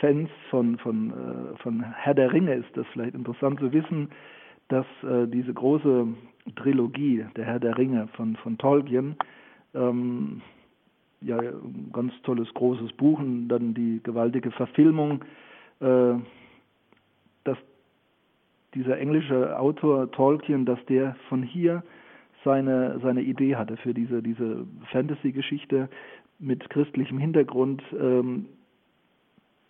Fans 0.01 0.29
von, 0.51 0.79
von, 0.79 1.11
äh, 1.11 1.57
von 1.59 1.83
Herr 1.83 2.15
der 2.15 2.33
Ringe 2.33 2.55
ist 2.55 2.77
das 2.77 2.87
vielleicht 2.93 3.15
interessant 3.15 3.61
zu 3.61 3.73
wissen, 3.73 4.11
dass 4.69 4.87
äh, 5.03 5.27
diese 5.29 5.53
große 5.53 6.07
Trilogie, 6.57 7.25
der 7.37 7.45
Herr 7.45 7.61
der 7.61 7.77
Ringe 7.77 8.09
von, 8.17 8.37
von 8.37 8.59
Tolkien, 8.59 9.17
ähm, 9.75 10.41
ja, 11.21 11.39
ein 11.39 11.91
ganz 11.93 12.13
tolles 12.23 12.53
großes 12.55 12.93
Buch 12.95 13.19
und 13.19 13.49
dann 13.49 13.75
die 13.75 14.01
gewaltige 14.03 14.51
Verfilmung, 14.51 15.25
äh, 15.81 16.15
dass 17.45 17.59
dieser 18.75 18.99
englische 18.99 19.59
Autor 19.59 20.11
Tolkien, 20.11 20.65
dass 20.65 20.85
der 20.87 21.17
von 21.29 21.43
hier 21.43 21.83
seine, 22.45 22.99
seine 23.03 23.23
Idee 23.23 23.57
hatte 23.57 23.77
für 23.77 23.95
diese, 23.95 24.23
diese 24.23 24.67
Fantasy-Geschichte 24.91 25.89
mit 26.39 26.69
christlichem 26.71 27.19
Hintergrund. 27.19 27.83
Ähm, 27.99 28.47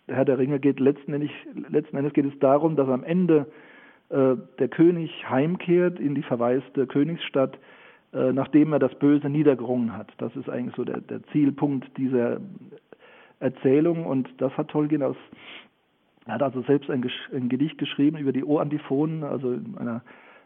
Herr 0.07 0.25
der 0.25 0.37
Ringe 0.37 0.59
geht 0.59 0.79
letzten 0.79 1.13
Endes, 1.13 1.31
letzten 1.69 1.97
Endes 1.97 2.13
geht 2.13 2.25
es 2.25 2.37
darum, 2.39 2.75
dass 2.75 2.89
am 2.89 3.03
Ende 3.03 3.47
äh, 4.09 4.35
der 4.59 4.67
König 4.67 5.11
heimkehrt 5.29 5.99
in 5.99 6.15
die 6.15 6.23
verwaiste 6.23 6.87
Königsstadt, 6.87 7.57
äh, 8.13 8.33
nachdem 8.33 8.73
er 8.73 8.79
das 8.79 8.93
Böse 8.95 9.29
niedergerungen 9.29 9.95
hat. 9.95 10.11
Das 10.17 10.35
ist 10.35 10.49
eigentlich 10.49 10.75
so 10.75 10.83
der, 10.83 10.99
der 11.01 11.23
Zielpunkt 11.31 11.97
dieser 11.97 12.41
Erzählung 13.39 14.05
und 14.05 14.29
das 14.37 14.55
hat 14.57 14.69
Tolkien 14.69 15.03
aus 15.03 15.17
er 16.25 16.35
hat 16.35 16.43
also 16.43 16.61
selbst 16.61 16.89
ein, 16.89 17.05
ein 17.33 17.49
Gedicht 17.49 17.77
geschrieben 17.77 18.17
über 18.17 18.31
die 18.31 18.45
O-Antiphonen, 18.45 19.23
also 19.23 19.51
in 19.51 19.77
einer 19.77 20.01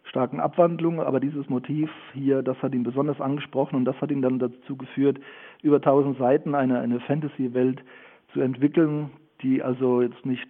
starken 0.05 0.39
Abwandlung, 0.39 0.99
aber 1.01 1.19
dieses 1.19 1.49
Motiv 1.49 1.91
hier, 2.13 2.41
das 2.41 2.57
hat 2.63 2.73
ihn 2.73 2.83
besonders 2.83 3.21
angesprochen 3.21 3.75
und 3.75 3.85
das 3.85 3.99
hat 4.01 4.09
ihn 4.09 4.21
dann 4.21 4.39
dazu 4.39 4.75
geführt, 4.75 5.19
über 5.61 5.81
tausend 5.81 6.17
Seiten 6.17 6.55
eine, 6.55 6.79
eine 6.79 6.99
Fantasy-Welt 7.01 7.83
zu 8.33 8.41
entwickeln, 8.41 9.11
die 9.41 9.61
also 9.61 10.01
jetzt 10.01 10.25
nicht 10.25 10.49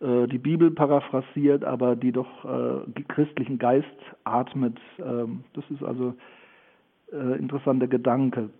äh, 0.00 0.26
die 0.28 0.38
Bibel 0.38 0.70
paraphrasiert, 0.70 1.64
aber 1.64 1.96
die 1.96 2.12
doch 2.12 2.44
äh, 2.44 3.02
christlichen 3.08 3.58
Geist 3.58 3.86
atmet. 4.24 4.78
Ähm, 4.98 5.44
das 5.54 5.64
ist 5.70 5.82
also 5.82 6.14
äh, 7.12 7.38
interessanter 7.38 7.88
Gedanke. 7.88 8.50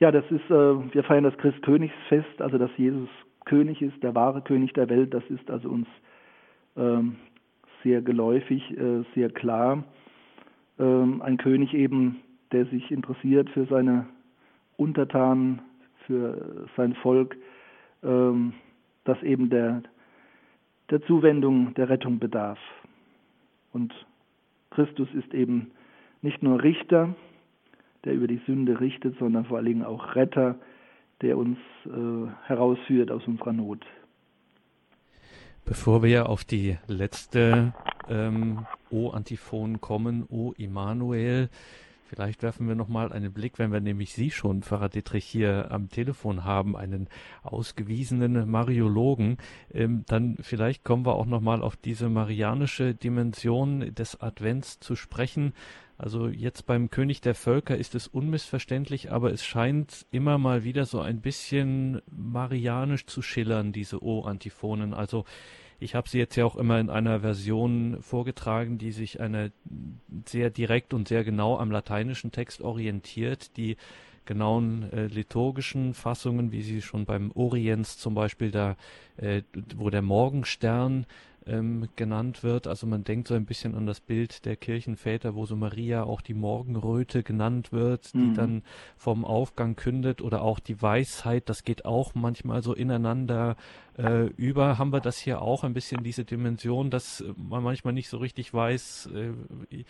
Ja, 0.00 0.10
das 0.10 0.24
ist, 0.30 0.50
äh, 0.50 0.94
wir 0.94 1.04
feiern 1.04 1.24
das 1.24 1.36
Christkönigsfest, 1.38 2.42
also 2.42 2.58
dass 2.58 2.70
Jesus 2.76 3.08
König 3.44 3.82
ist, 3.82 4.02
der 4.02 4.14
wahre 4.14 4.42
König 4.42 4.72
der 4.72 4.88
Welt. 4.88 5.14
Das 5.14 5.24
ist 5.28 5.50
also 5.50 5.68
uns 5.68 5.86
ähm, 6.76 7.16
sehr 7.82 8.02
geläufig, 8.02 8.76
äh, 8.76 9.04
sehr 9.14 9.30
klar. 9.30 9.84
Ähm, 10.78 11.22
ein 11.22 11.36
König 11.36 11.74
eben, 11.74 12.20
der 12.52 12.66
sich 12.66 12.90
interessiert 12.90 13.50
für 13.50 13.66
seine 13.66 14.06
Untertanen, 14.76 15.62
für 16.06 16.66
sein 16.76 16.94
Volk, 16.94 17.36
ähm, 18.04 18.54
das 19.04 19.22
eben 19.22 19.50
der, 19.50 19.82
der 20.90 21.02
Zuwendung, 21.02 21.74
der 21.74 21.88
Rettung 21.88 22.18
bedarf. 22.18 22.58
Und 23.72 23.92
Christus 24.70 25.08
ist 25.14 25.32
eben 25.34 25.70
nicht 26.22 26.42
nur 26.42 26.62
Richter, 26.62 27.14
der 28.04 28.14
über 28.14 28.26
die 28.26 28.40
Sünde 28.46 28.80
richtet, 28.80 29.18
sondern 29.18 29.44
vor 29.46 29.56
allen 29.58 29.66
Dingen 29.66 29.84
auch 29.84 30.14
Retter, 30.14 30.56
der 31.22 31.38
uns 31.38 31.58
äh, 31.86 32.46
herausführt 32.46 33.10
aus 33.10 33.26
unserer 33.26 33.52
Not. 33.52 33.84
Bevor 35.64 36.02
wir 36.02 36.28
auf 36.28 36.44
die 36.44 36.76
letzte 36.86 37.72
ähm, 38.08 38.66
O-Antiphon 38.90 39.80
kommen, 39.80 40.26
O 40.28 40.52
Immanuel, 40.58 41.48
Vielleicht 42.14 42.44
werfen 42.44 42.68
wir 42.68 42.76
nochmal 42.76 43.12
einen 43.12 43.32
Blick, 43.32 43.58
wenn 43.58 43.72
wir 43.72 43.80
nämlich 43.80 44.12
Sie 44.12 44.30
schon, 44.30 44.62
Pfarrer 44.62 44.88
Dietrich, 44.88 45.24
hier 45.24 45.72
am 45.72 45.90
Telefon 45.90 46.44
haben, 46.44 46.76
einen 46.76 47.08
ausgewiesenen 47.42 48.48
Mariologen, 48.48 49.38
ähm, 49.72 50.04
dann 50.06 50.36
vielleicht 50.40 50.84
kommen 50.84 51.04
wir 51.06 51.16
auch 51.16 51.26
nochmal 51.26 51.60
auf 51.60 51.74
diese 51.74 52.08
marianische 52.08 52.94
Dimension 52.94 53.92
des 53.96 54.20
Advents 54.20 54.78
zu 54.78 54.94
sprechen. 54.94 55.54
Also 55.98 56.28
jetzt 56.28 56.66
beim 56.66 56.88
König 56.88 57.20
der 57.20 57.34
Völker 57.34 57.76
ist 57.76 57.96
es 57.96 58.06
unmissverständlich, 58.06 59.10
aber 59.10 59.32
es 59.32 59.44
scheint 59.44 60.06
immer 60.12 60.38
mal 60.38 60.62
wieder 60.62 60.86
so 60.86 61.00
ein 61.00 61.20
bisschen 61.20 62.00
marianisch 62.08 63.06
zu 63.06 63.22
schillern, 63.22 63.72
diese 63.72 64.04
O-Antiphonen. 64.04 64.94
Also 64.94 65.24
ich 65.80 65.94
habe 65.94 66.08
sie 66.08 66.18
jetzt 66.18 66.36
ja 66.36 66.44
auch 66.44 66.56
immer 66.56 66.78
in 66.80 66.90
einer 66.90 67.20
Version 67.20 67.98
vorgetragen, 68.00 68.78
die 68.78 68.92
sich 68.92 69.20
eine 69.20 69.52
sehr 70.26 70.50
direkt 70.50 70.94
und 70.94 71.08
sehr 71.08 71.24
genau 71.24 71.58
am 71.58 71.70
lateinischen 71.70 72.32
Text 72.32 72.60
orientiert, 72.60 73.56
die 73.56 73.76
genauen 74.24 74.90
äh, 74.92 75.06
liturgischen 75.06 75.94
Fassungen, 75.94 76.52
wie 76.52 76.62
sie 76.62 76.82
schon 76.82 77.04
beim 77.04 77.30
Orients 77.32 77.98
zum 77.98 78.14
Beispiel 78.14 78.50
da, 78.50 78.76
äh, 79.16 79.42
wo 79.76 79.90
der 79.90 80.02
Morgenstern 80.02 81.06
ähm, 81.46 81.88
genannt 81.96 82.42
wird. 82.42 82.66
Also 82.66 82.86
man 82.86 83.04
denkt 83.04 83.28
so 83.28 83.34
ein 83.34 83.44
bisschen 83.44 83.74
an 83.74 83.86
das 83.86 84.00
Bild 84.00 84.44
der 84.44 84.56
Kirchenväter, 84.56 85.34
wo 85.34 85.46
so 85.46 85.56
Maria 85.56 86.04
auch 86.04 86.20
die 86.20 86.34
Morgenröte 86.34 87.22
genannt 87.22 87.72
wird, 87.72 88.14
die 88.14 88.18
mhm. 88.18 88.34
dann 88.34 88.62
vom 88.96 89.24
Aufgang 89.24 89.76
kündet 89.76 90.22
oder 90.22 90.42
auch 90.42 90.58
die 90.58 90.80
Weisheit, 90.80 91.48
das 91.48 91.64
geht 91.64 91.84
auch 91.84 92.14
manchmal 92.14 92.62
so 92.62 92.72
ineinander 92.72 93.56
äh, 93.98 94.26
über. 94.36 94.78
Haben 94.78 94.92
wir 94.92 95.00
das 95.00 95.18
hier 95.18 95.42
auch 95.42 95.64
ein 95.64 95.74
bisschen 95.74 96.02
diese 96.02 96.24
Dimension, 96.24 96.90
dass 96.90 97.24
man 97.36 97.62
manchmal 97.62 97.92
nicht 97.92 98.08
so 98.08 98.18
richtig 98.18 98.54
weiß, 98.54 99.10
äh, 99.14 99.84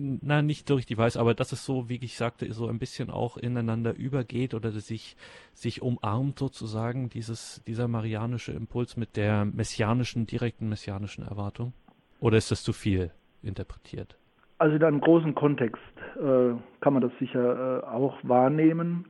na 0.00 0.42
nicht 0.42 0.68
so 0.68 0.74
richtig 0.76 0.96
weiß, 0.96 1.16
aber 1.16 1.34
dass 1.34 1.52
es 1.52 1.64
so, 1.64 1.88
wie 1.88 1.96
ich 1.96 2.16
sagte, 2.16 2.52
so 2.52 2.68
ein 2.68 2.78
bisschen 2.78 3.10
auch 3.10 3.36
ineinander 3.36 3.94
übergeht 3.94 4.54
oder 4.54 4.70
sich 4.70 5.16
sich 5.52 5.82
umarmt 5.82 6.38
sozusagen 6.38 7.08
dieses 7.08 7.62
dieser 7.66 7.88
marianische 7.88 8.52
Impuls 8.52 8.96
mit 8.96 9.16
der 9.16 9.44
messianischen 9.44 10.26
direkten 10.26 10.68
messianischen 10.68 10.84
messianischen 10.84 11.24
Erwartung? 11.26 11.72
Oder 12.20 12.36
ist 12.36 12.50
das 12.50 12.62
zu 12.62 12.72
viel 12.72 13.10
interpretiert? 13.42 14.16
Also 14.58 14.76
in 14.76 14.84
einem 14.84 15.00
großen 15.00 15.34
Kontext 15.34 15.82
äh, 16.16 16.54
kann 16.80 16.92
man 16.92 17.02
das 17.02 17.12
sicher 17.18 17.82
äh, 17.82 17.86
auch 17.86 18.16
wahrnehmen. 18.22 19.06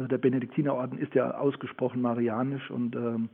Also 0.00 0.08
der 0.08 0.16
Benediktinerorden 0.16 0.98
ist 0.98 1.14
ja 1.14 1.32
ausgesprochen 1.32 2.00
marianisch 2.00 2.70
und 2.70 2.96
ähm, 2.96 3.28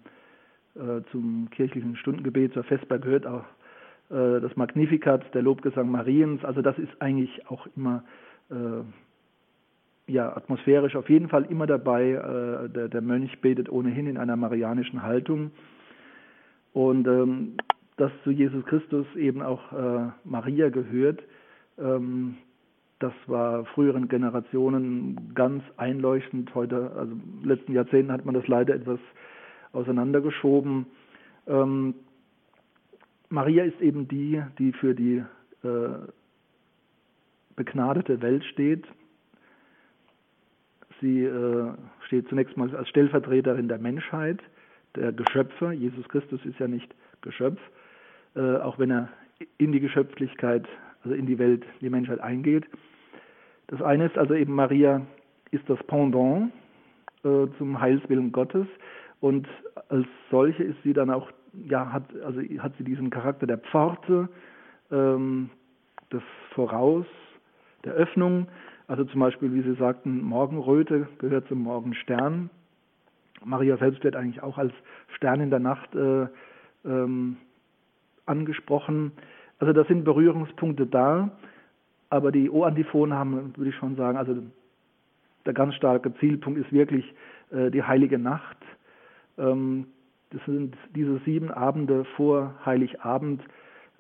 äh, 0.74 1.00
zum 1.12 1.48
kirchlichen 1.50 1.94
Stundengebet 1.94 2.54
zur 2.54 2.64
Vesper 2.64 2.98
gehört 2.98 3.24
auch 3.24 3.44
äh, 4.10 4.40
das 4.40 4.56
Magnificat, 4.56 5.32
der 5.32 5.42
Lobgesang 5.42 5.88
Mariens. 5.88 6.44
Also 6.44 6.62
das 6.62 6.76
ist 6.78 6.90
eigentlich 6.98 7.48
auch 7.48 7.68
immer 7.76 8.02
äh, 8.50 10.12
ja, 10.12 10.36
atmosphärisch 10.36 10.96
auf 10.96 11.08
jeden 11.08 11.28
Fall 11.28 11.44
immer 11.44 11.68
dabei. 11.68 12.10
Äh, 12.10 12.68
der, 12.68 12.88
der 12.88 13.00
Mönch 13.00 13.40
betet 13.40 13.70
ohnehin 13.70 14.08
in 14.08 14.18
einer 14.18 14.34
marianischen 14.34 15.04
Haltung. 15.04 15.52
Und 16.72 17.06
ähm, 17.06 17.58
dass 17.96 18.10
zu 18.24 18.32
Jesus 18.32 18.64
Christus 18.64 19.06
eben 19.14 19.40
auch 19.40 19.72
äh, 19.72 20.10
Maria 20.24 20.70
gehört, 20.70 21.22
ähm, 21.78 22.38
das 22.98 23.12
war 23.26 23.64
früheren 23.66 24.08
Generationen 24.08 25.34
ganz 25.34 25.62
einleuchtend. 25.76 26.54
Heute, 26.54 26.92
also 26.96 27.12
in 27.12 27.40
den 27.40 27.48
letzten 27.48 27.72
Jahrzehnten 27.72 28.12
hat 28.12 28.24
man 28.24 28.34
das 28.34 28.46
leider 28.48 28.74
etwas 28.74 29.00
auseinandergeschoben. 29.72 30.86
Ähm, 31.46 31.94
Maria 33.28 33.64
ist 33.64 33.80
eben 33.80 34.08
die, 34.08 34.42
die 34.58 34.72
für 34.72 34.94
die 34.94 35.22
äh, 35.62 35.88
begnadete 37.56 38.22
Welt 38.22 38.44
steht. 38.44 38.84
Sie 41.00 41.24
äh, 41.24 41.72
steht 42.06 42.28
zunächst 42.28 42.56
mal 42.56 42.74
als 42.74 42.88
Stellvertreterin 42.88 43.68
der 43.68 43.78
Menschheit 43.78 44.40
der 44.94 45.12
Geschöpfe. 45.12 45.72
Jesus 45.72 46.08
Christus 46.08 46.40
ist 46.46 46.58
ja 46.58 46.68
nicht 46.68 46.94
Geschöpf, 47.20 47.60
äh, 48.34 48.56
auch 48.56 48.78
wenn 48.78 48.90
er 48.90 49.08
in 49.58 49.72
die 49.72 49.80
Geschöpflichkeit, 49.80 50.66
also 51.06 51.14
in 51.14 51.26
die 51.26 51.38
Welt, 51.38 51.64
die 51.80 51.88
Menschheit 51.88 52.20
eingeht. 52.20 52.64
Das 53.68 53.80
eine 53.80 54.06
ist 54.06 54.18
also 54.18 54.34
eben 54.34 54.54
Maria 54.54 55.02
ist 55.52 55.62
das 55.70 55.78
Pendant 55.84 56.50
äh, 57.22 57.46
zum 57.58 57.80
Heilswillen 57.80 58.32
Gottes 58.32 58.66
und 59.20 59.46
als 59.88 60.06
solche 60.32 60.64
ist 60.64 60.82
sie 60.82 60.92
dann 60.92 61.10
auch, 61.10 61.30
ja, 61.52 61.92
hat, 61.92 62.04
also 62.24 62.40
hat 62.58 62.72
sie 62.76 62.82
diesen 62.82 63.10
Charakter 63.10 63.46
der 63.46 63.58
Pforte, 63.58 64.28
ähm, 64.90 65.50
des 66.12 66.22
Voraus, 66.54 67.06
der 67.84 67.92
Öffnung. 67.92 68.48
Also 68.88 69.04
zum 69.04 69.20
Beispiel, 69.20 69.52
wie 69.54 69.62
Sie 69.62 69.74
sagten, 69.74 70.22
Morgenröte 70.22 71.08
gehört 71.18 71.46
zum 71.48 71.60
Morgenstern. 71.62 72.50
Maria 73.44 73.76
selbst 73.76 74.02
wird 74.02 74.16
eigentlich 74.16 74.42
auch 74.42 74.58
als 74.58 74.72
Stern 75.16 75.40
in 75.40 75.50
der 75.50 75.60
Nacht 75.60 75.94
äh, 75.94 76.26
ähm, 76.84 77.36
angesprochen. 78.26 79.12
Also 79.58 79.72
da 79.72 79.84
sind 79.84 80.04
Berührungspunkte 80.04 80.86
da, 80.86 81.30
aber 82.10 82.30
die 82.30 82.50
O-Antiphonen 82.50 83.16
haben, 83.16 83.56
würde 83.56 83.70
ich 83.70 83.76
schon 83.76 83.96
sagen, 83.96 84.18
also 84.18 84.36
der 85.44 85.54
ganz 85.54 85.74
starke 85.74 86.14
Zielpunkt 86.16 86.58
ist 86.58 86.72
wirklich 86.72 87.04
äh, 87.50 87.70
die 87.70 87.82
heilige 87.82 88.18
Nacht. 88.18 88.58
Ähm, 89.38 89.86
das 90.30 90.44
sind 90.44 90.76
diese 90.94 91.18
sieben 91.24 91.50
Abende 91.50 92.04
vor 92.16 92.54
Heiligabend. 92.64 93.42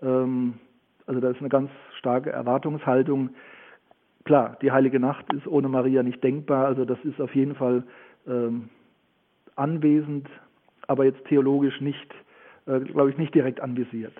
Ähm, 0.02 0.54
also 1.06 1.20
da 1.20 1.30
ist 1.30 1.40
eine 1.40 1.48
ganz 1.48 1.70
starke 1.98 2.30
Erwartungshaltung. 2.30 3.30
Klar, 4.24 4.58
die 4.60 4.72
heilige 4.72 4.98
Nacht 4.98 5.32
ist 5.32 5.46
ohne 5.46 5.68
Maria 5.68 6.02
nicht 6.02 6.22
denkbar. 6.22 6.66
Also 6.66 6.84
das 6.84 6.98
ist 7.04 7.20
auf 7.20 7.34
jeden 7.34 7.54
Fall 7.54 7.84
ähm, 8.26 8.68
anwesend, 9.54 10.28
aber 10.88 11.04
jetzt 11.04 11.24
theologisch 11.26 11.80
nicht, 11.80 12.12
äh, 12.66 12.80
glaube 12.80 13.10
ich, 13.10 13.18
nicht 13.18 13.34
direkt 13.34 13.60
anvisiert. 13.60 14.14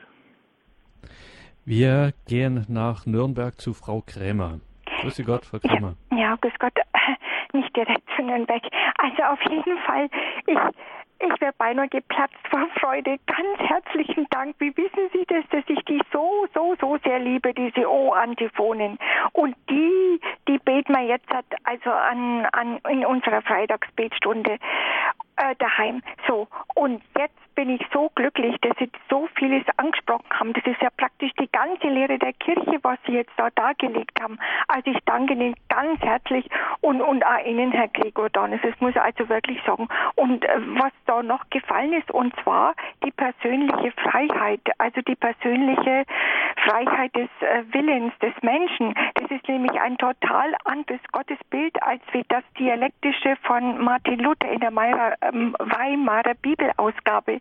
Wir 1.68 2.12
gehen 2.28 2.64
nach 2.68 3.06
Nürnberg 3.06 3.60
zu 3.60 3.74
Frau 3.74 4.00
Krämer. 4.00 4.60
Grüße 5.00 5.24
Gott, 5.24 5.44
Frau 5.44 5.58
Krämer. 5.58 5.94
Ja, 6.16 6.36
grüß 6.36 6.52
Gott, 6.60 6.78
nicht 7.52 7.74
direkt 7.74 8.08
zu 8.14 8.22
Nürnberg. 8.22 8.62
Also 8.98 9.22
auf 9.24 9.42
jeden 9.50 9.76
Fall, 9.78 10.08
ich, 10.46 10.56
ich 11.18 11.40
wäre 11.40 11.52
beinahe 11.58 11.88
geplatzt 11.88 12.36
vor 12.48 12.68
Freude. 12.78 13.16
Ganz 13.26 13.58
herzlichen 13.68 14.28
Dank. 14.30 14.54
Wie 14.60 14.76
wissen 14.76 15.10
Sie 15.12 15.24
das, 15.26 15.44
dass 15.50 15.64
ich 15.66 15.84
die 15.86 16.00
so, 16.12 16.46
so, 16.54 16.76
so 16.80 16.98
sehr 17.04 17.18
liebe, 17.18 17.52
diese 17.52 17.90
O-Antiphonen? 17.90 18.96
Und 19.32 19.56
die, 19.68 20.20
die 20.46 20.58
beten 20.58 20.92
wir 20.92 21.02
jetzt 21.02 21.26
also 21.64 21.90
an, 21.90 22.46
an, 22.52 22.78
in 22.88 23.04
unserer 23.04 23.42
Freitagsbetstunde 23.42 24.52
äh, 25.34 25.56
daheim. 25.58 26.00
So, 26.28 26.46
und 26.76 27.02
jetzt 27.18 27.45
bin 27.66 27.74
ich 27.74 27.86
so 27.92 28.10
glücklich, 28.14 28.54
dass 28.60 28.76
Sie 28.78 28.88
so 29.10 29.28
vieles 29.34 29.64
angesprochen 29.76 30.26
haben. 30.30 30.52
Das 30.52 30.64
ist 30.66 30.80
ja 30.80 30.88
praktisch 30.96 31.32
die 31.32 31.50
ganze 31.50 31.88
Lehre 31.88 32.16
der 32.16 32.32
Kirche, 32.34 32.78
was 32.82 32.98
Sie 33.06 33.12
jetzt 33.12 33.32
da 33.36 33.50
dargelegt 33.50 34.20
haben. 34.22 34.38
Also 34.68 34.92
ich 34.92 34.98
danke 35.04 35.32
Ihnen 35.32 35.54
ganz 35.68 36.00
herzlich 36.00 36.48
und, 36.80 37.00
und 37.00 37.26
auch 37.26 37.44
Ihnen, 37.44 37.72
Herr 37.72 37.88
Gregor 37.88 38.30
Donis. 38.30 38.60
Das 38.62 38.78
muss 38.80 38.90
ich 38.90 39.00
also 39.00 39.28
wirklich 39.28 39.60
sagen. 39.66 39.88
Und 40.14 40.44
äh, 40.44 40.48
was 40.78 40.92
da 41.06 41.24
noch 41.24 41.50
gefallen 41.50 41.92
ist, 41.94 42.10
und 42.12 42.34
zwar 42.42 42.74
die 43.04 43.10
persönliche 43.10 43.90
Freiheit, 43.92 44.60
also 44.78 45.00
die 45.00 45.16
persönliche 45.16 46.04
Freiheit 46.64 47.14
des 47.16 47.28
äh, 47.40 47.64
Willens 47.72 48.12
des 48.20 48.32
Menschen. 48.42 48.94
Das 49.14 49.30
ist 49.30 49.48
nämlich 49.48 49.78
ein 49.80 49.98
total 49.98 50.54
anderes 50.64 51.00
Gottesbild 51.12 51.82
als 51.82 52.02
wie 52.12 52.24
das 52.28 52.44
dialektische 52.58 53.36
von 53.42 53.82
Martin 53.82 54.18
Luther 54.20 54.50
in 54.50 54.60
der 54.60 54.72
ähm, 55.22 55.54
Weimarer 55.58 56.34
Bibelausgabe. 56.34 57.40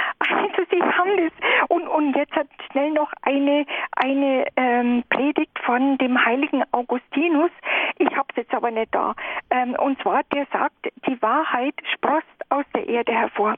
Also 0.29 0.63
Sie 0.69 0.81
haben 0.81 1.17
das. 1.17 1.31
Und, 1.69 1.87
und 1.87 2.15
jetzt 2.15 2.33
hat 2.35 2.47
schnell 2.71 2.91
noch 2.91 3.11
eine, 3.23 3.65
eine 3.95 4.45
ähm, 4.55 5.03
Predigt 5.09 5.57
von 5.65 5.97
dem 5.97 6.23
heiligen 6.23 6.63
Augustinus. 6.71 7.51
Ich 7.97 8.09
habe 8.15 8.27
es 8.29 8.37
jetzt 8.37 8.53
aber 8.53 8.71
nicht 8.71 8.93
da. 8.93 9.15
Ähm, 9.49 9.75
und 9.75 10.01
zwar, 10.01 10.21
der 10.33 10.45
sagt, 10.51 10.91
die 11.07 11.21
Wahrheit 11.21 11.75
sproßt 11.93 12.25
aus 12.49 12.65
der 12.75 12.87
Erde 12.87 13.13
hervor. 13.13 13.55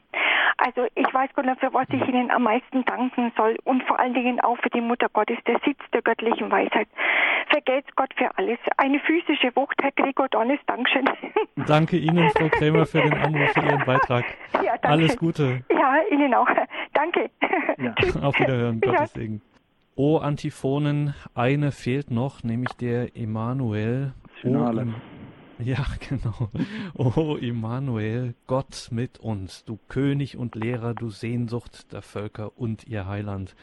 Also 0.58 0.86
ich 0.94 1.12
weiß 1.12 1.34
gar 1.34 1.44
nicht, 1.44 1.60
für 1.60 1.72
was 1.74 1.86
ich 1.90 2.06
Ihnen 2.08 2.30
am 2.30 2.44
meisten 2.44 2.84
danken 2.84 3.32
soll 3.36 3.56
und 3.64 3.82
vor 3.84 3.98
allen 3.98 4.14
Dingen 4.14 4.40
auch 4.40 4.56
für 4.58 4.70
die 4.70 4.80
Mutter 4.80 5.08
Gottes, 5.12 5.38
der 5.46 5.58
Sitz 5.64 5.78
der 5.92 6.02
göttlichen 6.02 6.50
Weisheit. 6.50 6.88
Vergelt's 7.48 7.88
Gott 7.96 8.10
für 8.16 8.30
alles. 8.38 8.58
Eine 8.76 9.00
physische 9.00 9.54
Wucht, 9.56 9.76
Herr 9.82 9.92
Gregor 9.92 10.28
Donnes, 10.28 10.60
Dankeschön. 10.66 11.04
Danke 11.66 11.96
Ihnen, 11.96 12.30
Frau 12.30 12.48
Krämer, 12.48 12.86
für 12.86 13.02
den 13.02 13.14
Anruf, 13.14 13.50
für 13.52 13.60
Ihren 13.60 13.84
Beitrag. 13.84 14.24
Ja, 14.54 14.72
danke. 14.72 14.88
Alles 14.88 15.16
Gute. 15.16 15.64
Ja, 15.70 15.96
Ihnen 16.10 16.34
auch. 16.34 16.48
Danke. 16.92 17.30
Ja. 17.78 17.94
Auf 18.22 18.38
Wiederhören, 18.38 18.80
Gottes 18.80 19.00
ja. 19.00 19.06
Segen. 19.06 19.42
O 19.96 20.18
Antiphonen, 20.18 21.14
eine 21.34 21.70
fehlt 21.70 22.10
noch, 22.10 22.42
nämlich 22.42 22.72
der 22.72 23.16
Emanuel. 23.16 24.12
Finale. 24.40 24.94
Ja, 25.58 25.84
genau. 26.08 26.50
O 26.94 27.36
Immanuel, 27.36 28.34
Gott 28.46 28.88
mit 28.90 29.18
uns, 29.20 29.64
du 29.64 29.78
König 29.88 30.36
und 30.36 30.56
Lehrer, 30.56 30.94
du 30.94 31.10
Sehnsucht 31.10 31.92
der 31.92 32.02
Völker 32.02 32.50
und 32.56 32.86
ihr 32.88 33.06
Heiland. 33.06 33.54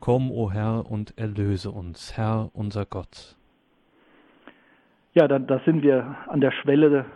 Komm, 0.00 0.30
o 0.30 0.50
Herr, 0.50 0.90
und 0.90 1.18
erlöse 1.18 1.70
uns, 1.70 2.16
Herr 2.16 2.50
unser 2.54 2.86
Gott. 2.86 3.36
Ja, 5.12 5.28
da, 5.28 5.38
da 5.38 5.60
sind 5.64 5.82
wir 5.82 6.16
an 6.28 6.40
der 6.40 6.50
Schwelle 6.50 7.06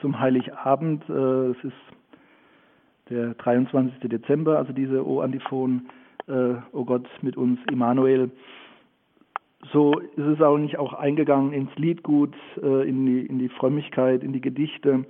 zum 0.00 0.20
Heiligabend. 0.20 1.08
Äh, 1.08 1.50
es 1.50 1.64
ist 1.64 1.87
der 3.10 3.34
23. 3.34 4.08
Dezember, 4.08 4.58
also 4.58 4.72
diese 4.72 5.06
O-Antiphon, 5.06 5.88
äh, 6.26 6.54
O 6.72 6.84
Gott 6.84 7.08
mit 7.22 7.36
uns, 7.36 7.58
Immanuel 7.70 8.30
so 9.72 9.98
ist 9.98 10.18
es 10.18 10.40
auch 10.40 10.56
nicht 10.56 10.78
auch 10.78 10.92
eingegangen 10.94 11.52
ins 11.52 11.74
Liedgut, 11.76 12.34
äh, 12.62 12.88
in, 12.88 13.06
die, 13.06 13.26
in 13.26 13.38
die 13.38 13.48
Frömmigkeit, 13.48 14.22
in 14.22 14.32
die 14.32 14.40
Gedichte. 14.40 15.04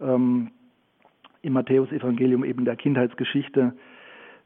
Ähm, 0.00 0.50
Im 1.42 1.52
Matthäusevangelium 1.54 2.44
eben 2.44 2.64
der 2.64 2.76
Kindheitsgeschichte 2.76 3.72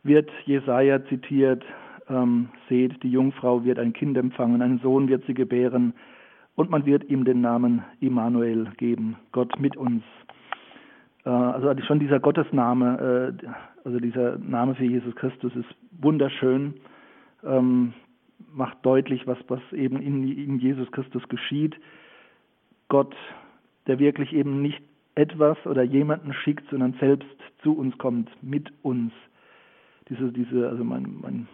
wird 0.03 0.31
Jesaja 0.45 1.05
zitiert, 1.07 1.65
ähm, 2.09 2.49
seht, 2.69 3.03
die 3.03 3.11
Jungfrau 3.11 3.65
wird 3.65 3.79
ein 3.79 3.93
Kind 3.93 4.17
empfangen, 4.17 4.63
einen 4.63 4.79
Sohn 4.79 5.09
wird 5.09 5.25
sie 5.27 5.35
gebären 5.35 5.95
und 6.55 6.71
man 6.71 6.87
wird 6.87 7.09
ihm 7.11 7.25
den 7.25 7.41
Namen 7.41 7.85
Immanuel 8.01 8.71
geben, 8.77 9.17
Gott 9.33 9.59
mit 9.59 9.77
uns. 9.77 10.03
Äh, 11.25 11.31
also 11.31 11.73
schon 11.83 12.01
dieser 12.01 12.21
Gottesname, 12.21 13.35
äh, 13.43 13.47
also 13.85 13.99
dieser 13.99 14.39
Name 14.39 14.75
für 14.75 14.85
Jesus 14.85 15.15
Christus 15.17 15.55
ist 15.57 15.69
wunderschön, 16.01 16.75
ähm, 17.45 17.93
macht 18.53 18.79
deutlich, 18.83 19.27
was, 19.27 19.39
was 19.49 19.61
eben 19.73 20.01
in, 20.01 20.27
in 20.27 20.59
Jesus 20.59 20.91
Christus 20.93 21.27
geschieht. 21.29 21.77
Gott, 22.89 23.15
der 23.87 23.99
wirklich 23.99 24.33
eben 24.33 24.63
nicht 24.63 24.83
etwas 25.15 25.59
oder 25.67 25.83
jemanden 25.83 26.33
schickt, 26.33 26.69
sondern 26.71 26.95
selbst 27.01 27.29
zu 27.63 27.77
uns 27.77 27.97
kommt, 27.99 28.31
mit 28.43 28.73
uns. 28.83 29.13
Diese, 30.09 30.33
diese, 30.33 30.69
also 30.69 30.83
mein, 30.83 31.17
mein 31.21 31.49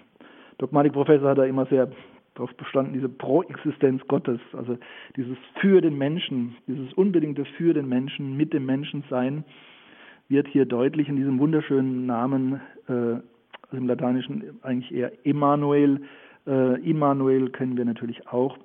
Dogmatikprofessor 0.59 1.31
hat 1.31 1.39
da 1.39 1.45
immer 1.45 1.67
sehr 1.67 1.91
darauf 2.37 2.55
bestanden, 2.55 2.93
diese 2.93 3.09
Proexistenz 3.09 4.07
Gottes, 4.07 4.41
also 4.53 4.79
dieses 5.17 5.37
für 5.61 5.81
den 5.81 5.99
Menschen, 5.99 6.57
dieses 6.67 6.93
unbedingte 6.95 7.45
für 7.57 7.75
den 7.75 7.89
Menschen, 7.89 8.37
mit 8.37 8.53
dem 8.53 8.67
Menschen 8.67 9.05
sein, 9.11 9.45
wird 10.29 10.49
hier 10.49 10.65
deutlich 10.65 11.09
in 11.09 11.17
diesem 11.17 11.39
wunderschönen 11.39 12.07
Namen, 12.07 12.61
äh, 12.89 12.93
also 12.93 13.77
im 13.77 13.87
Lateinischen 13.87 14.59
eigentlich 14.63 14.93
eher 14.95 15.13
Emmanuel, 15.25 16.03
äh, 16.47 16.81
Immanuel 16.89 17.51
kennen 17.51 17.77
wir 17.77 17.85
natürlich 17.85 18.29
auch. 18.29 18.57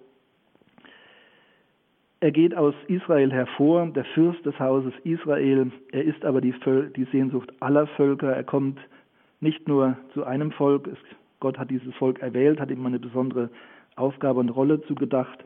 Er 2.19 2.31
geht 2.31 2.55
aus 2.55 2.75
Israel 2.87 3.31
hervor, 3.31 3.87
der 3.87 4.05
Fürst 4.05 4.45
des 4.45 4.57
Hauses 4.59 4.93
Israel. 5.03 5.71
Er 5.91 6.03
ist 6.03 6.23
aber 6.23 6.39
die, 6.39 6.53
die 6.95 7.05
Sehnsucht 7.05 7.51
aller 7.59 7.87
Völker. 7.87 8.31
Er 8.35 8.43
kommt 8.43 8.79
nicht 9.39 9.67
nur 9.67 9.97
zu 10.13 10.23
einem 10.23 10.51
Volk. 10.51 10.87
Gott 11.41 11.57
hat 11.57 11.69
dieses 11.69 11.93
Volk 11.95 12.21
erwählt, 12.21 12.61
hat 12.61 12.71
ihm 12.71 12.85
eine 12.85 12.99
besondere 12.99 13.49
Aufgabe 13.97 14.39
und 14.39 14.49
Rolle 14.49 14.81
zugedacht. 14.83 15.43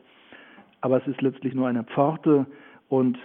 Aber 0.80 0.98
es 0.98 1.06
ist 1.08 1.20
letztlich 1.20 1.54
nur 1.54 1.66
eine 1.66 1.82
Pforte 1.82 2.46
und 2.88 3.18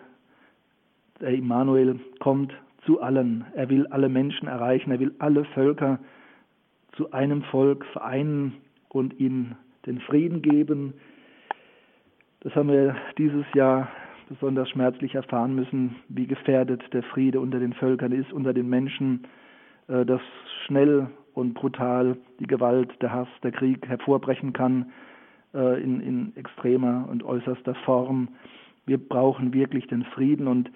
der 1.20 1.30
Immanuel 1.30 2.00
kommt 2.20 2.52
zu 2.86 3.02
allen. 3.02 3.46
Er 3.54 3.70
will 3.70 3.86
alle 3.88 4.10
Menschen 4.10 4.48
erreichen. 4.48 4.90
Er 4.90 5.00
will 5.00 5.14
alle 5.20 5.46
Völker 5.46 6.00
zu 6.94 7.12
einem 7.12 7.44
Volk 7.44 7.86
vereinen 7.86 8.56
und 8.90 9.20
ihnen 9.20 9.56
den 9.86 10.00
Frieden 10.00 10.42
geben. 10.42 10.94
Das 12.40 12.56
haben 12.56 12.70
wir 12.70 12.96
dieses 13.18 13.46
Jahr 13.54 13.90
besonders 14.30 14.70
schmerzlich 14.70 15.14
erfahren 15.14 15.54
müssen, 15.54 15.98
wie 16.08 16.26
gefährdet 16.26 16.82
der 16.94 17.04
Friede 17.04 17.40
unter 17.42 17.60
den 17.60 17.74
Völkern 17.74 18.14
ist, 18.14 18.32
unter 18.32 18.54
den 18.54 18.70
Menschen, 18.70 19.28
äh, 19.88 20.06
dass 20.06 20.22
schnell 20.66 21.10
und 21.34 21.54
brutal 21.54 22.18
die 22.40 22.48
Gewalt, 22.48 22.90
der 23.02 23.12
Hass, 23.12 23.28
der 23.44 23.52
Krieg 23.52 23.88
hervorbrechen 23.88 24.54
kann 24.54 24.92
äh, 25.54 25.82
in, 25.82 26.02
in 26.02 26.36
extremer 26.36 27.08
und 27.10 27.24
äußerster 27.24 27.76
Form. 27.86 28.30
Wir 28.86 28.98
brauchen 28.98 29.54
wirklich 29.54 29.88
den 29.88 30.04
Frieden 30.06 30.48
und 30.48 30.72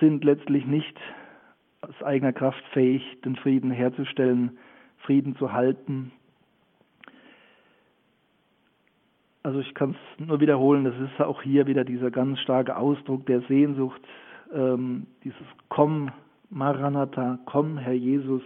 sind 0.00 0.24
letztlich 0.24 0.66
nicht 0.66 0.96
aus 1.82 2.02
eigener 2.02 2.32
Kraft 2.32 2.62
fähig, 2.72 3.02
den 3.24 3.36
Frieden 3.36 3.70
herzustellen, 3.70 4.58
Frieden 4.98 5.36
zu 5.36 5.52
halten. 5.52 6.12
Also 9.42 9.60
ich 9.60 9.72
kann 9.74 9.92
es 9.92 10.26
nur 10.26 10.40
wiederholen, 10.40 10.84
das 10.84 10.94
ist 10.98 11.20
auch 11.20 11.42
hier 11.42 11.66
wieder 11.66 11.84
dieser 11.84 12.10
ganz 12.10 12.38
starke 12.40 12.76
Ausdruck 12.76 13.24
der 13.24 13.40
Sehnsucht, 13.42 14.00
ähm, 14.52 15.06
dieses 15.24 15.46
Komm, 15.70 16.10
Maranatha, 16.50 17.38
komm, 17.46 17.78
Herr 17.78 17.94
Jesus. 17.94 18.42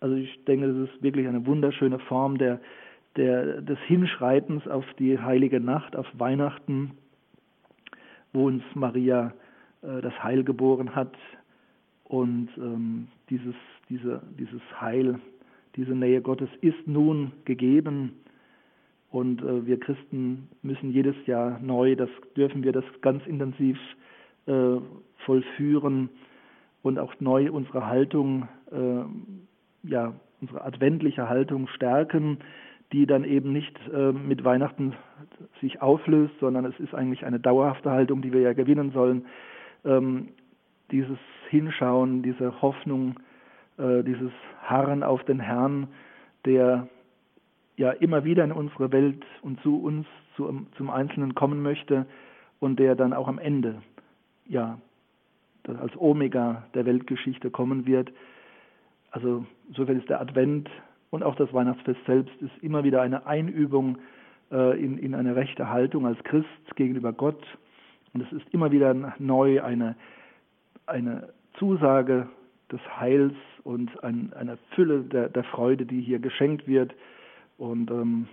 Also 0.00 0.16
ich 0.16 0.44
denke, 0.44 0.66
das 0.66 0.90
ist 0.90 1.02
wirklich 1.02 1.28
eine 1.28 1.44
wunderschöne 1.46 1.98
Form 1.98 2.38
der, 2.38 2.60
der, 3.16 3.60
des 3.60 3.78
Hinschreitens 3.80 4.66
auf 4.66 4.84
die 4.98 5.18
heilige 5.18 5.60
Nacht, 5.60 5.94
auf 5.94 6.06
Weihnachten, 6.14 6.92
wo 8.32 8.46
uns 8.46 8.62
Maria 8.74 9.32
äh, 9.82 10.00
das 10.00 10.14
Heil 10.22 10.42
geboren 10.44 10.94
hat 10.94 11.14
und 12.04 12.48
ähm, 12.56 13.08
dieses, 13.28 13.54
diese, 13.88 14.22
dieses 14.38 14.62
Heil, 14.80 15.20
diese 15.76 15.92
Nähe 15.92 16.20
Gottes 16.20 16.48
ist 16.60 16.86
nun 16.86 17.32
gegeben 17.44 18.12
und 19.10 19.42
äh, 19.42 19.66
wir 19.66 19.78
Christen 19.78 20.48
müssen 20.62 20.90
jedes 20.92 21.14
Jahr 21.26 21.58
neu, 21.60 21.94
das 21.96 22.10
dürfen 22.36 22.62
wir 22.62 22.72
das 22.72 22.84
ganz 23.00 23.26
intensiv 23.26 23.78
äh, 24.46 24.76
vollführen 25.26 26.08
und 26.82 26.98
auch 26.98 27.12
neu 27.20 27.50
unsere 27.52 27.86
Haltung, 27.86 28.48
äh, 28.70 29.04
ja, 29.82 30.14
unsere 30.40 30.64
adventliche 30.64 31.28
Haltung 31.28 31.68
stärken, 31.68 32.38
die 32.92 33.06
dann 33.06 33.24
eben 33.24 33.52
nicht 33.52 33.78
äh, 33.92 34.12
mit 34.12 34.44
Weihnachten 34.44 34.94
sich 35.60 35.80
auflöst, 35.80 36.34
sondern 36.40 36.64
es 36.64 36.78
ist 36.80 36.94
eigentlich 36.94 37.24
eine 37.24 37.38
dauerhafte 37.38 37.90
Haltung, 37.90 38.22
die 38.22 38.32
wir 38.32 38.40
ja 38.40 38.52
gewinnen 38.52 38.90
sollen, 38.92 39.26
ähm, 39.84 40.28
dieses 40.90 41.18
Hinschauen, 41.48 42.22
diese 42.22 42.62
Hoffnung, 42.62 43.20
äh, 43.78 44.02
dieses 44.02 44.32
Harren 44.62 45.02
auf 45.02 45.22
den 45.24 45.38
Herrn, 45.38 45.88
der 46.44 46.88
ja 47.76 47.92
immer 47.92 48.24
wieder 48.24 48.44
in 48.44 48.52
unsere 48.52 48.90
Welt 48.92 49.24
und 49.42 49.60
zu 49.62 49.80
uns, 49.80 50.06
zu, 50.36 50.66
zum 50.76 50.90
Einzelnen 50.90 51.34
kommen 51.34 51.62
möchte 51.62 52.06
und 52.58 52.78
der 52.78 52.94
dann 52.94 53.12
auch 53.12 53.28
am 53.28 53.38
Ende, 53.38 53.82
ja, 54.46 54.78
als 55.66 55.96
Omega 55.96 56.64
der 56.74 56.86
Weltgeschichte 56.86 57.50
kommen 57.50 57.86
wird. 57.86 58.10
Also 59.10 59.44
insofern 59.70 59.98
ist 59.98 60.10
der 60.10 60.20
Advent 60.20 60.68
und 61.08 61.22
auch 61.22 61.36
das 61.36 61.52
Weihnachtsfest 61.54 62.00
selbst 62.06 62.34
ist 62.42 62.52
immer 62.60 62.84
wieder 62.84 63.00
eine 63.00 63.26
Einübung 63.26 63.96
äh, 64.52 64.78
in, 64.78 64.98
in 64.98 65.14
eine 65.14 65.34
rechte 65.34 65.70
Haltung 65.70 66.06
als 66.06 66.22
Christ 66.24 66.76
gegenüber 66.76 67.14
Gott 67.14 67.42
und 68.12 68.22
es 68.22 68.32
ist 68.32 68.52
immer 68.52 68.72
wieder 68.72 68.94
neu 69.18 69.62
eine, 69.62 69.96
eine 70.86 71.28
Zusage 71.58 72.28
des 72.70 72.80
Heils 72.98 73.34
und 73.64 74.02
ein, 74.02 74.32
eine 74.34 74.58
Fülle 74.74 75.02
der, 75.02 75.28
der 75.28 75.44
Freude, 75.44 75.86
die 75.86 76.00
hier 76.00 76.18
geschenkt 76.18 76.66
wird. 76.66 76.94
Und 77.58 77.90
ähm, 77.90 78.26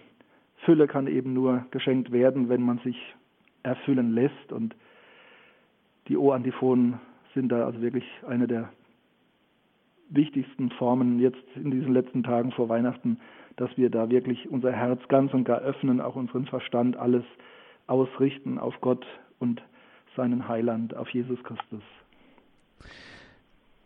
Fülle 0.65 0.87
kann 0.87 1.07
eben 1.07 1.33
nur 1.33 1.65
geschenkt 1.71 2.11
werden, 2.11 2.49
wenn 2.49 2.61
man 2.61 2.79
sich 2.79 2.97
erfüllen 3.63 4.13
lässt. 4.13 4.51
Und 4.51 4.75
die 6.07 6.17
O-Antiphonen 6.17 6.99
sind 7.33 7.51
da 7.51 7.65
also 7.65 7.81
wirklich 7.81 8.05
eine 8.27 8.47
der 8.47 8.69
wichtigsten 10.09 10.69
Formen 10.71 11.19
jetzt 11.19 11.43
in 11.55 11.71
diesen 11.71 11.93
letzten 11.93 12.23
Tagen 12.23 12.51
vor 12.51 12.69
Weihnachten, 12.69 13.19
dass 13.55 13.69
wir 13.77 13.89
da 13.89 14.09
wirklich 14.09 14.49
unser 14.49 14.71
Herz 14.71 15.01
ganz 15.07 15.33
und 15.33 15.43
gar 15.43 15.59
öffnen, 15.59 15.99
auch 16.01 16.15
unseren 16.15 16.45
Verstand 16.45 16.95
alles 16.97 17.23
ausrichten 17.87 18.57
auf 18.59 18.75
Gott 18.81 19.05
und 19.39 19.61
seinen 20.15 20.47
Heiland, 20.47 20.95
auf 20.95 21.09
Jesus 21.09 21.41
Christus. 21.43 21.83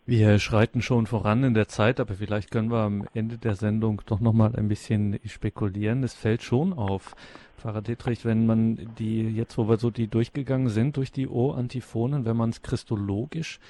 Wir 0.04 0.40
schreiten 0.40 0.82
schon 0.82 1.06
voran 1.06 1.44
in 1.44 1.54
der 1.54 1.68
Zeit, 1.68 2.00
aber 2.00 2.14
vielleicht 2.14 2.50
können 2.50 2.72
wir 2.72 2.80
am 2.80 3.06
Ende 3.14 3.38
der 3.38 3.54
Sendung 3.54 4.02
doch 4.06 4.18
noch 4.18 4.32
mal 4.32 4.56
ein 4.56 4.66
bisschen 4.66 5.20
spekulieren. 5.24 6.02
Es 6.02 6.14
fällt 6.14 6.42
schon 6.42 6.72
auf, 6.72 7.14
Pfarrer 7.56 7.82
Dietrich, 7.82 8.24
wenn 8.24 8.44
man 8.44 8.94
die, 8.98 9.28
jetzt 9.28 9.56
wo 9.56 9.68
wir 9.68 9.76
so 9.76 9.90
die 9.90 10.08
durchgegangen 10.08 10.68
sind, 10.68 10.96
durch 10.96 11.12
die 11.12 11.28
O-Antiphonen, 11.28 12.24
wenn 12.24 12.36
man 12.36 12.50
es 12.50 12.62
christologisch 12.62 13.60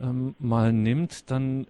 ähm, 0.00 0.36
mal 0.38 0.72
nimmt, 0.72 1.28
dann 1.32 1.66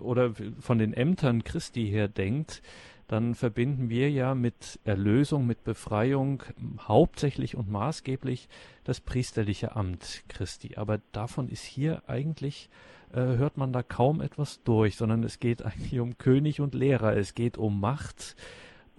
oder 0.00 0.32
von 0.60 0.78
den 0.78 0.92
Ämtern 0.92 1.44
Christi 1.44 1.86
her 1.88 2.08
denkt, 2.08 2.62
dann 3.10 3.34
verbinden 3.34 3.88
wir 3.88 4.08
ja 4.08 4.36
mit 4.36 4.78
Erlösung, 4.84 5.44
mit 5.44 5.64
Befreiung 5.64 6.44
hauptsächlich 6.78 7.56
und 7.56 7.68
maßgeblich 7.68 8.48
das 8.84 9.00
priesterliche 9.00 9.74
Amt 9.74 10.22
Christi. 10.28 10.76
Aber 10.76 11.00
davon 11.10 11.48
ist 11.48 11.64
hier 11.64 12.04
eigentlich, 12.06 12.70
äh, 13.12 13.16
hört 13.16 13.56
man 13.56 13.72
da 13.72 13.82
kaum 13.82 14.20
etwas 14.20 14.62
durch, 14.62 14.94
sondern 14.94 15.24
es 15.24 15.40
geht 15.40 15.62
eigentlich 15.64 15.98
um 15.98 16.18
König 16.18 16.60
und 16.60 16.72
Lehrer, 16.72 17.16
es 17.16 17.34
geht 17.34 17.58
um 17.58 17.80
Macht, 17.80 18.36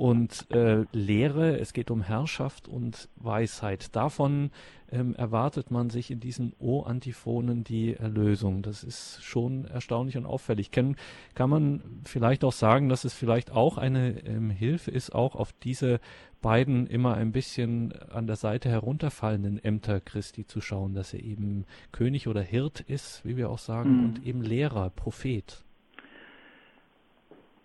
und 0.02 0.50
äh, 0.50 0.86
Lehre, 0.94 1.60
es 1.60 1.74
geht 1.74 1.92
um 1.92 2.02
Herrschaft 2.02 2.68
und 2.68 3.08
Weisheit. 3.18 3.96
Davon 3.96 4.50
ähm, 4.92 5.14
erwartet 5.14 5.70
man 5.70 5.92
sich 5.92 6.10
in 6.10 6.20
diesen 6.20 6.54
O-Antiphonen 6.58 7.64
die 7.64 7.94
Erlösung. 7.94 8.64
Das 8.64 8.84
ist 8.84 9.24
schon 9.24 9.66
erstaunlich 9.66 10.18
und 10.18 10.26
auffällig. 10.26 10.72
Kann, 10.72 10.96
kann 11.36 11.52
man 11.52 11.84
vielleicht 12.04 12.44
auch 12.44 12.52
sagen, 12.52 12.90
dass 12.90 13.04
es 13.04 13.14
vielleicht 13.14 13.52
auch 13.52 13.78
eine 13.78 14.26
ähm, 14.26 14.50
Hilfe 14.50 14.90
ist, 14.90 15.14
auch 15.14 15.36
auf 15.36 15.54
diese 15.62 16.00
beiden 16.42 16.88
immer 16.88 17.14
ein 17.14 17.32
bisschen 17.32 17.94
an 18.10 18.26
der 18.26 18.38
Seite 18.38 18.70
herunterfallenden 18.70 19.64
Ämter 19.64 20.02
Christi 20.02 20.48
zu 20.48 20.62
schauen, 20.62 20.96
dass 20.96 21.14
er 21.14 21.20
eben 21.20 21.66
König 21.92 22.28
oder 22.28 22.42
Hirt 22.42 22.80
ist, 22.80 23.24
wie 23.24 23.38
wir 23.38 23.52
auch 23.52 23.60
sagen, 23.60 23.98
mhm. 23.98 24.06
und 24.06 24.26
eben 24.26 24.42
Lehrer, 24.42 24.90
Prophet. 24.90 25.64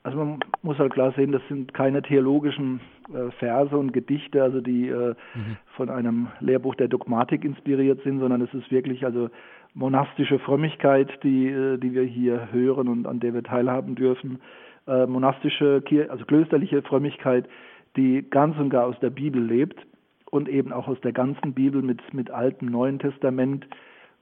Also 0.06 0.18
man 0.18 0.38
muss 0.62 0.78
halt 0.78 0.92
klar 0.92 1.12
sehen, 1.16 1.32
das 1.32 1.42
sind 1.48 1.74
keine 1.74 2.00
theologischen 2.00 2.78
äh, 3.12 3.32
Verse 3.40 3.76
und 3.76 3.92
Gedichte, 3.92 4.40
also 4.40 4.60
die 4.60 4.88
äh, 4.88 5.16
mhm. 5.34 5.56
von 5.74 5.90
einem 5.90 6.28
Lehrbuch 6.38 6.76
der 6.76 6.86
Dogmatik 6.86 7.44
inspiriert 7.44 8.00
sind, 8.04 8.20
sondern 8.20 8.40
es 8.40 8.54
ist 8.54 8.70
wirklich 8.70 9.04
also 9.04 9.30
monastische 9.74 10.38
Frömmigkeit, 10.38 11.10
die, 11.24 11.48
äh, 11.48 11.78
die 11.78 11.92
wir 11.92 12.04
hier 12.04 12.52
hören 12.52 12.86
und 12.86 13.08
an 13.08 13.18
der 13.18 13.34
wir 13.34 13.42
teilhaben 13.42 13.96
dürfen. 13.96 14.38
Äh, 14.86 15.06
monastische, 15.06 15.82
also 16.08 16.24
klösterliche 16.24 16.82
Frömmigkeit, 16.82 17.48
die 17.96 18.24
ganz 18.30 18.56
und 18.58 18.70
gar 18.70 18.86
aus 18.86 19.00
der 19.00 19.10
Bibel 19.10 19.42
lebt 19.42 19.84
und 20.30 20.48
eben 20.48 20.72
auch 20.72 20.86
aus 20.86 21.00
der 21.00 21.14
ganzen 21.14 21.52
Bibel 21.52 21.82
mit, 21.82 22.14
mit 22.14 22.30
Altem, 22.30 22.68
Neuen 22.68 23.00
Testament 23.00 23.66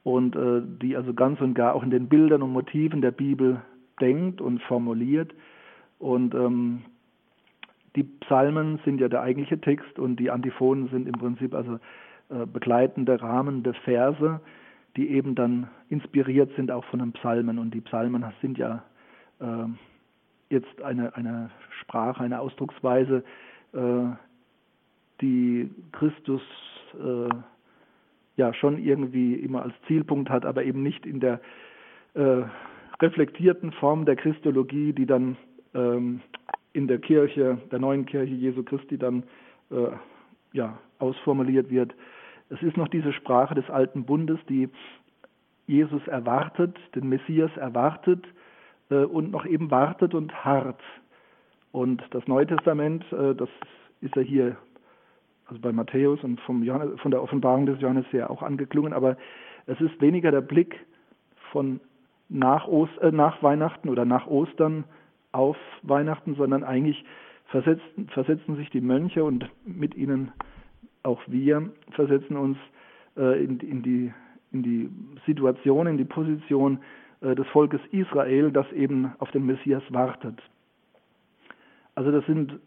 und 0.02 0.34
äh, 0.34 0.62
die 0.80 0.96
also 0.96 1.12
ganz 1.12 1.42
und 1.42 1.52
gar 1.52 1.74
auch 1.74 1.82
in 1.82 1.90
den 1.90 2.08
Bildern 2.08 2.40
und 2.40 2.52
Motiven 2.54 3.02
der 3.02 3.10
Bibel 3.10 3.60
denkt 4.00 4.40
und 4.40 4.62
formuliert. 4.62 5.34
Und 6.04 6.34
ähm, 6.34 6.82
die 7.96 8.02
Psalmen 8.02 8.78
sind 8.84 9.00
ja 9.00 9.08
der 9.08 9.22
eigentliche 9.22 9.58
Text 9.58 9.98
und 9.98 10.16
die 10.16 10.30
Antiphonen 10.30 10.88
sind 10.88 11.08
im 11.08 11.14
Prinzip 11.14 11.54
also 11.54 11.78
äh, 12.28 12.44
begleitende, 12.44 13.22
rahmende 13.22 13.72
Verse, 13.72 14.38
die 14.98 15.08
eben 15.08 15.34
dann 15.34 15.68
inspiriert 15.88 16.54
sind 16.56 16.70
auch 16.70 16.84
von 16.84 16.98
den 16.98 17.12
Psalmen. 17.12 17.58
Und 17.58 17.72
die 17.72 17.80
Psalmen 17.80 18.22
sind 18.42 18.58
ja 18.58 18.84
äh, 19.40 19.64
jetzt 20.50 20.82
eine, 20.82 21.16
eine 21.16 21.50
Sprache, 21.80 22.22
eine 22.22 22.38
Ausdrucksweise, 22.38 23.24
äh, 23.72 24.04
die 25.22 25.70
Christus 25.92 26.42
äh, 27.02 27.34
ja 28.36 28.52
schon 28.52 28.76
irgendwie 28.76 29.36
immer 29.36 29.62
als 29.62 29.74
Zielpunkt 29.86 30.28
hat, 30.28 30.44
aber 30.44 30.64
eben 30.64 30.82
nicht 30.82 31.06
in 31.06 31.20
der 31.20 31.40
äh, 32.12 32.42
reflektierten 33.00 33.72
Form 33.72 34.04
der 34.04 34.16
Christologie, 34.16 34.92
die 34.92 35.06
dann 35.06 35.38
ähm, 35.74 36.20
in 36.72 36.88
der 36.88 36.98
Kirche, 36.98 37.58
der 37.70 37.78
neuen 37.78 38.06
Kirche 38.06 38.34
Jesu 38.34 38.62
Christi 38.62 38.98
dann 38.98 39.22
äh, 39.70 39.90
ja, 40.52 40.78
ausformuliert 40.98 41.70
wird. 41.70 41.94
Es 42.50 42.62
ist 42.62 42.76
noch 42.76 42.88
diese 42.88 43.12
Sprache 43.12 43.54
des 43.54 43.68
alten 43.70 44.04
Bundes, 44.04 44.38
die 44.48 44.68
Jesus 45.66 46.06
erwartet, 46.08 46.76
den 46.94 47.08
Messias 47.08 47.50
erwartet 47.56 48.24
äh, 48.90 48.96
und 48.96 49.30
noch 49.30 49.46
eben 49.46 49.70
wartet 49.70 50.14
und 50.14 50.44
harrt. 50.44 50.80
Und 51.72 52.02
das 52.10 52.26
Neue 52.26 52.46
Testament, 52.46 53.04
äh, 53.12 53.34
das 53.34 53.48
ist 54.00 54.14
ja 54.16 54.22
hier 54.22 54.56
also 55.46 55.60
bei 55.60 55.72
Matthäus 55.72 56.22
und 56.24 56.40
Johannes, 56.62 57.00
von 57.00 57.10
der 57.10 57.22
Offenbarung 57.22 57.66
des 57.66 57.80
Johannes 57.80 58.06
her 58.12 58.30
auch 58.30 58.42
angeklungen, 58.42 58.92
aber 58.92 59.16
es 59.66 59.80
ist 59.80 60.00
weniger 60.00 60.30
der 60.30 60.40
Blick 60.40 60.78
von 61.52 61.80
nach, 62.28 62.66
Ost, 62.66 62.96
äh, 63.00 63.12
nach 63.12 63.42
Weihnachten 63.42 63.88
oder 63.88 64.04
nach 64.04 64.26
Ostern 64.26 64.84
auf 65.34 65.56
Weihnachten, 65.82 66.34
sondern 66.36 66.64
eigentlich 66.64 67.04
versetzen, 67.46 68.08
versetzen 68.08 68.56
sich 68.56 68.70
die 68.70 68.80
Mönche 68.80 69.24
und 69.24 69.48
mit 69.64 69.94
ihnen 69.94 70.32
auch 71.02 71.20
wir 71.26 71.70
versetzen 71.90 72.36
uns 72.36 72.56
äh, 73.16 73.44
in, 73.44 73.60
in, 73.60 73.82
die, 73.82 74.12
in 74.52 74.62
die 74.62 74.88
Situation, 75.26 75.86
in 75.86 75.98
die 75.98 76.04
Position 76.04 76.78
äh, 77.20 77.34
des 77.34 77.46
Volkes 77.48 77.80
Israel, 77.90 78.50
das 78.50 78.70
eben 78.72 79.12
auf 79.18 79.30
den 79.32 79.44
Messias 79.44 79.82
wartet. 79.90 80.40
Also 81.94 82.10
das 82.10 82.24
sind 82.26 82.58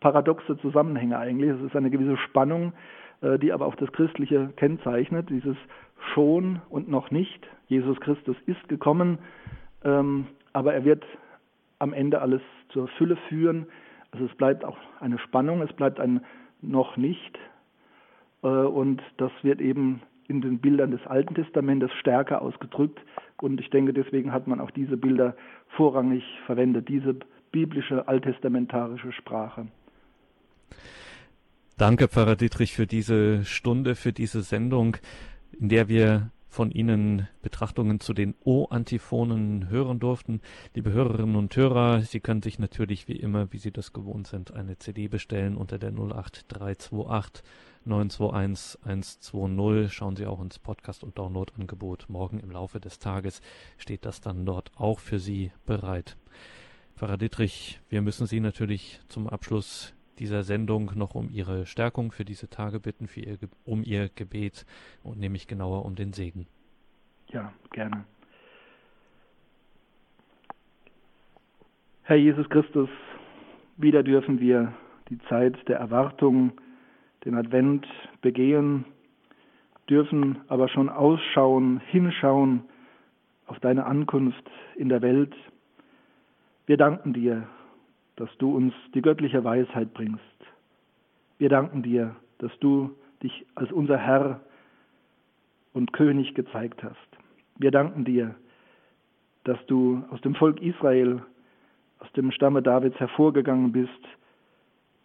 paradoxe 0.00 0.58
Zusammenhänge 0.58 1.18
eigentlich. 1.18 1.50
Es 1.50 1.62
ist 1.62 1.76
eine 1.76 1.90
gewisse 1.90 2.16
Spannung, 2.18 2.72
äh, 3.22 3.38
die 3.38 3.52
aber 3.52 3.66
auch 3.66 3.76
das 3.76 3.90
Christliche 3.92 4.50
kennzeichnet, 4.56 5.30
dieses 5.30 5.56
schon 6.12 6.60
und 6.68 6.88
noch 6.88 7.10
nicht. 7.10 7.46
Jesus 7.68 7.98
Christus 8.00 8.36
ist 8.46 8.68
gekommen, 8.68 9.18
ähm, 9.84 10.26
aber 10.52 10.74
er 10.74 10.84
wird 10.84 11.04
am 11.78 11.92
Ende 11.92 12.20
alles 12.20 12.42
zur 12.70 12.88
Fülle 12.88 13.16
führen. 13.28 13.66
Also 14.10 14.26
es 14.26 14.34
bleibt 14.36 14.64
auch 14.64 14.78
eine 15.00 15.18
Spannung, 15.18 15.62
es 15.62 15.72
bleibt 15.72 16.00
ein 16.00 16.20
noch 16.62 16.96
nicht. 16.96 17.38
Äh, 18.42 18.48
und 18.48 19.02
das 19.18 19.32
wird 19.42 19.60
eben 19.60 20.02
in 20.28 20.40
den 20.40 20.58
Bildern 20.58 20.90
des 20.90 21.06
Alten 21.06 21.34
Testamentes 21.34 21.92
stärker 22.00 22.42
ausgedrückt. 22.42 23.00
Und 23.40 23.60
ich 23.60 23.70
denke, 23.70 23.92
deswegen 23.92 24.32
hat 24.32 24.46
man 24.46 24.60
auch 24.60 24.70
diese 24.70 24.96
Bilder 24.96 25.36
vorrangig 25.68 26.24
verwendet, 26.46 26.88
diese 26.88 27.16
biblische 27.52 28.08
alttestamentarische 28.08 29.12
Sprache. 29.12 29.68
Danke, 31.78 32.08
Pfarrer 32.08 32.36
Dietrich, 32.36 32.74
für 32.74 32.86
diese 32.86 33.44
Stunde, 33.44 33.94
für 33.94 34.12
diese 34.12 34.40
Sendung, 34.42 34.96
in 35.52 35.68
der 35.68 35.88
wir 35.88 36.30
von 36.56 36.70
Ihnen 36.70 37.28
Betrachtungen 37.42 38.00
zu 38.00 38.14
den 38.14 38.34
O-Antiphonen 38.42 39.68
hören 39.68 40.00
durften. 40.00 40.40
Liebe 40.72 40.90
Hörerinnen 40.90 41.36
und 41.36 41.54
Hörer, 41.54 42.00
Sie 42.00 42.20
können 42.20 42.40
sich 42.40 42.58
natürlich 42.58 43.08
wie 43.08 43.16
immer, 43.16 43.52
wie 43.52 43.58
Sie 43.58 43.72
das 43.72 43.92
gewohnt 43.92 44.26
sind, 44.26 44.54
eine 44.54 44.78
CD 44.78 45.08
bestellen 45.08 45.58
unter 45.58 45.78
der 45.78 45.90
08328 45.90 47.44
921 47.84 48.80
120. 48.86 49.92
Schauen 49.92 50.16
Sie 50.16 50.24
auch 50.24 50.40
ins 50.40 50.58
Podcast- 50.58 51.04
und 51.04 51.18
Download-Angebot. 51.18 52.06
Morgen 52.08 52.40
im 52.40 52.50
Laufe 52.50 52.80
des 52.80 52.98
Tages 53.00 53.42
steht 53.76 54.06
das 54.06 54.22
dann 54.22 54.46
dort 54.46 54.70
auch 54.76 54.98
für 54.98 55.18
Sie 55.18 55.52
bereit. 55.66 56.16
Pfarrer 56.96 57.18
Dietrich, 57.18 57.82
wir 57.90 58.00
müssen 58.00 58.26
Sie 58.26 58.40
natürlich 58.40 59.00
zum 59.08 59.28
Abschluss 59.28 59.92
dieser 60.18 60.42
Sendung 60.42 60.92
noch 60.94 61.14
um 61.14 61.30
Ihre 61.30 61.66
Stärkung 61.66 62.12
für 62.12 62.24
diese 62.24 62.48
Tage 62.48 62.80
bitten, 62.80 63.06
für 63.06 63.20
ihr, 63.20 63.38
um 63.64 63.82
Ihr 63.82 64.08
Gebet 64.14 64.66
und 65.02 65.18
nämlich 65.18 65.46
genauer 65.46 65.84
um 65.84 65.94
den 65.94 66.12
Segen. 66.12 66.46
Ja, 67.28 67.52
gerne. 67.72 68.04
Herr 72.02 72.16
Jesus 72.16 72.48
Christus, 72.48 72.88
wieder 73.76 74.02
dürfen 74.02 74.38
wir 74.40 74.72
die 75.08 75.18
Zeit 75.28 75.56
der 75.68 75.78
Erwartung, 75.78 76.52
den 77.24 77.34
Advent 77.34 77.86
begehen, 78.22 78.84
dürfen 79.90 80.38
aber 80.48 80.68
schon 80.68 80.88
ausschauen, 80.88 81.80
hinschauen 81.80 82.62
auf 83.46 83.58
deine 83.60 83.86
Ankunft 83.86 84.48
in 84.76 84.88
der 84.88 85.02
Welt. 85.02 85.34
Wir 86.66 86.76
danken 86.76 87.12
dir 87.12 87.48
dass 88.16 88.30
du 88.38 88.54
uns 88.56 88.74
die 88.94 89.02
göttliche 89.02 89.44
Weisheit 89.44 89.92
bringst. 89.94 90.22
Wir 91.38 91.48
danken 91.48 91.82
dir, 91.82 92.16
dass 92.38 92.56
du 92.60 92.90
dich 93.22 93.46
als 93.54 93.70
unser 93.72 93.98
Herr 93.98 94.40
und 95.72 95.92
König 95.92 96.34
gezeigt 96.34 96.82
hast. 96.82 96.96
Wir 97.58 97.70
danken 97.70 98.04
dir, 98.04 98.34
dass 99.44 99.58
du 99.66 100.02
aus 100.10 100.20
dem 100.22 100.34
Volk 100.34 100.60
Israel, 100.60 101.22
aus 102.00 102.10
dem 102.12 102.30
Stamme 102.30 102.62
Davids 102.62 102.98
hervorgegangen 102.98 103.72
bist, 103.72 103.90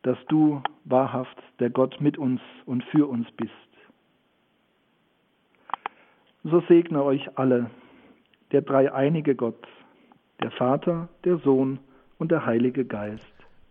dass 0.03 0.17
du 0.27 0.61
wahrhaft 0.85 1.37
der 1.59 1.69
Gott 1.69 2.01
mit 2.01 2.17
uns 2.17 2.41
und 2.65 2.83
für 2.85 3.07
uns 3.07 3.29
bist. 3.33 3.51
So 6.43 6.61
segne 6.61 7.03
euch 7.03 7.37
alle, 7.37 7.69
der 8.51 8.61
dreieinige 8.61 9.35
Gott, 9.35 9.67
der 10.41 10.51
Vater, 10.51 11.07
der 11.23 11.37
Sohn 11.37 11.79
und 12.21 12.31
der 12.31 12.45
Heilige 12.45 12.85
Geist. 12.85 13.25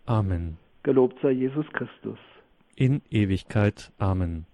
Amen. 0.06 0.58
Gelobt 0.82 1.20
sei 1.22 1.30
Jesus 1.30 1.66
Christus. 1.72 2.18
In 2.74 3.00
Ewigkeit. 3.08 3.92
Amen. 3.98 4.44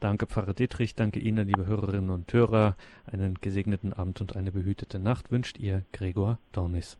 Danke, 0.00 0.26
Pfarrer 0.26 0.54
Dietrich. 0.54 0.94
Danke 0.94 1.20
Ihnen, 1.20 1.46
liebe 1.46 1.66
Hörerinnen 1.66 2.08
und 2.08 2.32
Hörer. 2.32 2.76
Einen 3.04 3.34
gesegneten 3.34 3.92
Abend 3.92 4.22
und 4.22 4.36
eine 4.36 4.52
behütete 4.52 4.98
Nacht 4.98 5.30
wünscht 5.30 5.58
Ihr 5.58 5.84
Gregor 5.92 6.38
Dornis. 6.52 6.96